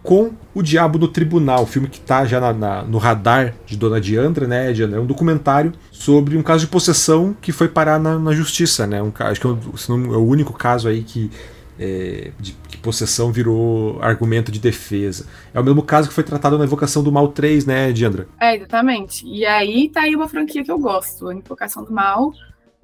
com 0.02 0.32
O 0.54 0.62
Diabo 0.62 0.98
no 0.98 1.08
Tribunal, 1.08 1.66
filme 1.66 1.88
que 1.88 1.98
está 1.98 2.26
já 2.26 2.38
na, 2.38 2.52
na, 2.52 2.82
no 2.82 2.98
radar 2.98 3.54
de 3.64 3.76
Dona 3.76 4.00
Diandra, 4.00 4.46
né, 4.46 4.72
Diandra? 4.72 4.98
É 4.98 5.00
um 5.00 5.06
documentário 5.06 5.72
sobre 5.90 6.36
um 6.36 6.42
caso 6.42 6.60
de 6.60 6.66
possessão 6.66 7.34
que 7.40 7.52
foi 7.52 7.68
parar 7.68 7.98
na, 7.98 8.18
na 8.18 8.32
justiça, 8.32 8.86
né? 8.86 9.02
Um, 9.02 9.10
acho 9.18 9.40
que 9.40 9.46
é, 9.46 9.50
é 9.50 10.16
o 10.16 10.26
único 10.26 10.52
caso 10.52 10.88
aí 10.88 11.02
que 11.02 11.30
é, 11.78 12.30
de 12.38 12.54
possessão 12.84 13.32
virou 13.32 13.98
argumento 14.00 14.52
de 14.52 14.60
defesa. 14.60 15.26
É 15.52 15.58
o 15.58 15.64
mesmo 15.64 15.82
caso 15.82 16.08
que 16.08 16.14
foi 16.14 16.22
tratado 16.22 16.58
na 16.58 16.64
Invocação 16.64 17.02
do 17.02 17.10
Mal 17.10 17.28
3, 17.28 17.66
né, 17.66 17.90
Diandra? 17.90 18.28
É, 18.38 18.54
exatamente. 18.54 19.26
E 19.26 19.44
aí 19.44 19.88
tá 19.88 20.02
aí 20.02 20.14
uma 20.14 20.28
franquia 20.28 20.62
que 20.62 20.70
eu 20.70 20.78
gosto. 20.78 21.28
A 21.28 21.34
Invocação 21.34 21.82
do 21.82 21.92
Mal 21.92 22.32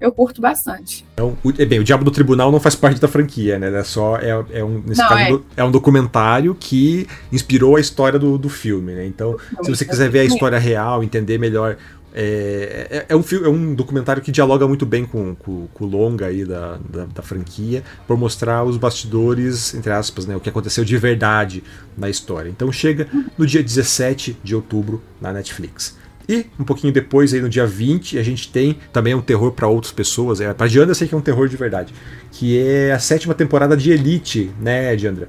eu 0.01 0.11
curto 0.11 0.41
bastante. 0.41 1.05
Então, 1.13 1.37
é 1.59 1.65
bem, 1.67 1.79
o 1.79 1.85
Diabo 1.85 2.05
do 2.05 2.11
Tribunal 2.11 2.51
não 2.51 2.59
faz 2.59 2.75
parte 2.75 2.99
da 2.99 3.07
franquia, 3.07 3.59
né? 3.59 3.71
É 3.79 3.85
só 3.85 4.17
é, 4.17 4.45
é 4.51 4.65
um 4.65 4.83
nesse 4.85 5.01
não, 5.01 5.09
caso 5.09 5.45
é. 5.55 5.61
é. 5.61 5.65
um 5.65 5.71
documentário 5.71 6.57
que 6.59 7.07
inspirou 7.31 7.77
a 7.77 7.81
história 7.81 8.19
do, 8.19 8.39
do 8.39 8.49
filme, 8.49 8.95
né? 8.95 9.05
Então, 9.05 9.37
não, 9.53 9.63
se 9.63 9.71
você 9.71 9.85
quiser 9.85 10.09
ver 10.09 10.21
a 10.21 10.25
história 10.25 10.59
real, 10.59 11.05
entender 11.05 11.37
melhor 11.37 11.77
é, 12.13 12.87
é, 12.91 13.07
é, 13.09 13.17
um, 13.17 13.23
é 13.45 13.49
um 13.49 13.75
documentário 13.75 14.23
que 14.23 14.33
dialoga 14.33 14.67
muito 14.67 14.85
bem 14.85 15.05
com, 15.05 15.37
o 15.47 15.85
longa 15.85 16.27
aí 16.27 16.45
da, 16.45 16.79
da, 16.89 17.05
da, 17.07 17.23
franquia, 17.23 17.83
por 18.07 18.17
mostrar 18.17 18.65
os 18.65 18.77
bastidores, 18.77 19.75
entre 19.75 19.93
aspas, 19.93 20.27
né, 20.27 20.35
o 20.35 20.41
que 20.41 20.49
aconteceu 20.49 20.85
de 20.85 20.97
verdade 20.97 21.63
na 21.97 22.09
história. 22.11 22.49
Então 22.49 22.71
chega 22.73 23.09
no 23.39 23.47
dia 23.47 23.63
17 23.63 24.37
de 24.43 24.55
outubro 24.55 25.03
na 25.21 25.33
Netflix. 25.33 25.99
E 26.29 26.47
um 26.59 26.65
pouquinho 26.65 26.93
depois, 26.93 27.35
aí 27.35 27.41
no 27.41 27.49
dia 27.49 27.67
20, 27.67 28.17
a 28.19 28.23
gente 28.23 28.53
tem 28.53 28.79
também 28.93 29.15
um 29.15 29.21
terror 29.21 29.51
para 29.51 29.67
outras 29.67 29.93
pessoas. 29.93 30.41
É, 30.41 30.53
pra 30.55 30.69
Diandra 30.69 30.93
eu 30.93 30.95
sei 30.95 31.09
que 31.09 31.15
é 31.15 31.19
um 31.19 31.21
terror 31.21 31.49
de 31.49 31.57
verdade. 31.57 31.93
Que 32.31 32.57
é 32.57 32.93
a 32.93 33.01
sétima 33.01 33.35
temporada 33.35 33.77
de 33.77 33.91
Elite, 33.91 34.51
né, 34.61 34.95
Diandra? 34.95 35.29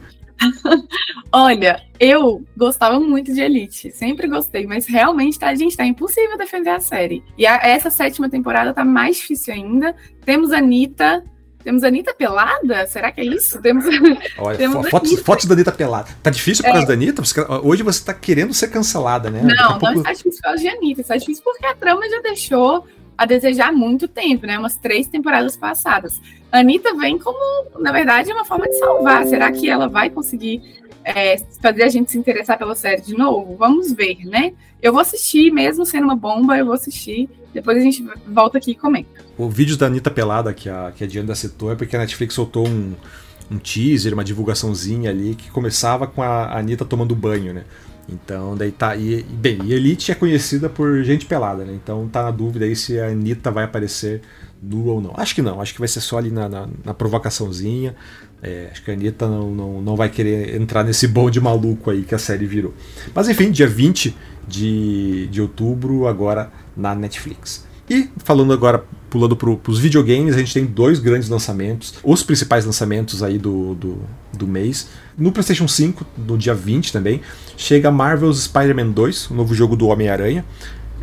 Olha, 1.32 1.82
eu 1.99 2.43
gostava 2.58 2.99
muito 2.99 3.34
de 3.34 3.41
Elite, 3.41 3.91
sempre 3.91 4.27
gostei, 4.27 4.65
mas 4.65 4.86
realmente, 4.86 5.39
tá, 5.39 5.54
gente, 5.56 5.77
tá 5.77 5.86
impossível 5.86 6.38
defender 6.38 6.71
a 6.71 6.80
série. 6.80 7.23
E 7.38 7.45
a, 7.45 7.56
essa 7.63 7.89
sétima 7.89 8.30
temporada 8.30 8.73
tá 8.73 8.84
mais 8.84 9.17
difícil 9.17 9.54
ainda. 9.54 9.95
Temos 10.25 10.51
a 10.51 10.58
Anitta, 10.58 11.23
temos 11.63 11.84
a 11.84 11.88
Anitta 11.88 12.13
pelada? 12.13 12.86
Será 12.88 13.12
que 13.12 13.21
é 13.21 13.25
isso? 13.25 13.62
Temos, 13.62 13.86
Olha, 14.38 14.58
Temos 14.60 14.89
fotos, 14.89 15.19
fotos 15.21 15.45
da 15.45 15.54
Anitta 15.54 15.71
pelada. 15.71 16.10
Tá 16.21 16.30
difícil 16.30 16.63
por 16.63 16.69
é. 16.69 16.73
causa 16.73 16.88
da 16.88 16.93
Anitta? 16.93 17.21
Hoje 17.63 17.84
você 17.84 18.04
tá 18.04 18.13
querendo 18.13 18.54
ser 18.54 18.69
cancelada, 18.69 19.30
né? 19.30 19.41
Não, 19.43 19.80
pouco... 19.80 19.95
não 19.95 20.01
está 20.01 20.13
difícil 20.13 20.41
por 20.41 20.43
causa 20.43 20.60
de 20.60 20.67
Anitta. 20.67 21.01
Está 21.01 21.17
difícil 21.17 21.43
porque 21.43 21.65
a 21.65 21.75
trama 21.75 22.10
já 22.10 22.21
deixou 22.21 22.86
a 23.21 23.25
desejar 23.25 23.69
há 23.69 23.71
muito 23.71 24.07
tempo, 24.07 24.47
né? 24.47 24.57
Umas 24.57 24.75
três 24.75 25.05
temporadas 25.05 25.55
passadas. 25.55 26.19
A 26.51 26.57
Anitta 26.57 26.95
vem 26.95 27.19
como, 27.19 27.38
na 27.79 27.91
verdade, 27.91 28.31
uma 28.31 28.43
forma 28.43 28.67
de 28.67 28.75
salvar. 28.79 29.27
Será 29.27 29.51
que 29.51 29.69
ela 29.69 29.88
vai 29.88 30.10
conseguir 30.10 30.81
é, 31.05 31.38
fazer 31.62 31.84
a 31.84 31.88
gente 31.88 32.12
se 32.12 32.17
interessar 32.17 32.57
pela 32.57 32.73
série 32.73 32.99
de 32.99 33.15
novo? 33.15 33.55
Vamos 33.55 33.93
ver, 33.93 34.25
né? 34.25 34.53
Eu 34.81 34.91
vou 34.91 34.99
assistir, 34.99 35.51
mesmo 35.51 35.86
sendo 35.86 36.05
uma 36.05 36.15
bomba, 36.15 36.57
eu 36.57 36.65
vou 36.65 36.73
assistir. 36.73 37.29
Depois 37.53 37.77
a 37.77 37.81
gente 37.81 38.03
volta 38.27 38.57
aqui 38.57 38.71
e 38.71 38.75
comenta. 38.75 39.23
O 39.38 39.47
vídeo 39.47 39.77
da 39.77 39.86
Anitta 39.86 40.10
pelada 40.10 40.51
que 40.51 40.67
a, 40.67 40.91
que 40.91 41.03
a 41.03 41.07
Diana 41.07 41.36
citou 41.36 41.71
é 41.71 41.75
porque 41.75 41.95
a 41.95 41.99
Netflix 41.99 42.34
soltou 42.34 42.67
um, 42.67 42.95
um 43.51 43.60
teaser, 43.60 44.15
uma 44.15 44.23
divulgaçãozinha 44.23 45.12
ali 45.12 45.36
que 45.36 45.51
começava 45.51 46.07
com 46.07 46.23
a 46.23 46.57
Anitta 46.57 46.86
tomando 46.86 47.15
banho, 47.15 47.53
né? 47.53 47.65
Então, 48.12 48.56
daí 48.56 48.71
tá. 48.71 48.95
E, 48.95 49.24
bem, 49.24 49.60
e 49.63 49.74
Elite 49.74 50.12
é 50.12 50.15
conhecida 50.15 50.69
por 50.69 51.02
gente 51.04 51.26
pelada, 51.26 51.63
né? 51.63 51.74
Então 51.74 52.08
tá 52.08 52.24
na 52.24 52.32
dúvida 52.32 52.65
aí 52.65 52.76
se 52.76 53.00
a 53.00 53.08
Anitta 53.08 53.50
vai 53.50 53.63
aparecer 53.63 54.21
nua 54.62 54.93
ou 54.93 55.02
não. 55.02 55.13
Acho 55.15 55.34
que 55.34 55.41
não, 55.41 55.62
acho 55.62 55.74
que 55.74 55.80
vai 55.80 55.88
ser 55.88 56.02
só 56.02 56.17
ali 56.17 56.30
na, 56.30 56.50
na, 56.50 56.67
na 56.84 56.93
provocaçãozinha. 56.93 57.95
É, 58.43 58.69
acho 58.71 58.84
que 58.84 58.91
a 58.91 58.93
Anitta 58.93 59.28
não, 59.28 59.52
não, 59.52 59.82
não 59.82 59.95
vai 59.95 60.10
querer 60.10 60.60
entrar 60.60 60.84
nesse 60.84 61.08
bonde 61.08 61.39
maluco 61.39 61.89
aí 61.89 62.04
que 62.04 62.13
a 62.13 62.19
série 62.19 62.45
virou. 62.45 62.74
Mas 63.13 63.30
enfim, 63.30 63.50
dia 63.52 63.67
20 63.67 64.15
de, 64.47 65.28
de 65.28 65.41
outubro, 65.41 66.08
agora 66.08 66.52
na 66.76 66.93
Netflix. 66.93 67.65
E 67.89 68.10
falando 68.17 68.54
agora, 68.54 68.84
pulando 69.12 69.36
para 69.36 69.50
os 69.50 69.78
videogames, 69.78 70.34
a 70.34 70.38
gente 70.39 70.54
tem 70.54 70.65
dois 70.65 70.97
grandes 70.97 71.28
lançamentos, 71.28 71.93
os 72.02 72.24
principais 72.24 72.65
lançamentos 72.65 73.21
aí 73.21 73.38
do, 73.38 73.76
do, 73.76 73.97
do 74.32 74.47
mês. 74.47 74.88
No 75.17 75.34
PlayStation 75.34 75.67
5, 75.67 76.06
no 76.17 76.38
dia 76.38 76.56
20 76.56 76.93
também, 76.93 77.21
chega 77.58 77.91
Marvel's 77.91 78.43
Spider-Man 78.43 78.91
2, 78.91 79.30
o 79.30 79.34
novo 79.34 79.54
jogo 79.54 79.76
do 79.76 79.88
Homem-Aranha. 79.89 80.45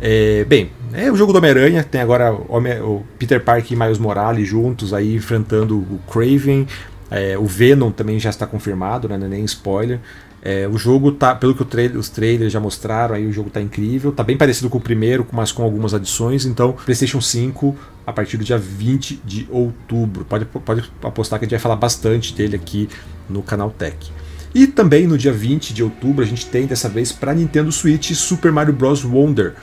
É, 0.01 0.43
bem, 0.45 0.71
é 0.91 1.11
o 1.11 1.15
jogo 1.15 1.31
do 1.31 1.37
Homem-Aranha, 1.37 1.83
tem 1.83 2.01
agora 2.01 2.33
o 2.33 3.03
Peter 3.19 3.39
Parker 3.43 3.73
e 3.73 3.75
Miles 3.75 3.99
Morales 3.99 4.47
juntos 4.47 4.91
aí 4.91 5.13
enfrentando 5.13 5.77
o 5.77 5.99
Craven, 6.11 6.65
é, 7.11 7.37
o 7.37 7.45
Venom 7.45 7.91
também 7.91 8.19
já 8.19 8.31
está 8.31 8.47
confirmado, 8.47 9.07
né, 9.07 9.15
é 9.15 9.27
nem 9.27 9.45
spoiler. 9.45 9.99
É, 10.41 10.67
o 10.67 10.77
jogo 10.77 11.11
tá, 11.11 11.35
pelo 11.35 11.53
que 11.53 11.63
os 11.97 12.09
trailers 12.09 12.51
já 12.51 12.59
mostraram, 12.59 13.15
aí 13.15 13.27
o 13.27 13.31
jogo 13.31 13.49
tá 13.49 13.61
incrível, 13.61 14.11
tá 14.11 14.23
bem 14.23 14.37
parecido 14.37 14.69
com 14.69 14.77
o 14.77 14.81
primeiro, 14.81 15.27
mas 15.31 15.51
com 15.51 15.63
algumas 15.63 15.93
adições. 15.93 16.45
Então, 16.45 16.73
PlayStation 16.85 17.19
5 17.19 17.75
a 18.05 18.13
partir 18.13 18.37
do 18.37 18.43
dia 18.43 18.57
20 18.57 19.21
de 19.23 19.47
outubro. 19.49 20.25
Pode, 20.25 20.45
pode 20.45 20.89
apostar 21.03 21.39
que 21.39 21.45
a 21.45 21.47
gente 21.47 21.51
vai 21.51 21.59
falar 21.59 21.75
bastante 21.75 22.33
dele 22.33 22.55
aqui 22.55 22.89
no 23.29 23.43
canal 23.43 23.69
Tech. 23.69 24.11
E 24.53 24.65
também 24.65 25.05
no 25.05 25.17
dia 25.17 25.31
20 25.31 25.73
de 25.73 25.83
outubro 25.83 26.23
a 26.23 26.27
gente 26.27 26.45
tem 26.45 26.65
dessa 26.65 26.89
vez 26.89 27.11
para 27.11 27.33
Nintendo 27.33 27.71
Switch 27.71 28.11
Super 28.13 28.51
Mario 28.51 28.73
Bros. 28.73 29.03
Wonder, 29.03 29.53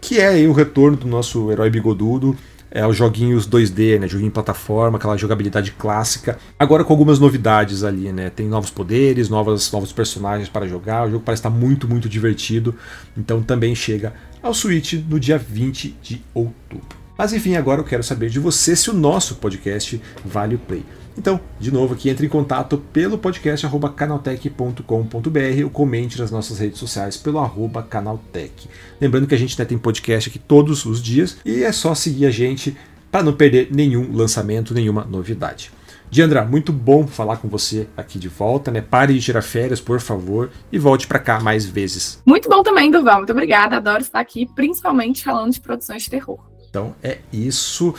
que 0.00 0.20
é 0.20 0.28
aí 0.28 0.46
o 0.46 0.52
retorno 0.52 0.96
do 0.96 1.06
nosso 1.06 1.50
herói 1.50 1.68
bigodudo 1.68 2.36
é, 2.70 2.86
os 2.86 2.96
joguinhos 2.96 3.48
2D, 3.48 3.98
né? 3.98 4.08
Joguinho 4.08 4.28
em 4.28 4.30
plataforma, 4.30 4.98
aquela 4.98 5.16
jogabilidade 5.16 5.72
clássica. 5.72 6.38
Agora 6.58 6.84
com 6.84 6.92
algumas 6.92 7.18
novidades 7.18 7.84
ali, 7.84 8.12
né? 8.12 8.30
Tem 8.30 8.48
novos 8.48 8.70
poderes, 8.70 9.28
novas, 9.28 9.70
novos 9.70 9.92
personagens 9.92 10.48
para 10.48 10.66
jogar. 10.66 11.06
O 11.06 11.10
jogo 11.10 11.24
parece 11.24 11.40
estar 11.40 11.50
muito, 11.50 11.88
muito 11.88 12.08
divertido. 12.08 12.74
Então 13.16 13.42
também 13.42 13.74
chega 13.74 14.12
ao 14.42 14.52
Switch 14.52 14.94
no 15.08 15.18
dia 15.18 15.38
20 15.38 15.96
de 16.02 16.22
outubro. 16.34 17.05
Mas 17.16 17.32
enfim, 17.32 17.56
agora 17.56 17.80
eu 17.80 17.84
quero 17.84 18.02
saber 18.02 18.28
de 18.30 18.38
você 18.38 18.76
se 18.76 18.90
o 18.90 18.94
nosso 18.94 19.36
podcast 19.36 20.00
vale 20.24 20.54
o 20.54 20.58
play. 20.58 20.84
Então, 21.18 21.40
de 21.58 21.72
novo 21.72 21.94
aqui, 21.94 22.10
entre 22.10 22.26
em 22.26 22.28
contato 22.28 22.76
pelo 22.92 23.16
podcast 23.16 23.66
canaltech.com.br 23.96 25.64
ou 25.64 25.70
comente 25.70 26.18
nas 26.20 26.30
nossas 26.30 26.58
redes 26.58 26.78
sociais 26.78 27.16
pelo 27.16 27.38
arroba 27.38 27.82
canaltech. 27.82 28.68
Lembrando 29.00 29.26
que 29.26 29.34
a 29.34 29.38
gente 29.38 29.58
né, 29.58 29.64
tem 29.64 29.78
podcast 29.78 30.28
aqui 30.28 30.38
todos 30.38 30.84
os 30.84 31.02
dias 31.02 31.38
e 31.44 31.62
é 31.62 31.72
só 31.72 31.94
seguir 31.94 32.26
a 32.26 32.30
gente 32.30 32.76
para 33.10 33.22
não 33.22 33.32
perder 33.32 33.68
nenhum 33.70 34.14
lançamento, 34.14 34.74
nenhuma 34.74 35.04
novidade. 35.04 35.70
Diandra, 36.10 36.44
muito 36.44 36.72
bom 36.72 37.06
falar 37.06 37.38
com 37.38 37.48
você 37.48 37.88
aqui 37.96 38.18
de 38.18 38.28
volta, 38.28 38.70
né? 38.70 38.80
Pare 38.80 39.14
de 39.14 39.20
tirar 39.20 39.42
férias, 39.42 39.80
por 39.80 40.00
favor, 40.00 40.50
e 40.70 40.78
volte 40.78 41.06
para 41.06 41.18
cá 41.18 41.40
mais 41.40 41.64
vezes. 41.64 42.22
Muito 42.24 42.48
bom 42.48 42.62
também, 42.62 42.90
Duval. 42.90 43.18
Muito 43.18 43.32
obrigada. 43.32 43.76
Adoro 43.76 44.02
estar 44.02 44.20
aqui, 44.20 44.46
principalmente 44.54 45.24
falando 45.24 45.52
de 45.52 45.60
produções 45.60 46.04
de 46.04 46.10
terror. 46.10 46.38
Então 46.68 46.94
é 47.02 47.18
isso. 47.32 47.94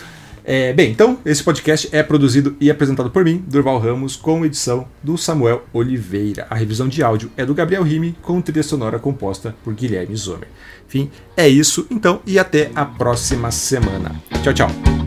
É, 0.49 0.71
bem, 0.71 0.89
então, 0.89 1.19
esse 1.25 1.43
podcast 1.43 1.89
é 1.91 2.01
produzido 2.01 2.55
e 2.61 2.71
apresentado 2.71 3.09
por 3.09 3.21
mim, 3.25 3.43
Durval 3.45 3.77
Ramos, 3.79 4.15
com 4.15 4.45
edição 4.45 4.87
do 5.03 5.17
Samuel 5.17 5.65
Oliveira. 5.73 6.47
A 6.49 6.55
revisão 6.55 6.87
de 6.87 7.03
áudio 7.03 7.29
é 7.35 7.45
do 7.45 7.53
Gabriel 7.53 7.83
Rime, 7.83 8.15
com 8.21 8.39
trilha 8.39 8.63
sonora 8.63 8.97
composta 8.97 9.53
por 9.61 9.73
Guilherme 9.73 10.15
Zomer. 10.15 10.47
Enfim, 10.87 11.11
é 11.35 11.49
isso, 11.49 11.85
então, 11.91 12.21
e 12.25 12.39
até 12.39 12.71
a 12.73 12.85
próxima 12.85 13.51
semana. 13.51 14.15
Tchau, 14.41 14.53
tchau. 14.53 15.06